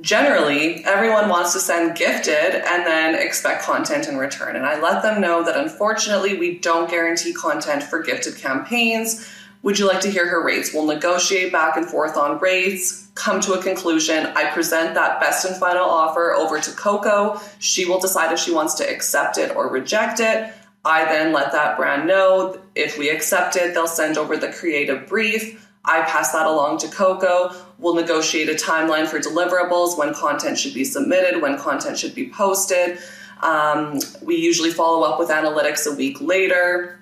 Generally, 0.00 0.84
everyone 0.84 1.28
wants 1.28 1.54
to 1.54 1.58
send 1.58 1.96
gifted 1.96 2.54
and 2.54 2.86
then 2.86 3.14
expect 3.14 3.62
content 3.62 4.08
in 4.08 4.18
return. 4.18 4.54
And 4.54 4.66
I 4.66 4.78
let 4.78 5.02
them 5.02 5.20
know 5.20 5.42
that 5.42 5.56
unfortunately, 5.56 6.38
we 6.38 6.58
don't 6.58 6.90
guarantee 6.90 7.32
content 7.32 7.82
for 7.82 8.02
gifted 8.02 8.36
campaigns. 8.36 9.26
Would 9.62 9.78
you 9.78 9.88
like 9.88 10.02
to 10.02 10.10
hear 10.10 10.28
her 10.28 10.44
rates? 10.44 10.72
We'll 10.72 10.86
negotiate 10.86 11.50
back 11.50 11.76
and 11.78 11.86
forth 11.86 12.16
on 12.16 12.38
rates, 12.38 13.08
come 13.14 13.40
to 13.40 13.54
a 13.54 13.62
conclusion. 13.62 14.26
I 14.36 14.50
present 14.50 14.94
that 14.94 15.18
best 15.18 15.46
and 15.46 15.56
final 15.56 15.86
offer 15.86 16.34
over 16.34 16.60
to 16.60 16.70
Coco. 16.72 17.40
She 17.58 17.86
will 17.86 17.98
decide 17.98 18.32
if 18.32 18.38
she 18.38 18.52
wants 18.52 18.74
to 18.74 18.88
accept 18.88 19.38
it 19.38 19.56
or 19.56 19.68
reject 19.68 20.20
it. 20.20 20.52
I 20.86 21.04
then 21.04 21.32
let 21.32 21.50
that 21.50 21.76
brand 21.76 22.06
know 22.06 22.60
if 22.76 22.96
we 22.96 23.10
accept 23.10 23.56
it, 23.56 23.74
they'll 23.74 23.88
send 23.88 24.16
over 24.16 24.36
the 24.36 24.52
creative 24.52 25.08
brief. 25.08 25.68
I 25.84 26.02
pass 26.02 26.32
that 26.32 26.46
along 26.46 26.78
to 26.78 26.88
Coco. 26.88 27.52
We'll 27.78 27.94
negotiate 27.94 28.48
a 28.48 28.54
timeline 28.54 29.08
for 29.08 29.18
deliverables, 29.18 29.98
when 29.98 30.14
content 30.14 30.58
should 30.58 30.74
be 30.74 30.84
submitted, 30.84 31.42
when 31.42 31.58
content 31.58 31.98
should 31.98 32.14
be 32.14 32.28
posted. 32.30 32.98
Um, 33.42 33.98
we 34.22 34.36
usually 34.36 34.70
follow 34.70 35.02
up 35.02 35.18
with 35.18 35.28
analytics 35.28 35.92
a 35.92 35.94
week 35.94 36.20
later. 36.20 37.00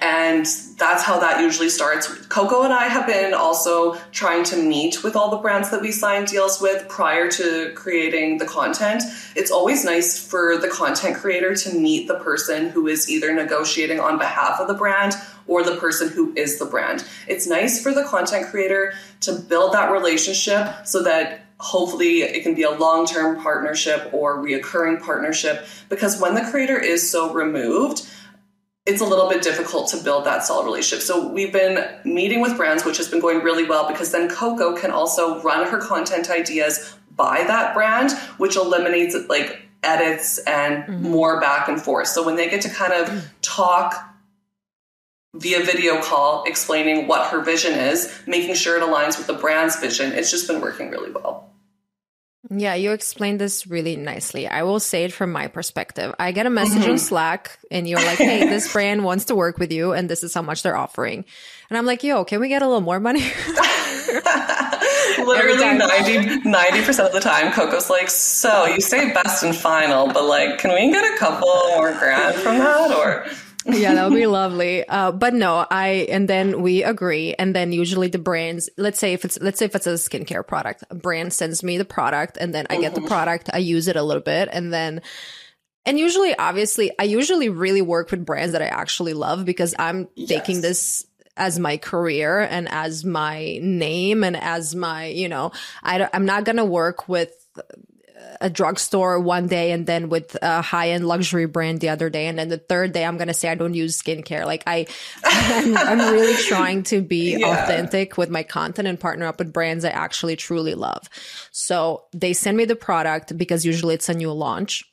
And 0.00 0.46
that's 0.76 1.02
how 1.02 1.18
that 1.20 1.40
usually 1.40 1.68
starts. 1.68 2.08
Coco 2.26 2.62
and 2.62 2.72
I 2.72 2.84
have 2.84 3.06
been 3.06 3.34
also 3.34 3.94
trying 4.12 4.44
to 4.44 4.56
meet 4.56 5.02
with 5.02 5.16
all 5.16 5.30
the 5.30 5.36
brands 5.36 5.70
that 5.70 5.80
we 5.80 5.92
sign 5.92 6.24
deals 6.24 6.60
with 6.60 6.88
prior 6.88 7.30
to 7.32 7.72
creating 7.74 8.38
the 8.38 8.46
content. 8.46 9.02
It's 9.34 9.50
always 9.50 9.84
nice 9.84 10.24
for 10.24 10.56
the 10.56 10.68
content 10.68 11.16
creator 11.16 11.54
to 11.54 11.74
meet 11.74 12.08
the 12.08 12.18
person 12.20 12.68
who 12.70 12.86
is 12.86 13.10
either 13.10 13.34
negotiating 13.34 14.00
on 14.00 14.18
behalf 14.18 14.60
of 14.60 14.68
the 14.68 14.74
brand 14.74 15.14
or 15.46 15.64
the 15.64 15.76
person 15.76 16.08
who 16.08 16.32
is 16.36 16.58
the 16.58 16.64
brand. 16.64 17.04
It's 17.26 17.46
nice 17.46 17.82
for 17.82 17.92
the 17.92 18.04
content 18.04 18.46
creator 18.46 18.94
to 19.20 19.32
build 19.32 19.72
that 19.72 19.90
relationship 19.90 20.86
so 20.86 21.02
that 21.02 21.46
hopefully 21.58 22.22
it 22.22 22.42
can 22.42 22.54
be 22.54 22.62
a 22.62 22.70
long-term 22.70 23.42
partnership 23.42 24.08
or 24.12 24.38
reoccurring 24.38 25.02
partnership 25.02 25.66
because 25.90 26.18
when 26.18 26.34
the 26.34 26.40
creator 26.50 26.78
is 26.78 27.08
so 27.08 27.34
removed 27.34 28.08
it's 28.90 29.00
a 29.00 29.04
little 29.04 29.28
bit 29.28 29.40
difficult 29.40 29.88
to 29.88 29.96
build 30.02 30.24
that 30.24 30.44
solid 30.44 30.64
relationship. 30.64 31.02
So 31.06 31.28
we've 31.28 31.52
been 31.52 31.86
meeting 32.04 32.40
with 32.40 32.56
brands, 32.56 32.84
which 32.84 32.96
has 32.96 33.08
been 33.08 33.20
going 33.20 33.42
really 33.42 33.64
well 33.64 33.86
because 33.86 34.10
then 34.10 34.28
Coco 34.28 34.76
can 34.76 34.90
also 34.90 35.40
run 35.42 35.66
her 35.68 35.78
content 35.78 36.28
ideas 36.28 36.96
by 37.14 37.44
that 37.44 37.72
brand, 37.72 38.10
which 38.38 38.56
eliminates 38.56 39.16
like 39.28 39.62
edits 39.84 40.38
and 40.38 40.84
mm-hmm. 40.84 41.02
more 41.10 41.40
back 41.40 41.68
and 41.68 41.80
forth. 41.80 42.08
So 42.08 42.24
when 42.24 42.34
they 42.34 42.50
get 42.50 42.62
to 42.62 42.68
kind 42.68 42.92
of 42.92 43.30
talk 43.42 43.94
via 45.34 45.64
video 45.64 46.02
call, 46.02 46.42
explaining 46.44 47.06
what 47.06 47.30
her 47.30 47.40
vision 47.40 47.74
is, 47.74 48.12
making 48.26 48.56
sure 48.56 48.76
it 48.76 48.82
aligns 48.82 49.16
with 49.16 49.28
the 49.28 49.34
brand's 49.34 49.78
vision, 49.78 50.12
it's 50.12 50.30
just 50.30 50.48
been 50.48 50.60
working 50.60 50.90
really 50.90 51.12
well. 51.12 51.49
Yeah, 52.48 52.74
you 52.74 52.92
explained 52.92 53.38
this 53.38 53.66
really 53.66 53.96
nicely. 53.96 54.48
I 54.48 54.62
will 54.62 54.80
say 54.80 55.04
it 55.04 55.12
from 55.12 55.30
my 55.30 55.46
perspective. 55.46 56.14
I 56.18 56.32
get 56.32 56.46
a 56.46 56.50
message 56.50 56.82
mm-hmm. 56.82 56.92
on 56.92 56.98
Slack 56.98 57.58
and 57.70 57.86
you're 57.86 58.02
like, 58.02 58.16
hey, 58.16 58.48
this 58.48 58.72
brand 58.72 59.04
wants 59.04 59.26
to 59.26 59.34
work 59.34 59.58
with 59.58 59.70
you 59.70 59.92
and 59.92 60.08
this 60.08 60.22
is 60.22 60.32
how 60.32 60.40
much 60.40 60.62
they're 60.62 60.76
offering. 60.76 61.26
And 61.68 61.76
I'm 61.76 61.84
like, 61.84 62.02
yo, 62.02 62.24
can 62.24 62.40
we 62.40 62.48
get 62.48 62.62
a 62.62 62.66
little 62.66 62.80
more 62.80 62.98
money? 62.98 63.20
Literally 65.18 65.78
90, 66.44 66.82
percent 66.82 67.08
of 67.08 67.12
the 67.12 67.20
time, 67.20 67.52
Coco's 67.52 67.90
like, 67.90 68.08
so 68.08 68.64
you 68.64 68.80
say 68.80 69.12
best 69.12 69.42
and 69.42 69.54
final, 69.54 70.06
but 70.06 70.24
like, 70.24 70.58
can 70.58 70.72
we 70.72 70.90
get 70.90 71.04
a 71.04 71.18
couple 71.18 71.46
more 71.76 71.92
grand 71.92 72.36
from 72.36 72.58
that? 72.58 72.90
Or 72.90 73.26
yeah, 73.66 73.94
that 73.94 74.08
would 74.08 74.16
be 74.16 74.26
lovely. 74.26 74.86
Uh, 74.88 75.12
but 75.12 75.34
no, 75.34 75.66
I 75.70 76.06
and 76.10 76.28
then 76.28 76.62
we 76.62 76.82
agree, 76.82 77.34
and 77.34 77.54
then 77.54 77.72
usually 77.72 78.08
the 78.08 78.18
brands. 78.18 78.70
Let's 78.76 78.98
say 78.98 79.12
if 79.12 79.24
it's 79.24 79.38
let's 79.40 79.58
say 79.58 79.66
if 79.66 79.74
it's 79.74 79.86
a 79.86 79.94
skincare 79.94 80.46
product, 80.46 80.84
a 80.90 80.94
brand 80.94 81.32
sends 81.32 81.62
me 81.62 81.76
the 81.76 81.84
product, 81.84 82.38
and 82.40 82.54
then 82.54 82.66
I 82.70 82.80
get 82.80 82.94
the 82.94 83.00
mm-hmm. 83.00 83.08
product, 83.08 83.50
I 83.52 83.58
use 83.58 83.88
it 83.88 83.96
a 83.96 84.02
little 84.02 84.22
bit, 84.22 84.48
and 84.52 84.72
then. 84.72 85.02
And 85.86 85.98
usually, 85.98 86.36
obviously, 86.36 86.90
I 86.98 87.04
usually 87.04 87.48
really 87.48 87.80
work 87.80 88.10
with 88.10 88.26
brands 88.26 88.52
that 88.52 88.60
I 88.60 88.66
actually 88.66 89.14
love 89.14 89.46
because 89.46 89.74
I'm 89.78 90.08
yes. 90.14 90.28
taking 90.28 90.60
this 90.60 91.06
as 91.38 91.58
my 91.58 91.78
career 91.78 92.38
and 92.40 92.68
as 92.70 93.02
my 93.02 93.58
name 93.62 94.22
and 94.22 94.36
as 94.36 94.74
my, 94.74 95.06
you 95.06 95.26
know, 95.26 95.52
I, 95.82 96.06
I'm 96.12 96.26
not 96.26 96.44
going 96.44 96.58
to 96.58 96.66
work 96.66 97.08
with 97.08 97.32
a 98.40 98.48
drugstore 98.48 99.20
one 99.20 99.46
day 99.46 99.70
and 99.72 99.86
then 99.86 100.08
with 100.08 100.36
a 100.40 100.62
high 100.62 100.90
end 100.90 101.06
luxury 101.06 101.46
brand 101.46 101.80
the 101.80 101.90
other 101.90 102.08
day. 102.08 102.26
And 102.26 102.38
then 102.38 102.48
the 102.48 102.58
third 102.58 102.92
day, 102.92 103.04
I'm 103.04 103.16
going 103.16 103.28
to 103.28 103.34
say 103.34 103.50
I 103.50 103.54
don't 103.54 103.74
use 103.74 104.00
skincare. 104.00 104.46
Like 104.46 104.62
I, 104.66 104.86
I'm, 105.24 105.76
I'm 105.76 106.12
really 106.12 106.36
trying 106.44 106.82
to 106.84 107.02
be 107.02 107.36
yeah. 107.36 107.64
authentic 107.64 108.16
with 108.16 108.30
my 108.30 108.42
content 108.42 108.88
and 108.88 108.98
partner 108.98 109.26
up 109.26 109.38
with 109.38 109.52
brands 109.52 109.84
I 109.84 109.90
actually 109.90 110.36
truly 110.36 110.74
love. 110.74 111.08
So 111.50 112.04
they 112.12 112.32
send 112.32 112.56
me 112.56 112.64
the 112.64 112.76
product 112.76 113.36
because 113.36 113.66
usually 113.66 113.94
it's 113.94 114.08
a 114.08 114.14
new 114.14 114.32
launch. 114.32 114.84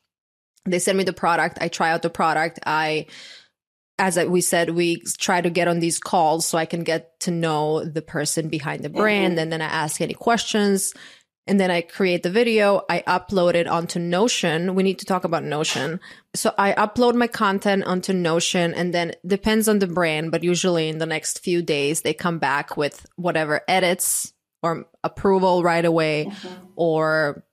They 0.66 0.80
send 0.80 0.98
me 0.98 1.06
the 1.06 1.14
product. 1.14 1.58
I 1.62 1.70
try 1.70 1.92
out 1.92 2.02
the 2.02 2.10
product. 2.10 2.60
I, 2.66 3.06
as 3.98 4.18
we 4.18 4.42
said, 4.42 4.72
we 4.72 5.02
try 5.18 5.40
to 5.40 5.50
get 5.50 5.70
on 5.70 5.80
these 5.80 6.00
calls 6.00 6.46
so 6.46 6.58
I 6.58 6.66
can 6.66 6.84
get 6.84 7.20
to 7.22 7.32
know 7.32 7.86
the 7.86 8.02
person 8.02 8.50
behind 8.50 8.84
the 8.84 8.90
brand. 8.90 9.34
Mm-hmm. 9.34 9.40
And 9.40 9.52
then 9.54 9.62
I 9.62 9.66
ask 9.66 10.02
any 10.02 10.14
questions 10.14 10.94
and 11.48 11.60
then 11.60 11.72
I 11.72 11.82
create 11.82 12.24
the 12.24 12.30
video. 12.30 12.84
I 12.90 13.04
upload 13.08 13.56
it 13.56 13.68
onto 13.68 14.00
Notion. 14.00 14.76
We 14.76 14.84
need 14.84 15.00
to 15.00 15.06
talk 15.06 15.24
about 15.24 15.44
Notion. 15.44 16.00
So 16.36 16.54
I 16.58 16.74
upload 16.74 17.16
my 17.16 17.28
content 17.28 17.86
onto 17.86 18.14
Notion 18.14 18.74
and 18.74 18.94
then 18.94 19.14
depends 19.26 19.68
on 19.68 19.80
the 19.80 19.88
brand, 19.88 20.32
but 20.32 20.44
usually 20.44 20.90
in 20.90 20.98
the 20.98 21.06
next 21.06 21.40
few 21.40 21.62
days, 21.62 22.02
they 22.02 22.14
come 22.14 22.40
back 22.40 22.78
with 22.78 23.06
whatever 23.16 23.62
edits 23.68 24.34
or 24.64 24.86
approval 25.04 25.64
right 25.64 25.86
away 25.86 26.28
mm-hmm. 26.30 26.66
or 26.76 27.44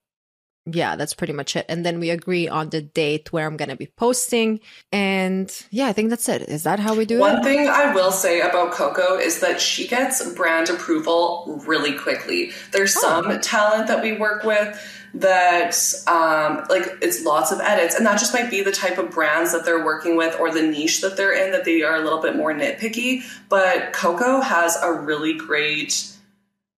yeah, 0.67 0.97
that's 0.97 1.12
pretty 1.12 1.35
much 1.35 1.57
it. 1.57 1.67
And 1.69 1.85
then 1.85 2.01
we 2.01 2.11
agree 2.11 2.49
on 2.49 2.71
the 2.71 2.81
date 2.81 3.33
where 3.33 3.47
I'm 3.47 3.57
going 3.57 3.69
to 3.69 3.77
be 3.77 3.87
posting. 3.87 4.61
And 4.93 5.55
yeah, 5.71 5.89
I 5.89 5.93
think 5.93 6.09
that's 6.09 6.29
it. 6.29 6.43
Is 6.43 6.62
that 6.62 6.79
how 6.81 6.95
we 6.95 7.05
do 7.05 7.19
One 7.19 7.33
it? 7.33 7.35
One 7.35 7.45
thing 7.45 7.69
I 7.69 7.95
will 7.95 8.11
say 8.11 8.41
about 8.41 8.73
Coco 8.73 9.19
is 9.19 9.41
that 9.41 9.61
she 9.61 9.87
gets 9.87 10.27
brand 10.35 10.71
approval 10.71 11.62
really 11.67 11.93
quickly. 11.93 12.53
There's 12.73 12.97
oh. 12.97 13.01
some 13.01 13.41
talent 13.41 13.89
that 13.89 14.03
we 14.03 14.12
work 14.12 14.45
with 14.45 14.81
that 15.15 15.77
um, 16.09 16.67
like 16.69 16.99
it's 17.01 17.25
lots 17.25 17.53
of 17.53 17.61
edits 17.61 17.95
and 17.95 18.05
that 18.05 18.19
just 18.19 18.35
might 18.35 18.51
be 18.51 18.62
the 18.62 18.73
type 18.73 18.99
of 18.99 19.11
brands 19.11 19.53
that 19.53 19.65
they're 19.65 19.85
working 19.85 20.17
with 20.17 20.39
or 20.41 20.51
the 20.51 20.62
niche 20.62 21.03
that 21.03 21.17
they're 21.17 21.33
in 21.33 21.53
that 21.53 21.65
they 21.65 21.83
are 21.83 21.95
a 21.95 22.01
little 22.01 22.21
bit 22.21 22.35
more 22.35 22.53
nitpicky 22.53 23.23
but 23.49 23.93
coco 23.93 24.41
has 24.41 24.77
a 24.83 24.93
really 24.93 25.33
great 25.33 26.14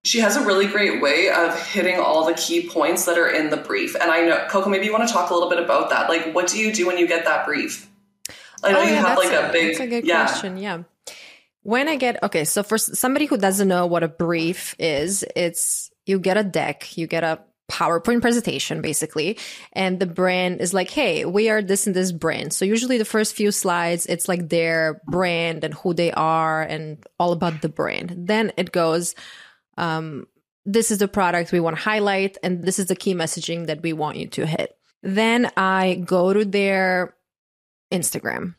she 0.06 0.20
has 0.20 0.36
a 0.36 0.44
really 0.44 0.66
great 0.66 1.02
way 1.02 1.30
of 1.30 1.60
hitting 1.66 1.98
all 1.98 2.24
the 2.24 2.34
key 2.34 2.68
points 2.68 3.06
that 3.06 3.18
are 3.18 3.28
in 3.28 3.50
the 3.50 3.56
brief. 3.56 3.96
And 3.96 4.10
I 4.10 4.22
know, 4.22 4.46
Coco, 4.48 4.70
maybe 4.70 4.86
you 4.86 4.92
want 4.92 5.06
to 5.06 5.12
talk 5.12 5.30
a 5.30 5.34
little 5.34 5.50
bit 5.50 5.58
about 5.58 5.90
that. 5.90 6.08
Like, 6.08 6.32
what 6.32 6.46
do 6.46 6.58
you 6.60 6.72
do 6.72 6.86
when 6.86 6.96
you 6.96 7.08
get 7.08 7.24
that 7.24 7.44
brief? 7.44 7.90
I 8.62 8.72
know 8.72 8.78
oh, 8.78 8.82
you 8.82 8.90
yeah, 8.90 9.00
have 9.00 9.18
like 9.18 9.32
a, 9.32 9.48
a, 9.48 9.52
big. 9.52 9.66
That's 9.68 9.80
a 9.80 9.86
good 9.88 10.06
yeah. 10.06 10.26
question. 10.26 10.58
Yeah. 10.58 10.84
When 11.62 11.88
I 11.88 11.96
get, 11.96 12.22
okay, 12.22 12.44
so 12.44 12.62
for 12.62 12.78
somebody 12.78 13.26
who 13.26 13.36
doesn't 13.36 13.66
know 13.66 13.86
what 13.86 14.04
a 14.04 14.08
brief 14.08 14.76
is, 14.78 15.24
it's 15.34 15.90
you 16.06 16.20
get 16.20 16.36
a 16.36 16.44
deck, 16.44 16.96
you 16.96 17.08
get 17.08 17.24
a 17.24 17.40
PowerPoint 17.68 18.20
presentation 18.20 18.80
basically. 18.80 19.38
And 19.72 19.98
the 19.98 20.06
brand 20.06 20.60
is 20.60 20.72
like, 20.72 20.88
hey, 20.88 21.24
we 21.24 21.48
are 21.50 21.60
this 21.60 21.88
and 21.88 21.96
this 21.96 22.12
brand. 22.12 22.52
So 22.52 22.64
usually 22.64 22.98
the 22.98 23.04
first 23.04 23.34
few 23.34 23.50
slides, 23.50 24.06
it's 24.06 24.28
like 24.28 24.48
their 24.48 25.00
brand 25.08 25.64
and 25.64 25.74
who 25.74 25.92
they 25.92 26.12
are 26.12 26.62
and 26.62 27.04
all 27.18 27.32
about 27.32 27.62
the 27.62 27.68
brand. 27.68 28.14
Then 28.16 28.52
it 28.56 28.70
goes, 28.70 29.16
um, 29.76 30.26
this 30.64 30.90
is 30.90 30.98
the 30.98 31.08
product 31.08 31.52
we 31.52 31.60
want 31.60 31.76
to 31.76 31.82
highlight, 31.82 32.38
and 32.42 32.64
this 32.64 32.78
is 32.78 32.86
the 32.86 32.96
key 32.96 33.14
messaging 33.14 33.66
that 33.66 33.82
we 33.82 33.92
want 33.92 34.16
you 34.16 34.26
to 34.28 34.46
hit. 34.46 34.76
Then 35.02 35.50
I 35.56 36.02
go 36.04 36.32
to 36.32 36.44
their 36.44 37.14
Instagram 37.92 38.54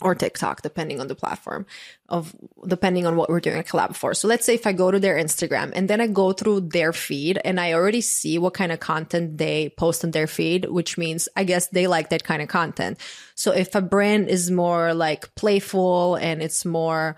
or 0.00 0.14
TikTok, 0.14 0.62
depending 0.62 1.00
on 1.00 1.06
the 1.06 1.14
platform 1.14 1.66
of 2.08 2.34
depending 2.66 3.06
on 3.06 3.16
what 3.16 3.28
we're 3.28 3.40
doing 3.40 3.58
a 3.58 3.62
collab 3.62 3.94
for. 3.94 4.14
So 4.14 4.28
let's 4.28 4.44
say 4.44 4.54
if 4.54 4.66
I 4.66 4.72
go 4.72 4.90
to 4.90 4.98
their 4.98 5.16
Instagram 5.16 5.72
and 5.74 5.88
then 5.88 6.00
I 6.00 6.06
go 6.06 6.32
through 6.32 6.68
their 6.72 6.92
feed 6.92 7.40
and 7.44 7.60
I 7.60 7.72
already 7.72 8.00
see 8.00 8.38
what 8.38 8.54
kind 8.54 8.72
of 8.72 8.80
content 8.80 9.38
they 9.38 9.72
post 9.76 10.04
on 10.04 10.10
their 10.10 10.26
feed, 10.26 10.66
which 10.66 10.98
means 10.98 11.28
I 11.36 11.44
guess 11.44 11.68
they 11.68 11.86
like 11.86 12.10
that 12.10 12.24
kind 12.24 12.42
of 12.42 12.48
content. 12.48 12.98
So 13.34 13.52
if 13.52 13.74
a 13.74 13.80
brand 13.80 14.28
is 14.28 14.50
more 14.50 14.92
like 14.94 15.34
playful 15.34 16.16
and 16.16 16.42
it's 16.42 16.64
more 16.64 17.16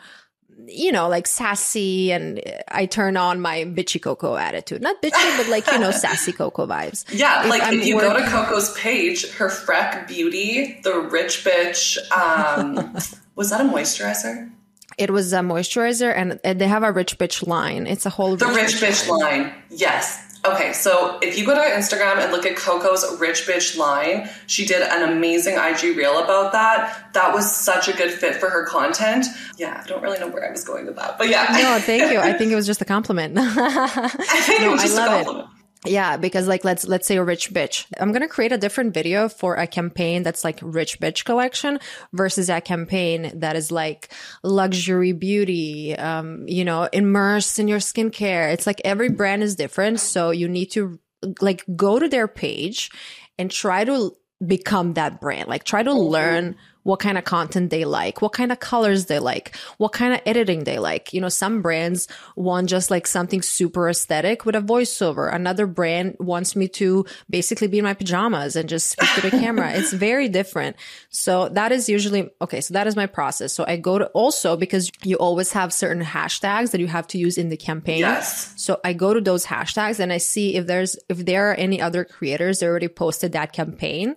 you 0.66 0.92
know, 0.92 1.08
like 1.08 1.26
sassy 1.26 2.12
and 2.12 2.40
I 2.68 2.86
turn 2.86 3.16
on 3.16 3.40
my 3.40 3.64
bitchy 3.64 4.00
Coco 4.00 4.36
attitude. 4.36 4.82
Not 4.82 5.00
bitchy, 5.02 5.36
but 5.36 5.48
like, 5.48 5.66
you 5.70 5.78
know, 5.78 5.90
sassy 6.04 6.32
Coco 6.32 6.66
vibes. 6.66 7.04
Yeah, 7.12 7.44
if 7.44 7.50
like 7.50 7.62
I'm 7.62 7.80
if 7.80 7.86
you 7.86 7.96
working- 7.96 8.10
go 8.12 8.18
to 8.24 8.30
Coco's 8.30 8.72
page, 8.78 9.30
her 9.32 9.48
Freck 9.48 10.06
Beauty, 10.08 10.80
the 10.82 11.00
rich 11.00 11.44
bitch, 11.44 11.98
um, 12.12 12.94
was 13.36 13.50
that 13.50 13.60
a 13.60 13.64
moisturizer? 13.64 14.50
It 14.96 15.10
was 15.10 15.32
a 15.32 15.40
moisturizer 15.40 16.12
and, 16.14 16.38
they 16.60 16.68
have 16.68 16.84
a 16.84 16.92
rich 16.92 17.18
bitch 17.18 17.44
line. 17.46 17.86
It's 17.88 18.06
a 18.06 18.10
whole 18.10 18.36
The 18.36 18.46
rich, 18.46 18.56
rich 18.56 18.74
bitch, 18.76 19.04
bitch 19.04 19.08
line. 19.08 19.42
line. 19.42 19.52
Yes. 19.70 20.23
Okay, 20.46 20.72
so 20.72 21.18
if 21.22 21.38
you 21.38 21.46
go 21.46 21.54
to 21.54 21.60
Instagram 21.60 22.18
and 22.18 22.30
look 22.30 22.44
at 22.44 22.56
Coco's 22.56 23.18
Rich 23.18 23.46
Bitch 23.46 23.78
line, 23.78 24.28
she 24.46 24.66
did 24.66 24.82
an 24.82 25.10
amazing 25.10 25.54
IG 25.54 25.96
reel 25.96 26.18
about 26.22 26.52
that. 26.52 27.12
That 27.14 27.32
was 27.32 27.54
such 27.54 27.88
a 27.88 27.92
good 27.92 28.10
fit 28.10 28.36
for 28.36 28.50
her 28.50 28.66
content. 28.66 29.26
Yeah, 29.56 29.80
I 29.82 29.86
don't 29.86 30.02
really 30.02 30.18
know 30.18 30.28
where 30.28 30.46
I 30.46 30.50
was 30.50 30.64
going 30.64 30.86
with 30.86 30.96
that, 30.96 31.16
but 31.16 31.28
yeah. 31.28 31.46
No, 31.52 31.78
thank 31.80 32.12
you. 32.12 32.18
I 32.18 32.32
think 32.38 32.52
it 32.52 32.56
was 32.56 32.66
just 32.66 32.82
a 32.82 32.84
compliment. 32.84 33.36
I 33.38 34.08
think 34.46 34.60
no, 34.60 34.68
it 34.68 34.72
was 34.72 34.82
just 34.82 34.98
I 34.98 35.06
love 35.06 35.20
a 35.20 35.24
compliment. 35.24 35.48
It. 35.48 35.63
Yeah, 35.86 36.16
because 36.16 36.48
like 36.48 36.64
let's 36.64 36.86
let's 36.86 37.06
say 37.06 37.16
a 37.16 37.24
rich 37.24 37.52
bitch. 37.52 37.86
I'm 37.98 38.12
gonna 38.12 38.28
create 38.28 38.52
a 38.52 38.58
different 38.58 38.94
video 38.94 39.28
for 39.28 39.56
a 39.56 39.66
campaign 39.66 40.22
that's 40.22 40.42
like 40.42 40.58
rich 40.62 40.98
bitch 40.98 41.24
collection 41.24 41.78
versus 42.12 42.48
a 42.48 42.60
campaign 42.60 43.30
that 43.40 43.54
is 43.54 43.70
like 43.70 44.08
luxury 44.42 45.12
beauty, 45.12 45.94
um, 45.96 46.44
you 46.48 46.64
know, 46.64 46.88
immersed 46.92 47.58
in 47.58 47.68
your 47.68 47.80
skincare. 47.80 48.52
It's 48.52 48.66
like 48.66 48.80
every 48.84 49.10
brand 49.10 49.42
is 49.42 49.56
different. 49.56 50.00
So 50.00 50.30
you 50.30 50.48
need 50.48 50.70
to 50.72 50.98
like 51.40 51.64
go 51.76 51.98
to 51.98 52.08
their 52.08 52.28
page 52.28 52.90
and 53.38 53.50
try 53.50 53.84
to 53.84 54.16
become 54.44 54.94
that 54.94 55.20
brand. 55.20 55.48
Like 55.48 55.64
try 55.64 55.82
to 55.82 55.90
mm-hmm. 55.90 56.08
learn 56.08 56.56
what 56.84 57.00
kind 57.00 57.18
of 57.18 57.24
content 57.24 57.70
they 57.70 57.84
like, 57.84 58.22
what 58.22 58.32
kind 58.32 58.52
of 58.52 58.60
colors 58.60 59.06
they 59.06 59.18
like, 59.18 59.56
what 59.78 59.92
kind 59.92 60.14
of 60.14 60.20
editing 60.24 60.64
they 60.64 60.78
like. 60.78 61.12
You 61.12 61.20
know, 61.20 61.28
some 61.30 61.62
brands 61.62 62.06
want 62.36 62.68
just 62.68 62.90
like 62.90 63.06
something 63.06 63.42
super 63.42 63.88
aesthetic 63.88 64.44
with 64.44 64.54
a 64.54 64.60
voiceover. 64.60 65.34
Another 65.34 65.66
brand 65.66 66.16
wants 66.20 66.54
me 66.54 66.68
to 66.68 67.06
basically 67.28 67.68
be 67.68 67.78
in 67.78 67.84
my 67.84 67.94
pajamas 67.94 68.54
and 68.54 68.68
just 68.68 68.90
speak 68.90 69.08
to 69.14 69.22
the 69.22 69.30
camera. 69.30 69.72
It's 69.72 69.92
very 70.04 70.28
different. 70.28 70.76
So 71.08 71.48
that 71.50 71.72
is 71.72 71.88
usually, 71.88 72.30
okay. 72.42 72.60
So 72.60 72.74
that 72.74 72.86
is 72.86 72.96
my 72.96 73.06
process. 73.06 73.52
So 73.52 73.64
I 73.66 73.78
go 73.78 73.98
to 73.98 74.06
also 74.08 74.56
because 74.56 74.92
you 75.02 75.16
always 75.16 75.52
have 75.52 75.72
certain 75.72 76.04
hashtags 76.04 76.70
that 76.72 76.80
you 76.80 76.86
have 76.86 77.06
to 77.08 77.18
use 77.18 77.38
in 77.38 77.48
the 77.48 77.56
campaign. 77.56 78.00
Yes. 78.00 78.52
So 78.56 78.78
I 78.84 78.92
go 78.92 79.14
to 79.14 79.22
those 79.22 79.46
hashtags 79.46 80.00
and 80.00 80.12
I 80.12 80.18
see 80.18 80.56
if 80.56 80.66
there's, 80.66 80.98
if 81.08 81.24
there 81.24 81.50
are 81.50 81.54
any 81.54 81.80
other 81.80 82.04
creators 82.04 82.60
that 82.60 82.66
already 82.66 82.88
posted 82.88 83.32
that 83.32 83.52
campaign 83.54 84.16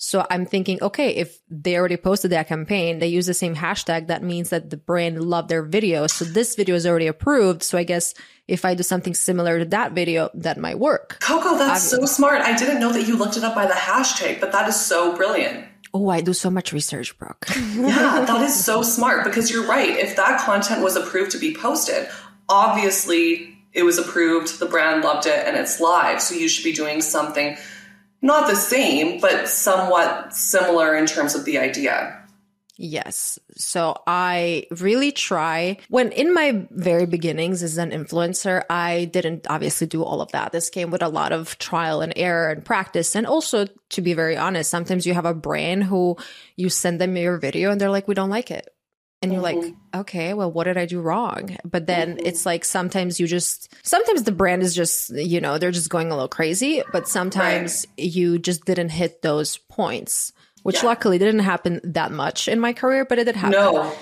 So 0.00 0.24
I'm 0.30 0.46
thinking, 0.46 0.78
okay, 0.80 1.10
if 1.10 1.40
they 1.50 1.76
already 1.76 1.96
posted 1.96 2.30
that 2.30 2.46
campaign, 2.46 3.00
they 3.00 3.08
use 3.08 3.26
the 3.26 3.34
same 3.34 3.56
hashtag, 3.56 4.06
that 4.06 4.22
means 4.22 4.50
that 4.50 4.70
the 4.70 4.76
brand 4.76 5.20
loved 5.20 5.48
their 5.48 5.64
video. 5.64 6.06
So 6.06 6.24
this 6.24 6.54
video 6.54 6.76
is 6.76 6.86
already 6.86 7.08
approved. 7.08 7.64
So 7.64 7.76
I 7.76 7.82
guess 7.82 8.14
if 8.46 8.64
I 8.64 8.74
do 8.74 8.84
something 8.84 9.12
similar 9.12 9.58
to 9.58 9.64
that 9.66 9.92
video, 9.92 10.30
that 10.34 10.56
might 10.56 10.78
work. 10.78 11.18
Coco, 11.20 11.58
that's 11.58 11.82
so 11.82 12.06
smart. 12.06 12.40
I 12.42 12.56
didn't 12.56 12.78
know 12.78 12.92
that 12.92 13.08
you 13.08 13.16
looked 13.16 13.36
it 13.36 13.42
up 13.42 13.56
by 13.56 13.66
the 13.66 13.74
hashtag, 13.74 14.38
but 14.40 14.52
that 14.52 14.68
is 14.68 14.80
so 14.80 15.16
brilliant. 15.16 15.66
Oh, 15.92 16.10
I 16.10 16.20
do 16.20 16.32
so 16.32 16.48
much 16.48 16.72
research, 16.72 17.18
Brooke. 17.18 17.46
yeah, 17.74 18.24
that 18.24 18.42
is 18.42 18.64
so 18.64 18.82
smart 18.82 19.24
because 19.24 19.50
you're 19.50 19.66
right. 19.66 19.90
If 19.90 20.14
that 20.14 20.40
content 20.42 20.82
was 20.82 20.94
approved 20.94 21.32
to 21.32 21.38
be 21.38 21.54
posted, 21.54 22.08
obviously 22.48 23.58
it 23.72 23.82
was 23.82 23.98
approved, 23.98 24.60
the 24.60 24.66
brand 24.66 25.02
loved 25.02 25.26
it, 25.26 25.44
and 25.44 25.56
it's 25.56 25.80
live. 25.80 26.22
So 26.22 26.36
you 26.36 26.48
should 26.48 26.64
be 26.64 26.72
doing 26.72 27.00
something 27.00 27.56
not 28.22 28.48
the 28.48 28.56
same, 28.56 29.20
but 29.20 29.48
somewhat 29.48 30.34
similar 30.34 30.96
in 30.96 31.06
terms 31.06 31.34
of 31.34 31.44
the 31.44 31.58
idea. 31.58 32.14
Yes. 32.80 33.40
So 33.56 34.00
I 34.06 34.66
really 34.70 35.10
try 35.10 35.78
when 35.88 36.12
in 36.12 36.32
my 36.32 36.64
very 36.70 37.06
beginnings 37.06 37.64
as 37.64 37.76
an 37.76 37.90
influencer, 37.90 38.62
I 38.70 39.06
didn't 39.06 39.48
obviously 39.50 39.88
do 39.88 40.04
all 40.04 40.20
of 40.20 40.30
that. 40.30 40.52
This 40.52 40.70
came 40.70 40.92
with 40.92 41.02
a 41.02 41.08
lot 41.08 41.32
of 41.32 41.58
trial 41.58 42.00
and 42.02 42.12
error 42.14 42.50
and 42.50 42.64
practice. 42.64 43.16
And 43.16 43.26
also 43.26 43.66
to 43.66 44.00
be 44.00 44.14
very 44.14 44.36
honest, 44.36 44.70
sometimes 44.70 45.06
you 45.06 45.14
have 45.14 45.26
a 45.26 45.34
brand 45.34 45.84
who 45.84 46.16
you 46.54 46.68
send 46.68 47.00
them 47.00 47.16
your 47.16 47.38
video 47.38 47.72
and 47.72 47.80
they're 47.80 47.90
like, 47.90 48.06
we 48.06 48.14
don't 48.14 48.30
like 48.30 48.52
it. 48.52 48.72
And 49.20 49.32
you're 49.32 49.42
mm-hmm. 49.42 49.60
like, 49.60 49.74
okay, 49.94 50.32
well, 50.32 50.52
what 50.52 50.64
did 50.64 50.76
I 50.76 50.86
do 50.86 51.00
wrong? 51.00 51.56
But 51.64 51.86
then 51.86 52.10
mm-hmm. 52.10 52.26
it's 52.26 52.46
like 52.46 52.64
sometimes 52.64 53.18
you 53.18 53.26
just, 53.26 53.74
sometimes 53.82 54.22
the 54.22 54.32
brand 54.32 54.62
is 54.62 54.76
just, 54.76 55.10
you 55.10 55.40
know, 55.40 55.58
they're 55.58 55.72
just 55.72 55.90
going 55.90 56.12
a 56.12 56.14
little 56.14 56.28
crazy, 56.28 56.84
but 56.92 57.08
sometimes 57.08 57.84
right. 57.98 58.06
you 58.06 58.38
just 58.38 58.64
didn't 58.64 58.90
hit 58.90 59.22
those 59.22 59.56
points, 59.56 60.32
which 60.62 60.76
yeah. 60.76 60.86
luckily 60.86 61.18
didn't 61.18 61.40
happen 61.40 61.80
that 61.82 62.12
much 62.12 62.46
in 62.46 62.60
my 62.60 62.72
career, 62.72 63.04
but 63.04 63.18
it 63.18 63.24
did 63.24 63.34
happen. 63.34 63.52
No. 63.52 63.92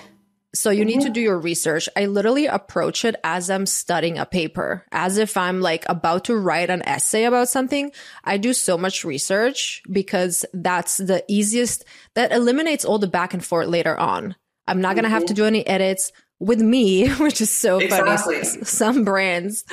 So 0.55 0.69
you 0.69 0.81
mm-hmm. 0.81 0.87
need 0.87 1.01
to 1.01 1.05
mm-hmm. 1.07 1.13
do 1.15 1.21
your 1.23 1.39
research. 1.39 1.89
I 1.97 2.07
literally 2.07 2.45
approach 2.45 3.07
it 3.07 3.17
as 3.25 3.49
I'm 3.49 3.65
studying 3.65 4.19
a 4.19 4.27
paper, 4.27 4.85
as 4.93 5.17
if 5.17 5.39
I'm 5.39 5.63
like 5.63 5.87
about 5.89 6.27
to 6.27 6.37
write 6.37 6.69
an 6.69 6.83
essay 6.87 7.25
about 7.25 7.49
something. 7.49 7.91
I 8.23 8.37
do 8.37 8.53
so 8.53 8.77
much 8.77 9.03
research 9.03 9.83
because 9.91 10.45
that's 10.53 10.99
the 10.99 11.25
easiest, 11.27 11.87
that 12.15 12.33
eliminates 12.33 12.85
all 12.85 12.99
the 12.99 13.07
back 13.07 13.33
and 13.33 13.43
forth 13.43 13.69
later 13.69 13.97
on 13.97 14.37
I'm 14.69 14.81
not 14.81 14.95
going 14.95 15.05
to 15.05 15.11
have 15.11 15.27
to 15.27 15.35
mm-hmm. 15.35 15.43
do 15.43 15.47
any 15.47 15.67
edits 15.67 16.13
with 16.39 16.61
me, 16.61 17.09
which 17.15 17.41
is 17.41 17.51
so 17.51 17.79
exactly. 17.79 18.43
funny. 18.43 18.65
Some 18.65 19.05
brands 19.05 19.65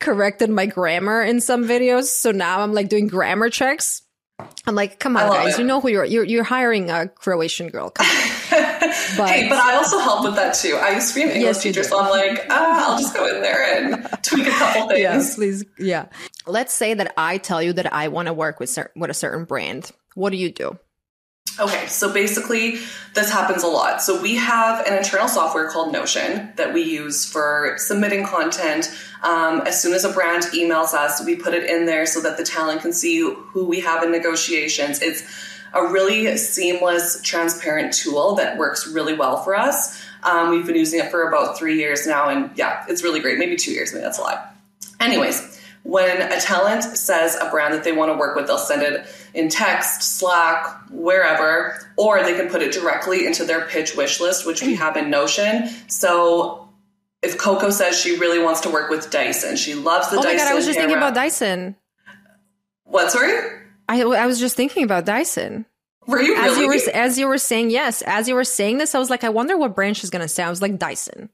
corrected 0.00 0.50
my 0.50 0.66
grammar 0.66 1.22
in 1.22 1.40
some 1.40 1.64
videos. 1.64 2.04
So 2.04 2.32
now 2.32 2.60
I'm 2.60 2.72
like 2.72 2.88
doing 2.88 3.06
grammar 3.06 3.50
checks. 3.50 4.02
I'm 4.66 4.74
like, 4.74 4.98
come 4.98 5.16
on, 5.16 5.30
guys, 5.30 5.54
it. 5.54 5.60
you 5.60 5.66
know 5.66 5.80
who 5.80 5.88
you're, 5.88 6.04
you're, 6.04 6.24
you're 6.24 6.44
hiring 6.44 6.90
a 6.90 7.08
Croatian 7.08 7.68
girl. 7.68 7.90
Come 7.90 8.06
on. 8.06 8.12
but, 9.16 9.28
hey, 9.28 9.48
but 9.48 9.58
I 9.58 9.76
also 9.76 9.98
help 9.98 10.24
with 10.24 10.34
that 10.34 10.54
too. 10.54 10.76
I 10.76 10.94
used 10.94 11.10
to 11.10 11.14
be 11.14 11.22
an 11.22 11.28
English 11.30 11.44
yes, 11.44 11.62
teacher, 11.62 11.84
so 11.84 12.00
I'm 12.00 12.10
like, 12.10 12.46
ah, 12.50 12.90
I'll 12.90 12.98
just 12.98 13.14
go 13.14 13.26
in 13.26 13.40
there 13.40 13.62
and 13.62 14.04
tweak 14.22 14.46
a 14.46 14.50
couple 14.50 14.88
things. 14.88 15.00
Yes, 15.00 15.36
please. 15.36 15.64
Yeah. 15.78 16.06
Let's 16.46 16.72
say 16.72 16.94
that 16.94 17.12
I 17.16 17.38
tell 17.38 17.62
you 17.62 17.72
that 17.74 17.92
I 17.92 18.08
want 18.08 18.26
to 18.26 18.32
work 18.32 18.58
with, 18.58 18.70
cer- 18.70 18.90
with 18.96 19.10
a 19.10 19.14
certain 19.14 19.44
brand. 19.44 19.90
What 20.14 20.30
do 20.30 20.36
you 20.36 20.50
do? 20.50 20.78
Okay, 21.60 21.86
so 21.86 22.10
basically, 22.12 22.78
this 23.14 23.30
happens 23.30 23.62
a 23.62 23.66
lot. 23.66 24.00
So, 24.00 24.20
we 24.20 24.36
have 24.36 24.86
an 24.86 24.96
internal 24.96 25.28
software 25.28 25.70
called 25.70 25.92
Notion 25.92 26.50
that 26.56 26.72
we 26.72 26.82
use 26.82 27.30
for 27.30 27.74
submitting 27.76 28.24
content. 28.24 28.90
Um, 29.22 29.60
as 29.66 29.80
soon 29.80 29.92
as 29.92 30.04
a 30.04 30.12
brand 30.12 30.44
emails 30.54 30.94
us, 30.94 31.24
we 31.24 31.36
put 31.36 31.52
it 31.52 31.68
in 31.68 31.84
there 31.84 32.06
so 32.06 32.20
that 32.22 32.38
the 32.38 32.44
talent 32.44 32.80
can 32.80 32.92
see 32.92 33.20
who 33.20 33.66
we 33.66 33.80
have 33.80 34.02
in 34.02 34.10
negotiations. 34.10 35.02
It's 35.02 35.22
a 35.74 35.86
really 35.86 36.36
seamless, 36.38 37.20
transparent 37.22 37.92
tool 37.92 38.34
that 38.36 38.56
works 38.56 38.86
really 38.86 39.14
well 39.14 39.42
for 39.42 39.54
us. 39.54 40.02
Um, 40.22 40.50
we've 40.50 40.66
been 40.66 40.76
using 40.76 41.00
it 41.00 41.10
for 41.10 41.28
about 41.28 41.58
three 41.58 41.76
years 41.76 42.06
now, 42.06 42.28
and 42.28 42.50
yeah, 42.56 42.84
it's 42.88 43.02
really 43.02 43.20
great. 43.20 43.38
Maybe 43.38 43.56
two 43.56 43.72
years, 43.72 43.92
maybe 43.92 44.04
that's 44.04 44.18
a 44.18 44.22
lot. 44.22 44.54
Anyways, 45.00 45.60
when 45.82 46.22
a 46.22 46.40
talent 46.40 46.84
says 46.84 47.36
a 47.40 47.50
brand 47.50 47.74
that 47.74 47.84
they 47.84 47.92
want 47.92 48.12
to 48.12 48.16
work 48.16 48.36
with, 48.36 48.46
they'll 48.46 48.58
send 48.58 48.82
it 48.82 49.06
in 49.34 49.48
text, 49.48 50.18
Slack, 50.18 50.88
wherever, 50.90 51.78
or 51.96 52.22
they 52.22 52.34
can 52.34 52.48
put 52.48 52.62
it 52.62 52.72
directly 52.72 53.26
into 53.26 53.44
their 53.44 53.66
pitch 53.66 53.96
wish 53.96 54.20
list, 54.20 54.46
which 54.46 54.62
we 54.62 54.74
have 54.76 54.96
in 54.96 55.10
Notion. 55.10 55.68
So 55.88 56.68
if 57.22 57.36
Coco 57.38 57.70
says 57.70 57.98
she 57.98 58.18
really 58.18 58.42
wants 58.42 58.60
to 58.60 58.70
work 58.70 58.90
with 58.90 59.10
Dyson, 59.10 59.56
she 59.56 59.74
loves 59.74 60.10
the 60.10 60.18
oh 60.18 60.22
Dyson. 60.22 60.38
Oh 60.38 60.42
my 60.42 60.44
god, 60.44 60.52
I 60.52 60.54
was 60.54 60.66
just 60.66 60.78
thinking 60.78 60.96
about 60.96 61.14
Dyson. 61.14 61.76
What? 62.84 63.10
Sorry. 63.10 63.58
I 63.88 64.02
I 64.02 64.26
was 64.26 64.38
just 64.38 64.56
thinking 64.56 64.84
about 64.84 65.04
Dyson. 65.04 65.66
Were 66.06 66.20
you 66.20 66.34
really? 66.34 66.48
As 66.48 66.58
you 66.58 66.68
were, 66.68 66.96
as 66.96 67.18
you 67.18 67.28
were 67.28 67.38
saying, 67.38 67.70
yes. 67.70 68.02
As 68.02 68.28
you 68.28 68.34
were 68.34 68.44
saying 68.44 68.78
this, 68.78 68.94
I 68.94 68.98
was 68.98 69.10
like, 69.10 69.24
I 69.24 69.28
wonder 69.28 69.56
what 69.56 69.74
brand 69.74 69.96
she's 69.96 70.10
going 70.10 70.22
to 70.22 70.28
say. 70.28 70.42
I 70.42 70.50
was 70.50 70.62
like, 70.62 70.78
Dyson 70.78 71.30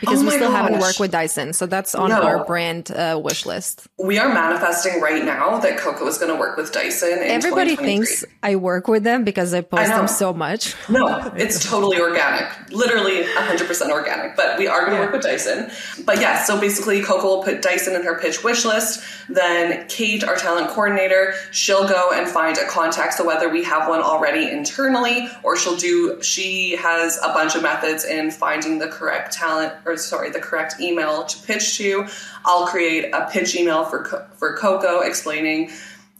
because 0.00 0.20
oh 0.20 0.24
we 0.24 0.30
still 0.30 0.50
gosh. 0.50 0.62
haven't 0.62 0.80
worked 0.80 1.00
with 1.00 1.10
Dyson. 1.10 1.52
So 1.52 1.66
that's 1.66 1.94
on 1.94 2.10
no. 2.10 2.22
our 2.22 2.44
brand 2.44 2.90
uh, 2.90 3.20
wish 3.22 3.46
list. 3.46 3.86
We 3.98 4.18
are 4.18 4.32
manifesting 4.32 5.00
right 5.00 5.24
now 5.24 5.58
that 5.58 5.78
Coco 5.78 6.06
is 6.06 6.18
going 6.18 6.32
to 6.32 6.38
work 6.38 6.56
with 6.56 6.72
Dyson. 6.72 7.18
Everybody 7.20 7.76
thinks 7.76 8.24
I 8.42 8.56
work 8.56 8.88
with 8.88 9.04
them 9.04 9.24
because 9.24 9.54
I 9.54 9.60
post 9.60 9.90
I 9.90 9.96
them 9.96 10.08
so 10.08 10.32
much. 10.32 10.74
No, 10.88 11.32
it's 11.36 11.68
totally 11.68 12.00
organic, 12.00 12.70
literally 12.70 13.22
100% 13.22 13.90
organic. 13.90 14.36
But 14.36 14.58
we 14.58 14.66
are 14.66 14.80
going 14.80 14.92
to 14.92 14.96
yeah. 14.96 15.04
work 15.04 15.12
with 15.12 15.22
Dyson. 15.22 15.70
But 16.04 16.20
yeah, 16.20 16.42
so 16.42 16.60
basically, 16.60 17.02
Coco 17.02 17.36
will 17.36 17.42
put 17.42 17.62
Dyson 17.62 17.94
in 17.94 18.02
her 18.02 18.18
pitch 18.18 18.42
wish 18.42 18.64
list. 18.64 19.04
Then 19.28 19.86
Kate, 19.88 20.24
our 20.24 20.36
talent 20.36 20.68
coordinator, 20.68 21.34
she'll 21.52 21.88
go 21.88 22.10
and 22.12 22.28
find 22.28 22.58
a 22.58 22.66
contact. 22.66 23.14
So 23.14 23.26
whether 23.26 23.48
we 23.48 23.62
have 23.64 23.88
one 23.88 24.00
already 24.00 24.50
internally 24.50 25.28
or 25.42 25.56
she'll 25.56 25.76
do, 25.76 26.22
she 26.22 26.76
has 26.76 27.18
a 27.18 27.28
bunch 27.28 27.54
of 27.54 27.62
methods 27.62 28.04
in 28.04 28.30
finding 28.30 28.78
the 28.78 28.88
correct 28.88 29.32
talent 29.32 29.72
or 29.84 29.96
sorry, 29.96 30.30
the 30.30 30.40
correct 30.40 30.80
email 30.80 31.24
to 31.24 31.46
pitch 31.46 31.76
to. 31.78 32.06
I'll 32.44 32.66
create 32.66 33.12
a 33.12 33.28
pitch 33.30 33.56
email 33.56 33.84
for 33.84 34.28
for 34.36 34.56
Coco 34.56 35.00
explaining 35.00 35.70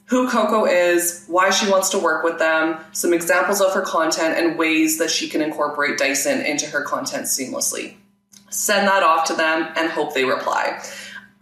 who 0.06 0.28
Coco 0.28 0.66
is, 0.66 1.24
why 1.26 1.48
she 1.48 1.70
wants 1.70 1.88
to 1.88 1.98
work 1.98 2.22
with 2.22 2.38
them, 2.38 2.78
some 2.92 3.14
examples 3.14 3.62
of 3.62 3.72
her 3.72 3.80
content, 3.80 4.36
and 4.36 4.58
ways 4.58 4.98
that 4.98 5.10
she 5.10 5.26
can 5.26 5.40
incorporate 5.40 5.96
Dyson 5.96 6.44
into 6.44 6.66
her 6.66 6.82
content 6.82 7.24
seamlessly. 7.24 7.94
Send 8.50 8.86
that 8.86 9.02
off 9.02 9.26
to 9.28 9.34
them 9.34 9.72
and 9.74 9.90
hope 9.90 10.12
they 10.12 10.24
reply. 10.24 10.82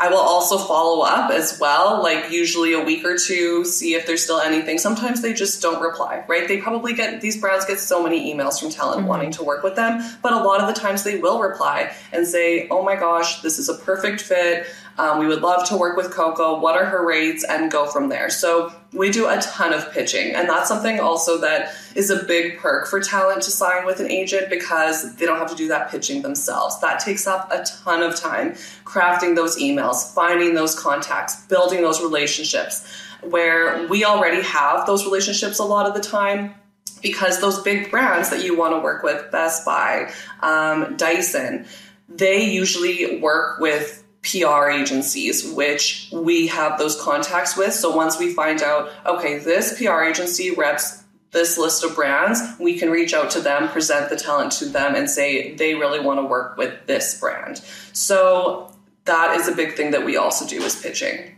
I 0.01 0.09
will 0.09 0.16
also 0.16 0.57
follow 0.57 1.03
up 1.03 1.30
as 1.30 1.61
well, 1.61 2.03
like 2.03 2.30
usually 2.30 2.72
a 2.72 2.80
week 2.80 3.05
or 3.05 3.18
two, 3.18 3.66
see 3.66 3.92
if 3.92 4.07
there's 4.07 4.24
still 4.24 4.40
anything. 4.40 4.78
Sometimes 4.78 5.20
they 5.20 5.34
just 5.34 5.61
don't 5.61 5.82
reply, 5.82 6.24
right? 6.26 6.48
They 6.48 6.57
probably 6.57 6.94
get 6.94 7.20
these 7.20 7.38
brands 7.38 7.66
get 7.66 7.78
so 7.78 8.03
many 8.03 8.34
emails 8.34 8.59
from 8.59 8.70
talent 8.70 9.01
mm-hmm. 9.01 9.09
wanting 9.09 9.30
to 9.32 9.44
work 9.44 9.62
with 9.62 9.76
them, 9.76 10.03
but 10.22 10.32
a 10.32 10.38
lot 10.42 10.62
of 10.62 10.74
the 10.74 10.80
times 10.80 11.05
they 11.05 11.18
will 11.18 11.38
reply 11.38 11.92
and 12.12 12.26
say, 12.26 12.66
"Oh 12.70 12.82
my 12.82 12.96
gosh, 12.96 13.42
this 13.42 13.59
is 13.59 13.68
a 13.68 13.74
perfect 13.74 14.22
fit. 14.22 14.66
Um, 15.01 15.18
we 15.18 15.26
would 15.26 15.40
love 15.40 15.66
to 15.70 15.76
work 15.76 15.96
with 15.96 16.11
Coco. 16.11 16.61
What 16.61 16.76
are 16.76 16.84
her 16.84 17.07
rates?" 17.07 17.42
and 17.44 17.70
go 17.70 17.86
from 17.86 18.11
there. 18.11 18.28
So 18.28 18.72
we 18.92 19.11
do 19.11 19.28
a 19.28 19.38
ton 19.40 19.72
of 19.72 19.90
pitching, 19.92 20.34
and 20.34 20.48
that's 20.48 20.68
something 20.68 21.01
also 21.01 21.38
that 21.38 21.72
is 21.94 22.11
a 22.11 22.22
big 22.24 22.59
perk 22.59 22.86
for 22.86 23.01
talent 23.01 23.42
to 23.44 23.51
sign 23.51 23.86
with 23.86 24.01
an 24.01 24.11
agent 24.11 24.51
because 24.51 25.16
they 25.16 25.24
don't 25.24 25.38
have 25.38 25.51
to 25.51 25.57
do 25.57 25.68
that 25.68 25.90
pitching 25.90 26.22
themselves. 26.22 26.78
That 26.80 27.01
takes 27.01 27.26
up 27.26 27.51
a 27.51 27.64
ton 27.64 28.03
of 28.03 28.14
time 28.14 28.53
crafting 28.84 29.34
those 29.34 29.57
emails, 29.59 30.14
finding 30.14 30.55
those 30.55 30.78
contacts, 30.78 31.46
building 31.46 31.80
those 31.82 32.03
relationships 32.03 32.86
where 33.22 33.86
we 33.88 34.05
already 34.05 34.42
have 34.42 34.86
those 34.86 35.05
relationships 35.05 35.59
a 35.59 35.64
lot 35.64 35.86
of 35.86 35.94
the 35.94 36.01
time 36.01 36.55
because 37.03 37.40
those 37.40 37.62
big 37.62 37.90
brands 37.90 38.30
that 38.30 38.44
you 38.44 38.57
want 38.57 38.74
to 38.74 38.80
work 38.80 39.03
with, 39.03 39.30
Best 39.30 39.64
Buy, 39.64 40.12
um, 40.40 40.96
Dyson, 40.96 41.66
they 42.09 42.44
usually 42.44 43.18
work 43.20 43.59
with 43.61 43.99
PR 44.22 44.68
agencies, 44.68 45.50
which 45.52 46.10
we 46.12 46.46
have 46.48 46.78
those 46.78 47.00
contacts 47.00 47.56
with. 47.56 47.72
So 47.72 47.94
once 47.94 48.18
we 48.18 48.32
find 48.34 48.62
out, 48.62 48.90
okay, 49.06 49.38
this 49.38 49.78
PR 49.78 50.02
agency 50.02 50.50
reps 50.50 51.04
this 51.32 51.56
list 51.56 51.84
of 51.84 51.94
brands, 51.94 52.40
we 52.58 52.76
can 52.78 52.90
reach 52.90 53.14
out 53.14 53.30
to 53.30 53.40
them, 53.40 53.68
present 53.68 54.10
the 54.10 54.16
talent 54.16 54.50
to 54.52 54.66
them, 54.66 54.94
and 54.96 55.08
say 55.08 55.54
they 55.54 55.74
really 55.74 56.00
want 56.00 56.18
to 56.18 56.24
work 56.24 56.56
with 56.56 56.86
this 56.86 57.18
brand. 57.20 57.62
So 57.92 58.74
that 59.04 59.36
is 59.38 59.46
a 59.48 59.54
big 59.54 59.74
thing 59.74 59.92
that 59.92 60.04
we 60.04 60.16
also 60.16 60.46
do 60.46 60.60
is 60.60 60.80
pitching. 60.80 61.36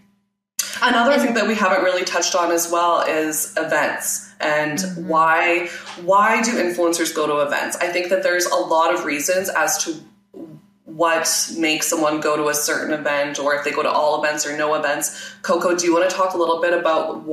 Another 0.80 1.18
thing 1.18 1.34
that 1.34 1.46
we 1.46 1.54
haven't 1.54 1.84
really 1.84 2.04
touched 2.04 2.34
on 2.34 2.50
as 2.50 2.70
well 2.70 3.02
is 3.02 3.54
events 3.56 4.32
and 4.42 4.78
mm-hmm. 4.78 5.08
why 5.08 5.68
why 6.02 6.42
do 6.42 6.52
influencers 6.52 7.14
go 7.14 7.26
to 7.26 7.46
events? 7.46 7.76
I 7.76 7.88
think 7.88 8.08
that 8.10 8.22
there's 8.22 8.46
a 8.46 8.56
lot 8.56 8.92
of 8.92 9.04
reasons 9.04 9.48
as 9.48 9.82
to 9.84 9.94
what 10.96 11.50
makes 11.56 11.86
someone 11.86 12.20
go 12.20 12.36
to 12.36 12.48
a 12.48 12.54
certain 12.54 12.92
event 12.92 13.38
or 13.38 13.54
if 13.54 13.64
they 13.64 13.70
go 13.70 13.82
to 13.82 13.90
all 13.90 14.22
events 14.22 14.46
or 14.46 14.56
no 14.56 14.74
events. 14.74 15.34
Coco, 15.42 15.76
do 15.76 15.86
you 15.86 15.92
want 15.94 16.08
to 16.08 16.14
talk 16.14 16.34
a 16.34 16.36
little 16.36 16.60
bit 16.60 16.78
about 16.78 17.24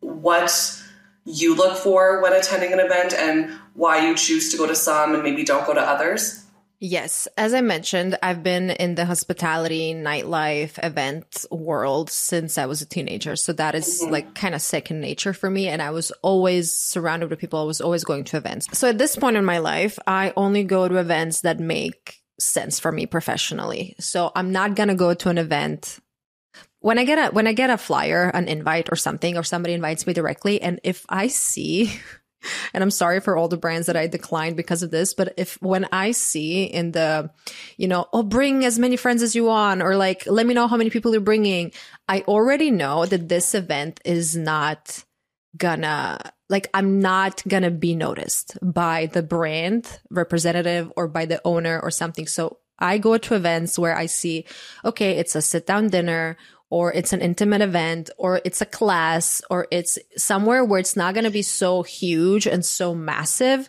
what 0.00 0.82
you 1.24 1.54
look 1.54 1.76
for 1.76 2.20
when 2.22 2.32
attending 2.32 2.72
an 2.72 2.80
event 2.80 3.14
and 3.14 3.50
why 3.74 4.06
you 4.06 4.16
choose 4.16 4.50
to 4.50 4.58
go 4.58 4.66
to 4.66 4.74
some 4.74 5.14
and 5.14 5.22
maybe 5.22 5.44
don't 5.44 5.66
go 5.66 5.74
to 5.74 5.80
others? 5.80 6.44
Yes, 6.80 7.28
as 7.38 7.54
I 7.54 7.60
mentioned, 7.60 8.18
I've 8.22 8.42
been 8.42 8.68
in 8.68 8.94
the 8.94 9.06
hospitality, 9.06 9.94
nightlife, 9.94 10.78
event 10.84 11.46
world 11.50 12.10
since 12.10 12.58
I 12.58 12.66
was 12.66 12.82
a 12.82 12.86
teenager. 12.86 13.36
So 13.36 13.54
that 13.54 13.74
is 13.74 14.02
mm-hmm. 14.02 14.12
like 14.12 14.34
kind 14.34 14.54
of 14.54 14.60
second 14.60 15.00
nature 15.00 15.32
for 15.32 15.48
me. 15.48 15.68
And 15.68 15.80
I 15.80 15.92
was 15.92 16.10
always 16.20 16.76
surrounded 16.76 17.30
with 17.30 17.38
people. 17.38 17.60
I 17.60 17.64
was 17.64 17.80
always 17.80 18.04
going 18.04 18.24
to 18.24 18.36
events. 18.36 18.76
So 18.76 18.88
at 18.88 18.98
this 18.98 19.16
point 19.16 19.36
in 19.36 19.44
my 19.44 19.58
life, 19.58 19.98
I 20.06 20.32
only 20.36 20.64
go 20.64 20.86
to 20.86 20.96
events 20.96 21.42
that 21.42 21.58
make 21.58 22.23
sense 22.38 22.80
for 22.80 22.92
me 22.92 23.06
professionally. 23.06 23.94
So 23.98 24.32
I'm 24.34 24.52
not 24.52 24.74
going 24.74 24.88
to 24.88 24.94
go 24.94 25.14
to 25.14 25.28
an 25.28 25.38
event 25.38 26.00
when 26.80 26.98
I 26.98 27.04
get 27.04 27.18
a 27.18 27.34
when 27.34 27.46
I 27.46 27.54
get 27.54 27.70
a 27.70 27.78
flyer, 27.78 28.30
an 28.34 28.46
invite 28.46 28.92
or 28.92 28.96
something, 28.96 29.38
or 29.38 29.42
somebody 29.42 29.72
invites 29.72 30.06
me 30.06 30.12
directly, 30.12 30.60
and 30.60 30.80
if 30.84 31.06
I 31.08 31.28
see 31.28 31.90
and 32.72 32.82
I'm 32.82 32.90
sorry 32.90 33.20
for 33.20 33.36
all 33.36 33.48
the 33.48 33.56
brands 33.56 33.86
that 33.86 33.96
I 33.96 34.06
declined 34.06 34.56
because 34.56 34.82
of 34.82 34.90
this, 34.90 35.14
but 35.14 35.34
if 35.36 35.60
when 35.62 35.86
I 35.92 36.12
see 36.12 36.64
in 36.64 36.92
the, 36.92 37.30
you 37.76 37.88
know, 37.88 38.06
oh, 38.12 38.22
bring 38.22 38.64
as 38.64 38.78
many 38.78 38.96
friends 38.96 39.22
as 39.22 39.34
you 39.34 39.44
want, 39.44 39.82
or 39.82 39.96
like, 39.96 40.26
let 40.26 40.46
me 40.46 40.54
know 40.54 40.68
how 40.68 40.76
many 40.76 40.90
people 40.90 41.12
you're 41.12 41.20
bringing, 41.20 41.72
I 42.08 42.20
already 42.22 42.70
know 42.70 43.06
that 43.06 43.28
this 43.28 43.54
event 43.54 44.00
is 44.04 44.36
not 44.36 45.04
gonna, 45.56 46.18
like, 46.48 46.68
I'm 46.74 47.00
not 47.00 47.42
gonna 47.46 47.70
be 47.70 47.94
noticed 47.94 48.58
by 48.62 49.06
the 49.06 49.22
brand 49.22 50.00
representative 50.10 50.92
or 50.96 51.08
by 51.08 51.26
the 51.26 51.40
owner 51.44 51.80
or 51.80 51.90
something. 51.90 52.26
So 52.26 52.58
I 52.78 52.98
go 52.98 53.16
to 53.16 53.34
events 53.34 53.78
where 53.78 53.96
I 53.96 54.06
see, 54.06 54.46
okay, 54.84 55.12
it's 55.12 55.34
a 55.34 55.42
sit 55.42 55.66
down 55.66 55.88
dinner 55.88 56.36
or 56.70 56.92
it's 56.92 57.12
an 57.12 57.20
intimate 57.20 57.60
event 57.60 58.10
or 58.18 58.40
it's 58.44 58.60
a 58.60 58.66
class 58.66 59.40
or 59.48 59.68
it's 59.70 59.98
somewhere 60.16 60.64
where 60.64 60.80
it's 60.80 60.96
not 60.96 61.14
going 61.14 61.24
to 61.24 61.30
be 61.30 61.42
so 61.42 61.82
huge 61.82 62.46
and 62.46 62.64
so 62.64 62.94
massive 62.94 63.68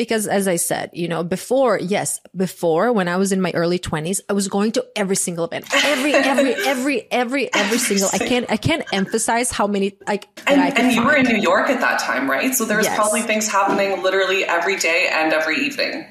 because 0.00 0.26
as 0.26 0.48
i 0.48 0.56
said 0.56 0.88
you 0.94 1.06
know 1.06 1.22
before 1.22 1.78
yes 1.78 2.20
before 2.34 2.90
when 2.90 3.06
i 3.06 3.18
was 3.18 3.32
in 3.32 3.40
my 3.46 3.50
early 3.50 3.78
20s 3.78 4.18
i 4.30 4.32
was 4.32 4.48
going 4.48 4.72
to 4.72 4.82
every 4.96 5.14
single 5.14 5.44
event 5.44 5.66
every 5.84 6.14
every 6.14 6.54
every 6.72 7.12
every 7.12 7.52
every 7.52 7.76
single 7.76 8.08
i 8.14 8.16
can't 8.16 8.50
i 8.50 8.56
can't 8.56 8.82
emphasize 8.94 9.50
how 9.50 9.66
many 9.66 9.98
like 10.08 10.26
and, 10.46 10.58
and 10.78 10.92
you 10.92 11.02
find. 11.02 11.06
were 11.06 11.16
in 11.16 11.26
new 11.26 11.36
york 11.36 11.68
at 11.68 11.82
that 11.82 12.00
time 12.00 12.30
right 12.30 12.54
so 12.54 12.64
there's 12.64 12.86
yes. 12.86 12.96
probably 12.96 13.20
things 13.20 13.46
happening 13.46 14.02
literally 14.02 14.42
every 14.46 14.78
day 14.78 15.10
and 15.12 15.34
every 15.34 15.58
evening 15.58 16.06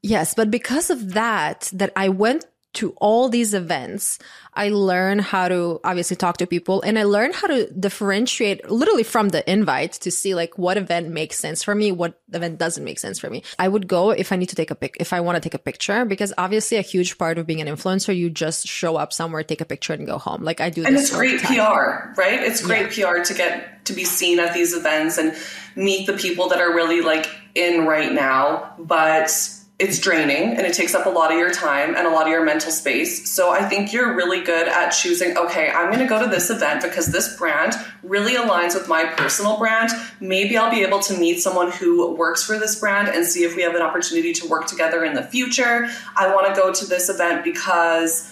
yes 0.00 0.32
but 0.32 0.50
because 0.50 0.88
of 0.88 1.12
that 1.12 1.70
that 1.74 1.92
i 1.96 2.08
went 2.08 2.46
to 2.74 2.90
all 2.96 3.28
these 3.28 3.54
events, 3.54 4.18
I 4.54 4.68
learn 4.68 5.18
how 5.18 5.48
to 5.48 5.80
obviously 5.84 6.16
talk 6.16 6.36
to 6.38 6.46
people 6.46 6.82
and 6.82 6.98
I 6.98 7.04
learn 7.04 7.32
how 7.32 7.48
to 7.48 7.70
differentiate 7.72 8.70
literally 8.70 9.02
from 9.02 9.30
the 9.30 9.48
invite 9.50 9.92
to 9.92 10.10
see 10.10 10.34
like 10.34 10.56
what 10.56 10.76
event 10.76 11.08
makes 11.08 11.38
sense 11.38 11.62
for 11.62 11.74
me, 11.74 11.92
what 11.92 12.20
event 12.32 12.58
doesn't 12.58 12.84
make 12.84 12.98
sense 12.98 13.18
for 13.18 13.28
me. 13.28 13.42
I 13.58 13.68
would 13.68 13.88
go 13.88 14.10
if 14.10 14.32
I 14.32 14.36
need 14.36 14.48
to 14.50 14.56
take 14.56 14.70
a 14.70 14.74
pic, 14.74 14.96
if 15.00 15.12
I 15.12 15.20
want 15.20 15.36
to 15.36 15.40
take 15.40 15.54
a 15.54 15.58
picture, 15.58 16.04
because 16.04 16.32
obviously 16.38 16.76
a 16.76 16.82
huge 16.82 17.18
part 17.18 17.38
of 17.38 17.46
being 17.46 17.60
an 17.60 17.68
influencer, 17.68 18.16
you 18.16 18.30
just 18.30 18.66
show 18.66 18.96
up 18.96 19.12
somewhere, 19.12 19.42
take 19.42 19.60
a 19.60 19.64
picture 19.64 19.92
and 19.92 20.06
go 20.06 20.18
home. 20.18 20.42
Like 20.42 20.60
I 20.60 20.70
do 20.70 20.84
And 20.84 20.96
it's 20.96 21.10
great 21.10 21.40
PR, 21.42 22.12
right? 22.16 22.40
It's 22.40 22.62
great 22.62 22.96
yeah. 22.96 23.12
PR 23.12 23.22
to 23.22 23.34
get 23.34 23.84
to 23.86 23.92
be 23.92 24.04
seen 24.04 24.38
at 24.38 24.54
these 24.54 24.74
events 24.74 25.18
and 25.18 25.36
meet 25.76 26.06
the 26.06 26.14
people 26.14 26.48
that 26.48 26.60
are 26.60 26.74
really 26.74 27.00
like 27.00 27.26
in 27.54 27.86
right 27.86 28.12
now. 28.12 28.74
But 28.78 29.30
it's 29.78 29.98
draining 29.98 30.56
and 30.56 30.60
it 30.60 30.72
takes 30.72 30.94
up 30.94 31.04
a 31.04 31.08
lot 31.08 31.32
of 31.32 31.38
your 31.38 31.50
time 31.50 31.96
and 31.96 32.06
a 32.06 32.10
lot 32.10 32.22
of 32.22 32.28
your 32.28 32.44
mental 32.44 32.70
space. 32.70 33.28
So 33.28 33.50
I 33.50 33.68
think 33.68 33.92
you're 33.92 34.14
really 34.14 34.40
good 34.40 34.68
at 34.68 34.90
choosing, 34.90 35.36
okay, 35.36 35.68
I'm 35.70 35.88
going 35.88 35.98
to 35.98 36.06
go 36.06 36.22
to 36.22 36.30
this 36.30 36.48
event 36.48 36.80
because 36.80 37.06
this 37.06 37.36
brand 37.36 37.74
really 38.04 38.34
aligns 38.34 38.74
with 38.74 38.88
my 38.88 39.04
personal 39.04 39.58
brand. 39.58 39.90
Maybe 40.20 40.56
I'll 40.56 40.70
be 40.70 40.82
able 40.82 41.00
to 41.00 41.18
meet 41.18 41.40
someone 41.40 41.72
who 41.72 42.14
works 42.14 42.44
for 42.44 42.56
this 42.56 42.78
brand 42.78 43.08
and 43.08 43.26
see 43.26 43.42
if 43.42 43.56
we 43.56 43.62
have 43.62 43.74
an 43.74 43.82
opportunity 43.82 44.32
to 44.34 44.48
work 44.48 44.68
together 44.68 45.04
in 45.04 45.14
the 45.14 45.24
future. 45.24 45.88
I 46.16 46.32
want 46.32 46.54
to 46.54 46.60
go 46.60 46.72
to 46.72 46.86
this 46.86 47.08
event 47.08 47.42
because 47.42 48.30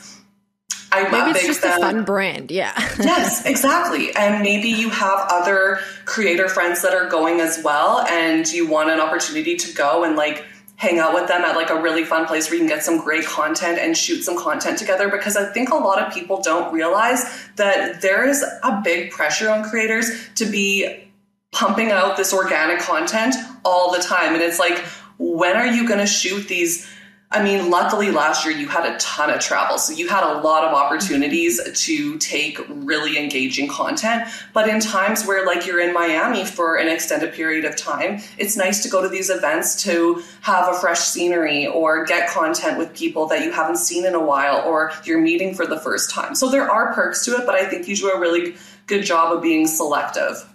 I 0.92 1.08
maybe 1.08 1.38
it's 1.38 1.46
just 1.46 1.62
them. 1.62 1.78
a 1.78 1.80
fun 1.80 2.04
brand. 2.04 2.50
Yeah. 2.52 2.72
yes, 3.00 3.46
exactly. 3.46 4.14
And 4.14 4.42
maybe 4.42 4.68
you 4.68 4.90
have 4.90 5.26
other 5.30 5.80
creator 6.04 6.48
friends 6.48 6.82
that 6.82 6.92
are 6.92 7.08
going 7.08 7.40
as 7.40 7.62
well, 7.64 8.00
and 8.02 8.46
you 8.46 8.68
want 8.68 8.90
an 8.90 9.00
opportunity 9.00 9.56
to 9.56 9.74
go 9.74 10.04
and 10.04 10.16
like 10.16 10.44
hang 10.82 10.98
out 10.98 11.14
with 11.14 11.28
them 11.28 11.42
at 11.42 11.54
like 11.54 11.70
a 11.70 11.80
really 11.80 12.02
fun 12.02 12.26
place 12.26 12.50
where 12.50 12.54
you 12.54 12.60
can 12.60 12.68
get 12.68 12.82
some 12.82 12.98
great 12.98 13.24
content 13.24 13.78
and 13.78 13.96
shoot 13.96 14.24
some 14.24 14.36
content 14.36 14.76
together 14.76 15.08
because 15.08 15.36
I 15.36 15.44
think 15.52 15.70
a 15.70 15.76
lot 15.76 16.02
of 16.02 16.12
people 16.12 16.42
don't 16.42 16.74
realize 16.74 17.22
that 17.54 18.02
there 18.02 18.28
is 18.28 18.42
a 18.64 18.80
big 18.82 19.12
pressure 19.12 19.48
on 19.48 19.62
creators 19.62 20.10
to 20.34 20.44
be 20.44 21.08
pumping 21.52 21.92
out 21.92 22.16
this 22.16 22.34
organic 22.34 22.80
content 22.80 23.36
all 23.64 23.92
the 23.92 24.00
time. 24.02 24.34
And 24.34 24.42
it's 24.42 24.58
like, 24.58 24.76
when 25.18 25.54
are 25.56 25.68
you 25.68 25.86
going 25.86 26.00
to 26.00 26.06
shoot 26.06 26.48
these 26.48 26.90
I 27.32 27.42
mean, 27.42 27.70
luckily 27.70 28.10
last 28.10 28.44
year 28.44 28.54
you 28.54 28.68
had 28.68 28.84
a 28.84 28.96
ton 28.98 29.30
of 29.30 29.40
travel. 29.40 29.78
So 29.78 29.94
you 29.94 30.06
had 30.06 30.22
a 30.22 30.40
lot 30.40 30.64
of 30.64 30.74
opportunities 30.74 31.60
to 31.86 32.18
take 32.18 32.58
really 32.68 33.18
engaging 33.18 33.68
content. 33.68 34.28
But 34.52 34.68
in 34.68 34.80
times 34.80 35.26
where, 35.26 35.46
like, 35.46 35.66
you're 35.66 35.80
in 35.80 35.94
Miami 35.94 36.44
for 36.44 36.76
an 36.76 36.88
extended 36.88 37.32
period 37.32 37.64
of 37.64 37.74
time, 37.74 38.20
it's 38.36 38.56
nice 38.56 38.82
to 38.82 38.90
go 38.90 39.00
to 39.00 39.08
these 39.08 39.30
events 39.30 39.82
to 39.84 40.22
have 40.42 40.68
a 40.68 40.78
fresh 40.78 41.00
scenery 41.00 41.66
or 41.66 42.04
get 42.04 42.28
content 42.28 42.76
with 42.76 42.94
people 42.94 43.26
that 43.28 43.42
you 43.42 43.50
haven't 43.50 43.78
seen 43.78 44.04
in 44.04 44.14
a 44.14 44.22
while 44.22 44.62
or 44.66 44.92
you're 45.04 45.20
meeting 45.20 45.54
for 45.54 45.66
the 45.66 45.80
first 45.80 46.10
time. 46.10 46.34
So 46.34 46.50
there 46.50 46.70
are 46.70 46.92
perks 46.92 47.24
to 47.24 47.32
it, 47.32 47.46
but 47.46 47.54
I 47.54 47.64
think 47.64 47.88
you 47.88 47.96
do 47.96 48.10
a 48.10 48.20
really 48.20 48.56
good 48.86 49.04
job 49.04 49.34
of 49.34 49.42
being 49.42 49.66
selective. 49.66 50.46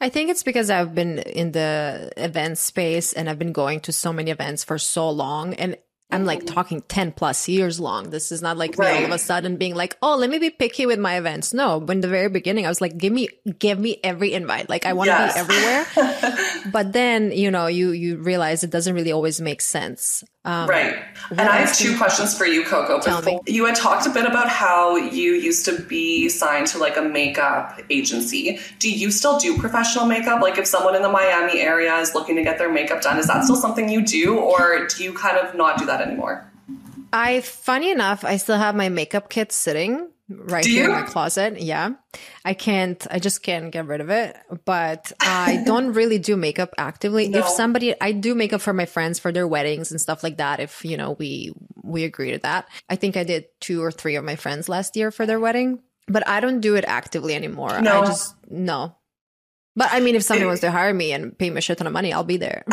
I 0.00 0.08
think 0.08 0.30
it's 0.30 0.42
because 0.42 0.70
I've 0.70 0.94
been 0.94 1.18
in 1.18 1.52
the 1.52 2.12
event 2.16 2.56
space 2.56 3.12
and 3.12 3.28
I've 3.28 3.38
been 3.38 3.52
going 3.52 3.80
to 3.80 3.92
so 3.92 4.12
many 4.12 4.30
events 4.30 4.64
for 4.64 4.78
so 4.78 5.10
long. 5.10 5.54
And 5.54 5.76
I'm 6.10 6.24
like 6.24 6.40
mm-hmm. 6.40 6.54
talking 6.54 6.82
10 6.82 7.12
plus 7.12 7.48
years 7.48 7.78
long. 7.78 8.08
This 8.08 8.32
is 8.32 8.40
not 8.40 8.56
like 8.56 8.78
right. 8.78 8.94
me 8.94 8.98
all 9.00 9.04
of 9.04 9.10
a 9.10 9.18
sudden 9.18 9.56
being 9.56 9.74
like, 9.74 9.96
oh, 10.00 10.16
let 10.16 10.30
me 10.30 10.38
be 10.38 10.48
picky 10.48 10.86
with 10.86 10.98
my 10.98 11.18
events. 11.18 11.52
No, 11.52 11.84
in 11.84 12.00
the 12.00 12.08
very 12.08 12.30
beginning, 12.30 12.64
I 12.64 12.70
was 12.70 12.80
like, 12.80 12.96
give 12.96 13.12
me, 13.12 13.28
give 13.58 13.78
me 13.78 14.00
every 14.02 14.32
invite. 14.32 14.70
Like 14.70 14.86
I 14.86 14.94
want 14.94 15.08
to 15.08 15.12
yes. 15.12 15.34
be 15.34 15.40
everywhere. 15.40 16.62
but 16.72 16.94
then, 16.94 17.30
you 17.32 17.50
know, 17.50 17.66
you, 17.66 17.90
you 17.90 18.16
realize 18.16 18.64
it 18.64 18.70
doesn't 18.70 18.94
really 18.94 19.12
always 19.12 19.38
make 19.38 19.60
sense. 19.60 20.24
Um, 20.48 20.66
right. 20.66 20.96
And 21.30 21.40
I 21.40 21.56
have 21.56 21.76
two 21.76 21.98
questions 21.98 22.36
for 22.36 22.46
you, 22.46 22.64
Coco. 22.64 23.00
Tell 23.00 23.20
me. 23.20 23.38
You 23.46 23.66
had 23.66 23.74
talked 23.74 24.06
a 24.06 24.10
bit 24.10 24.24
about 24.24 24.48
how 24.48 24.96
you 24.96 25.34
used 25.34 25.66
to 25.66 25.78
be 25.78 26.30
signed 26.30 26.68
to 26.68 26.78
like 26.78 26.96
a 26.96 27.02
makeup 27.02 27.78
agency. 27.90 28.58
Do 28.78 28.90
you 28.90 29.10
still 29.10 29.38
do 29.38 29.58
professional 29.58 30.06
makeup? 30.06 30.40
Like 30.40 30.56
if 30.56 30.66
someone 30.66 30.94
in 30.94 31.02
the 31.02 31.10
Miami 31.10 31.60
area 31.60 31.94
is 31.96 32.14
looking 32.14 32.34
to 32.36 32.42
get 32.42 32.56
their 32.56 32.72
makeup 32.72 33.02
done, 33.02 33.18
is 33.18 33.26
that 33.26 33.44
still 33.44 33.56
something 33.56 33.90
you 33.90 34.00
do 34.00 34.38
or 34.38 34.86
do 34.86 35.04
you 35.04 35.12
kind 35.12 35.36
of 35.36 35.54
not 35.54 35.76
do 35.76 35.84
that 35.84 35.97
anymore? 36.00 36.50
I, 37.12 37.40
funny 37.40 37.90
enough, 37.90 38.24
I 38.24 38.36
still 38.36 38.58
have 38.58 38.74
my 38.74 38.88
makeup 38.88 39.30
kit 39.30 39.52
sitting 39.52 40.08
right 40.28 40.62
Do 40.62 40.70
here 40.70 40.84
you? 40.84 40.94
in 40.94 41.00
my 41.00 41.06
closet. 41.06 41.60
Yeah. 41.60 41.92
I 42.44 42.52
can't, 42.52 43.06
I 43.10 43.18
just 43.18 43.42
can't 43.42 43.70
get 43.70 43.86
rid 43.86 44.00
of 44.02 44.10
it. 44.10 44.36
But 44.64 45.10
I 45.20 45.62
don't 45.66 45.94
really 45.94 46.18
do 46.18 46.36
makeup 46.36 46.74
actively. 46.76 47.28
No. 47.28 47.38
If 47.38 47.48
somebody, 47.48 47.98
I 48.00 48.12
do 48.12 48.34
makeup 48.34 48.60
for 48.60 48.74
my 48.74 48.84
friends 48.84 49.18
for 49.18 49.32
their 49.32 49.48
weddings 49.48 49.90
and 49.90 50.00
stuff 50.00 50.22
like 50.22 50.36
that. 50.36 50.60
If, 50.60 50.84
you 50.84 50.96
know, 50.98 51.12
we, 51.12 51.52
we 51.82 52.04
agree 52.04 52.32
to 52.32 52.38
that. 52.40 52.68
I 52.90 52.96
think 52.96 53.16
I 53.16 53.24
did 53.24 53.46
two 53.60 53.82
or 53.82 53.90
three 53.90 54.16
of 54.16 54.24
my 54.24 54.36
friends 54.36 54.68
last 54.68 54.96
year 54.96 55.10
for 55.10 55.24
their 55.24 55.40
wedding, 55.40 55.80
but 56.06 56.28
I 56.28 56.40
don't 56.40 56.60
do 56.60 56.76
it 56.76 56.84
actively 56.86 57.34
anymore. 57.34 57.80
No. 57.80 58.02
I 58.02 58.06
just, 58.06 58.34
no. 58.50 58.94
But 59.76 59.90
I 59.92 60.00
mean, 60.00 60.16
if 60.16 60.24
somebody 60.24 60.44
wants 60.44 60.62
to 60.62 60.72
hire 60.72 60.92
me 60.92 61.12
and 61.12 61.38
pay 61.38 61.48
me 61.50 61.58
a 61.58 61.60
shit 61.60 61.78
ton 61.78 61.86
of 61.86 61.92
money, 61.92 62.12
I'll 62.12 62.24
be 62.24 62.36
there. 62.36 62.64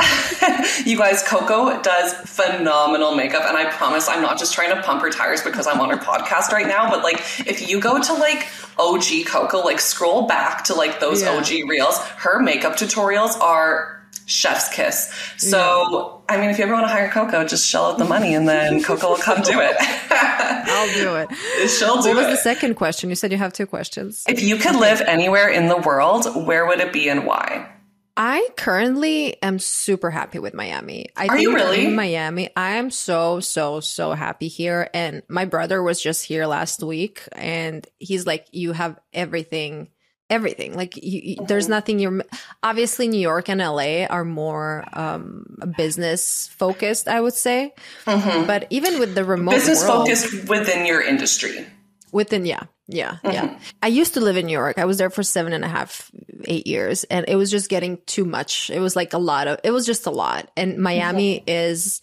you 0.85 0.97
guys, 0.97 1.23
Coco 1.23 1.81
does 1.81 2.13
phenomenal 2.13 3.15
makeup. 3.15 3.43
And 3.45 3.57
I 3.57 3.69
promise 3.71 4.07
I'm 4.07 4.21
not 4.21 4.37
just 4.37 4.53
trying 4.53 4.75
to 4.75 4.81
pump 4.81 5.01
her 5.01 5.09
tires 5.09 5.41
because 5.41 5.67
I'm 5.67 5.79
on 5.79 5.89
her 5.89 5.97
podcast 6.05 6.51
right 6.51 6.67
now. 6.67 6.89
But 6.89 7.03
like, 7.03 7.17
if 7.45 7.67
you 7.67 7.79
go 7.79 8.01
to 8.01 8.13
like 8.13 8.47
OG 8.77 9.25
Coco, 9.27 9.59
like 9.59 9.79
scroll 9.79 10.27
back 10.27 10.63
to 10.65 10.73
like 10.73 10.99
those 10.99 11.21
yeah. 11.21 11.31
OG 11.31 11.69
reels, 11.69 11.97
her 11.99 12.41
makeup 12.41 12.73
tutorials 12.73 13.39
are 13.39 13.95
chef's 14.25 14.73
kiss. 14.73 15.13
So, 15.37 16.23
yeah. 16.29 16.35
I 16.35 16.39
mean, 16.39 16.49
if 16.49 16.57
you 16.57 16.63
ever 16.63 16.73
want 16.73 16.85
to 16.85 16.91
hire 16.91 17.09
Coco, 17.09 17.45
just 17.45 17.67
shell 17.67 17.85
out 17.85 17.97
the 17.97 18.05
money 18.05 18.33
and 18.33 18.47
then 18.47 18.81
Coco 18.83 19.09
will 19.09 19.17
come 19.17 19.41
do 19.41 19.59
it. 19.59 19.75
I'll 19.79 20.93
do 20.93 21.15
it. 21.15 21.69
She'll 21.69 22.01
do 22.01 22.09
what 22.09 22.17
was 22.17 22.27
it. 22.27 22.29
the 22.31 22.37
second 22.37 22.75
question? 22.75 23.09
You 23.09 23.15
said 23.15 23.31
you 23.31 23.37
have 23.37 23.53
two 23.53 23.67
questions. 23.67 24.23
If 24.27 24.41
you 24.41 24.57
could 24.57 24.75
live 24.75 25.01
anywhere 25.01 25.49
in 25.49 25.67
the 25.67 25.77
world, 25.77 26.47
where 26.47 26.65
would 26.65 26.79
it 26.79 26.91
be 26.91 27.09
and 27.09 27.25
why? 27.25 27.69
I 28.17 28.47
currently 28.55 29.41
am 29.43 29.59
super 29.59 30.09
happy 30.09 30.39
with 30.39 30.53
Miami. 30.53 31.07
I 31.17 31.27
Are 31.27 31.37
you 31.37 31.53
really? 31.53 31.85
In 31.85 31.95
Miami, 31.95 32.49
I 32.55 32.75
am 32.75 32.89
so, 32.89 33.41
so, 33.41 33.81
so 33.81 34.13
happy 34.13 34.47
here. 34.47 34.89
And 34.93 35.23
my 35.27 35.45
brother 35.45 35.83
was 35.83 36.01
just 36.01 36.25
here 36.25 36.45
last 36.45 36.81
week 36.81 37.23
and 37.33 37.85
he's 37.99 38.25
like, 38.25 38.47
you 38.51 38.71
have 38.71 38.99
everything 39.13 39.89
everything 40.27 40.75
like 40.75 40.97
you, 40.97 41.21
you, 41.23 41.35
there's 41.47 41.69
nothing 41.69 41.99
you're 41.99 42.23
obviously 42.63 43.07
new 43.07 43.19
york 43.19 43.47
and 43.47 43.59
la 43.59 44.05
are 44.09 44.25
more 44.25 44.83
um 44.93 45.45
business 45.77 46.47
focused 46.47 47.07
i 47.07 47.21
would 47.21 47.35
say 47.35 47.71
mm-hmm. 48.05 48.47
but 48.47 48.65
even 48.71 48.97
with 48.97 49.13
the 49.13 49.23
remote 49.23 49.51
business 49.51 49.83
world, 49.83 50.07
focused 50.07 50.49
within 50.49 50.83
your 50.87 50.99
industry 50.99 51.67
within 52.15 52.45
yeah 52.45 52.63
yeah 52.87 53.17
mm-hmm. 53.23 53.31
yeah 53.31 53.59
i 53.83 53.87
used 53.87 54.13
to 54.13 54.21
live 54.21 54.37
in 54.37 54.45
new 54.45 54.53
york 54.53 54.79
i 54.79 54.85
was 54.85 54.97
there 54.97 55.09
for 55.09 55.21
seven 55.21 55.51
and 55.51 55.65
a 55.65 55.67
half 55.67 56.09
eight 56.45 56.65
years 56.65 57.03
and 57.05 57.25
it 57.27 57.35
was 57.35 57.51
just 57.51 57.69
getting 57.69 57.99
too 58.05 58.23
much 58.23 58.69
it 58.69 58.79
was 58.79 58.95
like 58.95 59.13
a 59.13 59.17
lot 59.17 59.47
of 59.47 59.59
it 59.65 59.71
was 59.71 59.85
just 59.85 60.05
a 60.05 60.11
lot 60.11 60.49
and 60.55 60.77
miami 60.77 61.39
mm-hmm. 61.39 61.49
is 61.49 61.99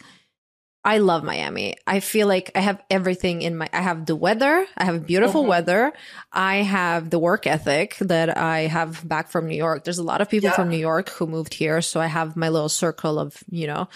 I 0.85 0.99
love 0.99 1.22
Miami. 1.22 1.76
I 1.87 2.01
feel 2.01 2.26
like 2.26 2.51
I 2.57 2.61
have 2.61 2.83
everything 2.91 3.43
in 3.43 3.57
my 3.57 3.68
I 3.72 3.83
have 3.83 4.05
the 4.05 4.16
weather, 4.16 4.66
I 4.76 4.85
have 4.85 5.07
beautiful 5.07 5.45
Mhm. 5.45 5.49
weather, 5.49 5.93
I 6.33 6.57
have 6.57 7.09
the 7.11 7.20
work 7.20 7.47
ethic 7.47 7.97
that 8.01 8.37
I 8.37 8.62
have 8.66 9.07
back 9.09 9.30
from 9.30 9.47
New 9.47 9.55
York. 9.57 9.85
There's 9.85 9.99
a 9.99 10.03
lot 10.03 10.20
of 10.20 10.28
people 10.28 10.49
Yeah. 10.51 10.57
from 10.57 10.70
New 10.70 10.78
York 10.91 11.11
who 11.11 11.28
moved 11.28 11.55
here, 11.55 11.83
so 11.83 12.01
I 12.01 12.07
have 12.09 12.35
my 12.35 12.49
little 12.49 12.68
circle 12.68 13.20
of, 13.20 13.45
you 13.49 13.68
know, 13.68 13.87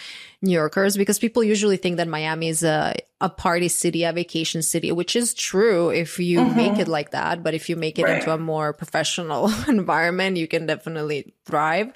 New 0.43 0.53
Yorkers 0.53 0.97
because 0.97 1.19
people 1.19 1.43
usually 1.43 1.77
think 1.77 1.97
that 1.97 2.07
Miami 2.07 2.49
is 2.49 2.63
a 2.63 2.95
a 3.21 3.31
party 3.31 3.67
city, 3.69 4.05
a 4.05 4.13
vacation 4.13 4.61
city, 4.63 4.93
which 4.93 5.17
is 5.17 5.33
true 5.35 5.89
if 5.89 6.19
you 6.21 6.45
make 6.55 6.79
it 6.79 6.87
like 6.87 7.11
that, 7.13 7.43
but 7.43 7.55
if 7.55 7.69
you 7.71 7.75
make 7.75 7.99
it 7.99 8.05
Right. 8.05 8.13
into 8.21 8.31
a 8.31 8.37
more 8.39 8.73
professional 8.75 9.51
environment, 9.69 10.37
you 10.37 10.47
can 10.47 10.67
definitely 10.67 11.33
thrive. 11.47 11.91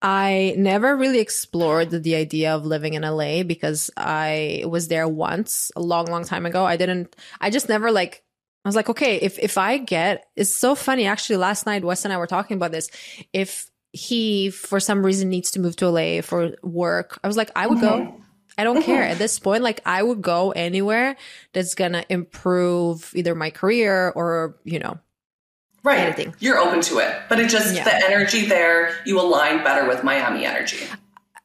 I 0.00 0.54
never 0.56 0.96
really 0.96 1.18
explored 1.18 1.90
the 1.90 2.14
idea 2.14 2.54
of 2.54 2.64
living 2.64 2.94
in 2.94 3.02
LA 3.02 3.42
because 3.42 3.90
I 3.96 4.64
was 4.66 4.88
there 4.88 5.08
once 5.08 5.72
a 5.74 5.80
long, 5.80 6.06
long 6.06 6.24
time 6.24 6.46
ago. 6.46 6.64
I 6.64 6.76
didn't, 6.76 7.16
I 7.40 7.50
just 7.50 7.68
never 7.68 7.90
like, 7.90 8.22
I 8.64 8.68
was 8.68 8.76
like, 8.76 8.88
okay, 8.88 9.16
if, 9.16 9.38
if 9.38 9.58
I 9.58 9.78
get, 9.78 10.26
it's 10.36 10.54
so 10.54 10.74
funny. 10.74 11.06
Actually, 11.06 11.36
last 11.36 11.66
night, 11.66 11.84
Wes 11.84 12.04
and 12.04 12.12
I 12.12 12.18
were 12.18 12.26
talking 12.26 12.56
about 12.56 12.70
this. 12.70 12.90
If 13.32 13.70
he, 13.92 14.50
for 14.50 14.78
some 14.78 15.04
reason, 15.04 15.30
needs 15.30 15.52
to 15.52 15.60
move 15.60 15.74
to 15.76 15.88
LA 15.88 16.20
for 16.22 16.54
work, 16.62 17.18
I 17.24 17.26
was 17.26 17.36
like, 17.36 17.50
I 17.56 17.66
would 17.66 17.80
go. 17.80 18.00
Mm-hmm. 18.00 18.22
I 18.56 18.64
don't 18.64 18.82
care 18.82 19.02
mm-hmm. 19.02 19.12
at 19.12 19.18
this 19.18 19.38
point. 19.38 19.62
Like, 19.62 19.80
I 19.86 20.02
would 20.02 20.20
go 20.20 20.50
anywhere 20.50 21.16
that's 21.52 21.76
gonna 21.76 22.04
improve 22.08 23.12
either 23.14 23.34
my 23.36 23.50
career 23.50 24.10
or, 24.10 24.58
you 24.64 24.80
know, 24.80 24.98
Right. 25.82 26.00
Anything. 26.00 26.34
You're 26.40 26.58
open 26.58 26.80
to 26.82 26.98
it. 26.98 27.14
But 27.28 27.40
it 27.40 27.48
just, 27.48 27.74
Yeah. 27.74 27.84
the 27.84 27.94
energy 27.94 28.46
there, 28.46 28.94
you 29.06 29.20
align 29.20 29.62
better 29.64 29.86
with 29.88 30.02
Miami 30.04 30.44
energy. 30.44 30.78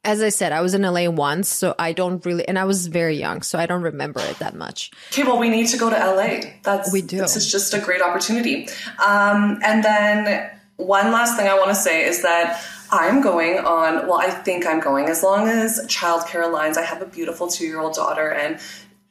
as 0.05 0.21
I 0.21 0.27
said, 0.29 0.51
I 0.51 0.59
was 0.59 0.73
in 0.73 0.81
LA 0.81 1.07
once, 1.09 1.47
so 1.47 1.75
I 1.79 1.93
don't 1.93 2.25
really, 2.25 2.45
and 2.45 2.59
I 2.59 2.65
was 2.65 2.87
very 2.87 3.15
young, 3.15 3.41
so 3.41 3.57
I 3.57 3.65
don't 3.65 3.83
remember 3.83 4.19
it 4.19 4.37
that 4.39 4.53
much. 4.53 4.91
Okay, 5.13 5.23
well, 5.23 5.39
we 5.39 5.47
need 5.49 5.67
to 5.67 5.77
go 5.77 5.89
to 5.89 5.95
LA. 5.95 6.55
That's 6.63 6.91
We 6.91 7.01
do. 7.01 7.19
This 7.19 7.37
is 7.37 7.49
just 7.49 7.73
a 7.73 7.79
great 7.79 8.01
opportunity. 8.01 8.67
Um, 9.05 9.59
and 9.63 9.81
then 9.81 10.49
one 10.75 11.13
last 11.13 11.37
thing 11.37 11.47
I 11.47 11.53
want 11.57 11.69
to 11.69 11.75
say 11.75 12.03
is 12.03 12.21
that 12.21 12.61
I'm 12.91 13.21
going 13.21 13.59
on. 13.59 14.05
Well, 14.07 14.19
I 14.19 14.29
think 14.29 14.65
I'm 14.67 14.81
going 14.81 15.05
as 15.07 15.23
long 15.23 15.47
as 15.47 15.79
childcare 15.87 16.43
aligns. 16.43 16.75
I 16.75 16.81
have 16.83 17.01
a 17.01 17.05
beautiful 17.05 17.47
two 17.47 17.65
year 17.65 17.79
old 17.79 17.93
daughter, 17.95 18.29
and 18.29 18.59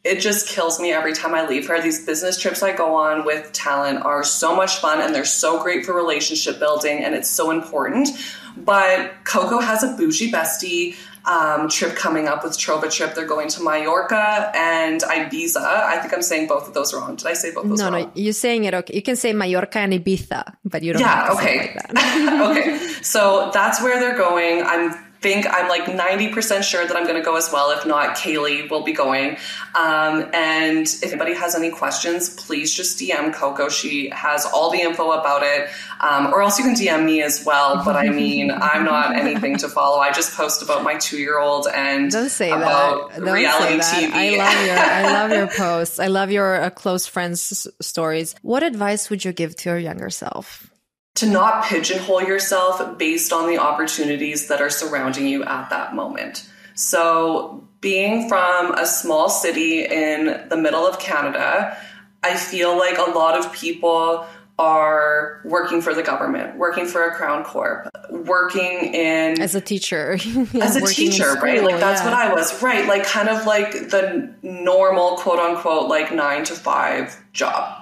it 0.05 0.20
just 0.20 0.48
kills 0.48 0.80
me 0.80 0.92
every 0.92 1.12
time 1.14 1.34
I 1.34 1.46
leave 1.46 1.66
her. 1.68 1.80
These 1.80 2.05
business 2.05 2.38
trips 2.38 2.62
I 2.62 2.72
go 2.74 2.94
on 2.96 3.24
with 3.24 3.53
talent 3.53 4.05
are 4.05 4.24
so 4.24 4.55
much 4.57 4.76
fun, 4.78 5.00
and 5.00 5.14
they're 5.14 5.24
so 5.24 5.62
great 5.62 5.84
for 5.86 5.92
relationship 5.94 6.59
building, 6.59 7.05
and 7.05 7.14
it's 7.14 7.28
so 7.30 7.50
important. 7.50 8.09
But 8.57 9.12
Coco 9.24 9.61
has 9.61 9.82
a 9.82 9.96
bougie 9.96 10.30
bestie 10.30 10.96
um, 11.24 11.68
trip 11.68 11.94
coming 11.94 12.26
up 12.26 12.42
with 12.42 12.55
TrovaTrip. 12.55 13.14
They're 13.14 13.26
going 13.26 13.48
to 13.50 13.62
Mallorca 13.62 14.50
and 14.55 15.00
Ibiza. 15.03 15.62
I 15.62 15.98
think 15.98 16.12
I'm 16.12 16.20
saying 16.20 16.48
both 16.48 16.66
of 16.66 16.74
those 16.74 16.92
wrong. 16.92 17.14
Did 17.14 17.28
I 17.28 17.34
say 17.34 17.53
both 17.53 17.64
of 17.64 17.70
those 17.70 17.78
No, 17.78 17.90
wrong? 17.90 18.03
no, 18.03 18.11
you're 18.14 18.32
saying 18.32 18.64
it 18.64 18.74
okay. 18.74 18.94
You 18.94 19.03
can 19.03 19.14
say 19.16 19.32
Mallorca 19.32 19.78
and 19.78 19.92
Ibiza, 19.92 20.55
but 20.64 20.82
you 20.82 20.92
don't 20.92 21.00
Yeah, 21.00 21.26
have 21.26 21.36
to 21.36 21.42
say 21.42 21.55
okay. 21.55 21.64
it 21.70 21.76
like 21.76 21.92
that. 21.94 22.50
okay. 22.50 22.78
So 23.03 23.50
that's 23.55 23.80
where 23.80 24.00
they're 24.00 24.16
going. 24.18 24.64
I'm 24.64 24.92
think 25.22 25.46
I'm 25.48 25.68
like 25.68 25.84
90% 25.84 26.62
sure 26.64 26.86
that 26.86 26.96
I'm 26.96 27.04
going 27.04 27.16
to 27.16 27.22
go 27.22 27.36
as 27.36 27.50
well. 27.52 27.70
If 27.70 27.86
not, 27.86 28.16
Kaylee 28.16 28.68
will 28.68 28.82
be 28.82 28.92
going. 28.92 29.36
Um, 29.74 30.28
and 30.34 30.86
if 30.86 31.04
anybody 31.04 31.34
has 31.34 31.54
any 31.54 31.70
questions, 31.70 32.28
please 32.30 32.74
just 32.74 32.98
DM 32.98 33.32
Coco. 33.32 33.68
She 33.68 34.10
has 34.10 34.44
all 34.44 34.70
the 34.70 34.80
info 34.80 35.12
about 35.12 35.42
it. 35.44 35.70
Um, 36.00 36.34
or 36.34 36.42
else 36.42 36.58
you 36.58 36.64
can 36.64 36.74
DM 36.74 37.04
me 37.04 37.22
as 37.22 37.44
well. 37.46 37.84
But 37.84 37.96
I 37.96 38.08
mean, 38.08 38.50
I'm 38.50 38.84
not 38.84 39.14
anything 39.14 39.56
to 39.58 39.68
follow. 39.68 39.98
I 39.98 40.12
just 40.12 40.36
post 40.36 40.62
about 40.62 40.82
my 40.82 40.98
two 40.98 41.18
year 41.18 41.38
old 41.38 41.68
and 41.72 42.10
Don't 42.10 42.28
say 42.28 42.50
about 42.50 43.10
that. 43.10 43.24
Don't 43.24 43.34
reality 43.34 43.80
say 43.80 44.08
that. 44.08 44.12
TV. 44.12 44.14
I 44.14 44.36
love 44.36 44.66
your 44.66 44.76
I 44.76 45.12
love 45.20 45.30
your 45.30 45.46
posts. 45.46 45.98
I 46.00 46.08
love 46.08 46.30
your 46.32 46.62
uh, 46.62 46.70
close 46.70 47.06
friends 47.06 47.68
stories. 47.80 48.34
What 48.42 48.64
advice 48.64 49.08
would 49.08 49.24
you 49.24 49.32
give 49.32 49.54
to 49.56 49.70
your 49.70 49.78
younger 49.78 50.10
self? 50.10 50.71
To 51.14 51.26
not 51.26 51.64
pigeonhole 51.64 52.22
yourself 52.22 52.98
based 52.98 53.32
on 53.32 53.46
the 53.46 53.58
opportunities 53.58 54.48
that 54.48 54.60
are 54.60 54.70
surrounding 54.70 55.26
you 55.26 55.44
at 55.44 55.68
that 55.70 55.94
moment. 55.94 56.48
So, 56.74 57.66
being 57.80 58.28
from 58.28 58.72
a 58.74 58.86
small 58.86 59.28
city 59.28 59.84
in 59.84 60.48
the 60.48 60.56
middle 60.56 60.86
of 60.86 60.98
Canada, 60.98 61.76
I 62.22 62.36
feel 62.36 62.78
like 62.78 62.96
a 62.96 63.10
lot 63.10 63.36
of 63.36 63.52
people 63.52 64.26
are 64.58 65.40
working 65.44 65.80
for 65.80 65.92
the 65.92 66.02
government, 66.02 66.56
working 66.56 66.86
for 66.86 67.04
a 67.04 67.14
crown 67.14 67.42
corp, 67.42 67.88
working 68.10 68.94
in 68.94 69.40
As 69.40 69.54
a 69.54 69.60
teacher, 69.60 70.12
as 70.60 70.76
a 70.76 70.86
teacher, 70.86 71.34
right? 71.42 71.62
Like 71.62 71.80
that's 71.80 72.02
what 72.04 72.12
I 72.12 72.32
was, 72.32 72.62
right? 72.62 72.86
Like 72.86 73.04
kind 73.04 73.28
of 73.28 73.44
like 73.46 73.72
the 73.72 74.32
normal 74.42 75.16
quote 75.16 75.38
unquote 75.38 75.88
like 75.88 76.12
9 76.12 76.44
to 76.44 76.54
5 76.54 77.24
job. 77.32 77.82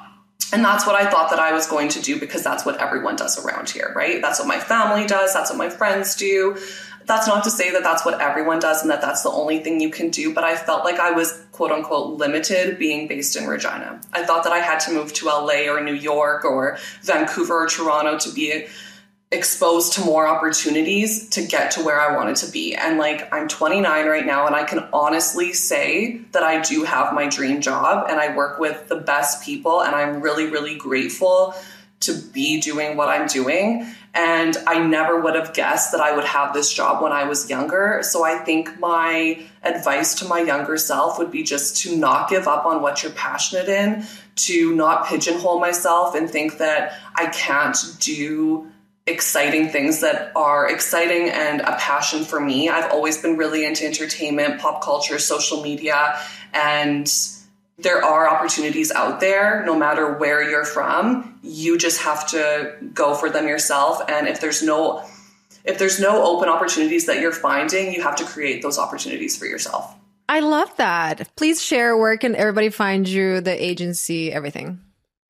And 0.53 0.65
that's 0.65 0.87
what 0.87 0.97
I 0.97 1.09
thought 1.09 1.31
that 1.31 1.39
I 1.39 1.53
was 1.53 1.67
going 1.67 1.89
to 1.91 2.03
do 2.03 2.19
because 2.19 2.43
that's 2.43 2.67
what 2.67 2.81
everyone 2.81 3.17
does 3.17 3.45
around 3.45 3.71
here, 3.71 3.93
right? 3.95 4.21
That's 4.21 4.39
what 4.39 4.49
my 4.49 4.59
family 4.59 5.07
does, 5.07 5.33
that's 5.33 5.51
what 5.51 5.59
my 5.59 5.71
friends 5.71 6.17
do. 6.17 6.57
That's 7.07 7.27
not 7.27 7.45
to 7.45 7.51
say 7.51 7.71
that 7.73 7.83
that's 7.83 8.05
what 8.05 8.21
everyone 8.21 8.61
does 8.61 8.83
and 8.83 8.91
that 8.91 9.01
that's 9.01 9.23
the 9.23 9.31
only 9.31 9.59
thing 9.59 9.81
you 9.81 9.91
can 9.91 10.11
do, 10.11 10.33
but 10.33 10.45
I 10.45 10.55
felt 10.57 10.85
like 10.85 11.01
I 11.01 11.11
was 11.11 11.45
quote 11.53 11.73
unquote 11.73 12.19
limited 12.19 12.79
being 12.79 13.09
based 13.09 13.37
in 13.37 13.47
Regina. 13.47 14.01
I 14.13 14.25
thought 14.25 14.45
that 14.45 14.53
I 14.53 14.59
had 14.59 14.79
to 14.81 14.93
move 14.93 15.13
to 15.15 15.27
LA 15.27 15.69
or 15.69 15.81
New 15.81 15.95
York 15.95 16.45
or 16.45 16.79
Vancouver 17.03 17.65
or 17.65 17.67
Toronto 17.67 18.19
to 18.19 18.33
be 18.33 18.67
exposed 19.33 19.93
to 19.93 20.01
more 20.01 20.27
opportunities 20.27 21.29
to 21.29 21.47
get 21.47 21.71
to 21.71 21.85
where 21.85 22.01
I 22.01 22.17
wanted 22.17 22.35
to 22.37 22.51
be. 22.51 22.75
And 22.75 22.99
like 22.99 23.33
I'm 23.33 23.47
29 23.47 24.07
right 24.07 24.27
now 24.27 24.45
and 24.47 24.57
I 24.57 24.65
can 24.65 24.81
honestly 24.93 25.53
say 25.53 26.19
that 26.33 26.43
I 26.43 26.61
do 26.61 26.83
have 26.83 27.15
my 27.15 27.29
dream 27.29 27.61
job 27.61 28.09
and 28.11 28.19
I 28.19 28.35
work 28.35 28.59
with 28.59 28.89
the 28.89 28.97
best 28.97 29.45
people 29.45 29.83
and 29.83 29.95
I'm 29.95 30.21
really 30.21 30.51
really 30.51 30.75
grateful 30.75 31.55
to 32.01 32.15
be 32.15 32.61
doing 32.61 32.97
what 32.97 33.09
I'm 33.09 33.29
doing. 33.29 33.87
And 34.15 34.57
I 34.67 34.85
never 34.85 35.21
would 35.21 35.37
have 35.37 35.55
guessed 35.55 35.93
that 35.93 36.01
I 36.01 36.17
would 36.17 36.25
have 36.25 36.53
this 36.53 36.73
job 36.73 37.01
when 37.01 37.13
I 37.13 37.25
was 37.25 37.49
younger. 37.49 38.01
So 38.03 38.25
I 38.25 38.39
think 38.39 38.81
my 38.81 39.47
advice 39.63 40.17
to 40.17 40.25
my 40.25 40.41
younger 40.41 40.77
self 40.77 41.19
would 41.19 41.31
be 41.31 41.45
just 41.45 41.77
to 41.83 41.97
not 41.97 42.29
give 42.29 42.49
up 42.49 42.65
on 42.65 42.83
what 42.83 43.03
you're 43.03 43.13
passionate 43.13 43.69
in, 43.69 44.05
to 44.37 44.75
not 44.75 45.07
pigeonhole 45.07 45.61
myself 45.61 46.17
and 46.17 46.29
think 46.29 46.59
that 46.59 46.99
I 47.15 47.27
can't 47.27 47.77
do 48.01 48.73
exciting 49.11 49.69
things 49.69 50.01
that 50.01 50.33
are 50.35 50.71
exciting 50.71 51.29
and 51.29 51.61
a 51.61 51.77
passion 51.77 52.25
for 52.25 52.41
me. 52.41 52.69
I've 52.69 52.91
always 52.93 53.21
been 53.21 53.37
really 53.37 53.65
into 53.65 53.85
entertainment, 53.85 54.61
pop 54.61 54.83
culture, 54.83 55.19
social 55.19 55.63
media, 55.63 56.19
and 56.55 57.13
there 57.79 58.05
are 58.05 58.29
opportunities 58.29 58.91
out 58.91 59.21
there 59.21 59.65
no 59.65 59.77
matter 59.77 60.15
where 60.15 60.49
you're 60.49 60.65
from. 60.65 61.39
You 61.43 61.79
just 61.79 62.03
have 62.03 62.29
to 62.29 62.75
go 62.95 63.15
for 63.15 63.31
them 63.31 63.49
yourself 63.49 64.01
and 64.09 64.29
if 64.29 64.41
there's 64.41 64.63
no 64.63 65.05
if 65.63 65.79
there's 65.79 66.01
no 66.01 66.25
open 66.25 66.49
opportunities 66.49 67.05
that 67.05 67.21
you're 67.21 67.33
finding, 67.33 67.93
you 67.93 68.03
have 68.03 68.17
to 68.17 68.25
create 68.25 68.63
those 68.63 68.79
opportunities 68.79 69.37
for 69.37 69.45
yourself. 69.45 69.95
I 70.27 70.41
love 70.41 70.75
that. 70.77 71.29
Please 71.37 71.63
share 71.63 71.97
where 71.97 72.17
can 72.17 72.35
everybody 72.35 72.71
find 72.71 73.07
you, 73.07 73.43
the 73.43 73.63
agency, 73.63 74.33
everything. 74.33 74.81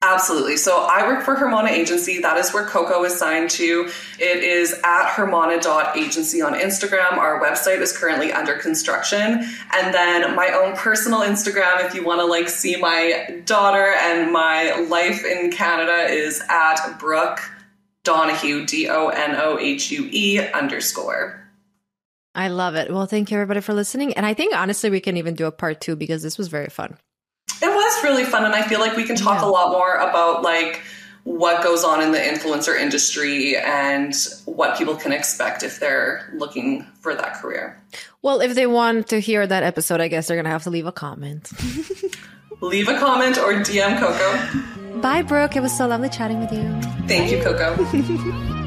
Absolutely. 0.03 0.57
So 0.57 0.86
I 0.90 1.07
work 1.07 1.22
for 1.24 1.34
Hermana 1.34 1.68
Agency. 1.68 2.20
That 2.20 2.38
is 2.38 2.55
where 2.55 2.64
Coco 2.64 3.05
is 3.05 3.18
signed 3.18 3.51
to. 3.51 3.90
It 4.18 4.42
is 4.42 4.72
at 4.82 5.11
hermana.agency 5.11 6.40
on 6.40 6.55
Instagram. 6.55 7.18
Our 7.18 7.38
website 7.38 7.80
is 7.80 7.96
currently 7.96 8.32
under 8.32 8.55
construction. 8.55 9.44
And 9.74 9.94
then 9.94 10.34
my 10.34 10.48
own 10.48 10.74
personal 10.74 11.20
Instagram, 11.20 11.84
if 11.84 11.94
you 11.94 12.03
want 12.03 12.20
to 12.20 12.24
like 12.24 12.48
see 12.48 12.76
my 12.76 13.42
daughter 13.44 13.92
and 13.98 14.32
my 14.32 14.86
life 14.88 15.22
in 15.22 15.51
Canada, 15.51 16.11
is 16.11 16.42
at 16.48 16.98
Brooke 16.98 17.42
Donohue, 18.03 18.64
D 18.64 18.88
O 18.88 19.09
N 19.09 19.36
O 19.36 19.59
H 19.59 19.90
U 19.90 20.09
E 20.11 20.38
underscore. 20.38 21.46
I 22.34 22.48
love 22.48 22.74
it. 22.74 22.90
Well, 22.90 23.05
thank 23.05 23.30
you 23.30 23.36
everybody 23.36 23.61
for 23.61 23.74
listening. 23.74 24.14
And 24.14 24.24
I 24.24 24.32
think 24.32 24.57
honestly, 24.57 24.88
we 24.88 25.01
can 25.01 25.18
even 25.18 25.34
do 25.34 25.44
a 25.44 25.53
part 25.53 25.82
two 25.82 25.94
because 25.94 26.22
this 26.22 26.38
was 26.38 26.48
very 26.48 26.68
fun. 26.68 26.96
It 27.62 27.68
was 27.68 28.04
really 28.04 28.24
fun, 28.24 28.44
and 28.44 28.54
I 28.54 28.62
feel 28.62 28.80
like 28.80 28.96
we 28.96 29.04
can 29.04 29.16
talk 29.16 29.40
Yeah. 29.42 29.48
a 29.48 29.50
lot 29.50 29.70
more 29.72 29.94
about 29.96 30.42
like 30.42 30.82
what 31.24 31.62
goes 31.62 31.84
on 31.84 32.00
in 32.00 32.12
the 32.12 32.18
influencer 32.18 32.78
industry 32.78 33.56
and 33.56 34.14
what 34.46 34.78
people 34.78 34.96
can 34.96 35.12
expect 35.12 35.62
if 35.62 35.78
they're 35.78 36.30
looking 36.34 36.84
for 37.00 37.14
that 37.14 37.34
career. 37.34 37.78
Well, 38.22 38.40
if 38.40 38.54
they 38.54 38.66
want 38.66 39.08
to 39.08 39.20
hear 39.20 39.46
that 39.46 39.62
episode, 39.62 40.00
I 40.00 40.08
guess 40.08 40.26
they're 40.28 40.36
going 40.36 40.44
to 40.46 40.50
have 40.50 40.62
to 40.64 40.70
leave 40.70 40.86
a 40.86 40.92
comment. 40.92 41.50
Leave 42.62 42.88
a 42.88 42.98
comment 42.98 43.38
or 43.38 43.54
DM 43.54 43.98
Coco. 43.98 45.00
Bye, 45.00 45.22
Brooke. 45.22 45.56
It 45.56 45.61
was 45.62 45.74
so 45.74 45.86
lovely 45.86 46.11
chatting 46.11 46.40
with 46.40 46.52
you. 46.52 46.68
Thank 47.08 47.30
you, 47.32 47.42
Coco. 47.42 47.74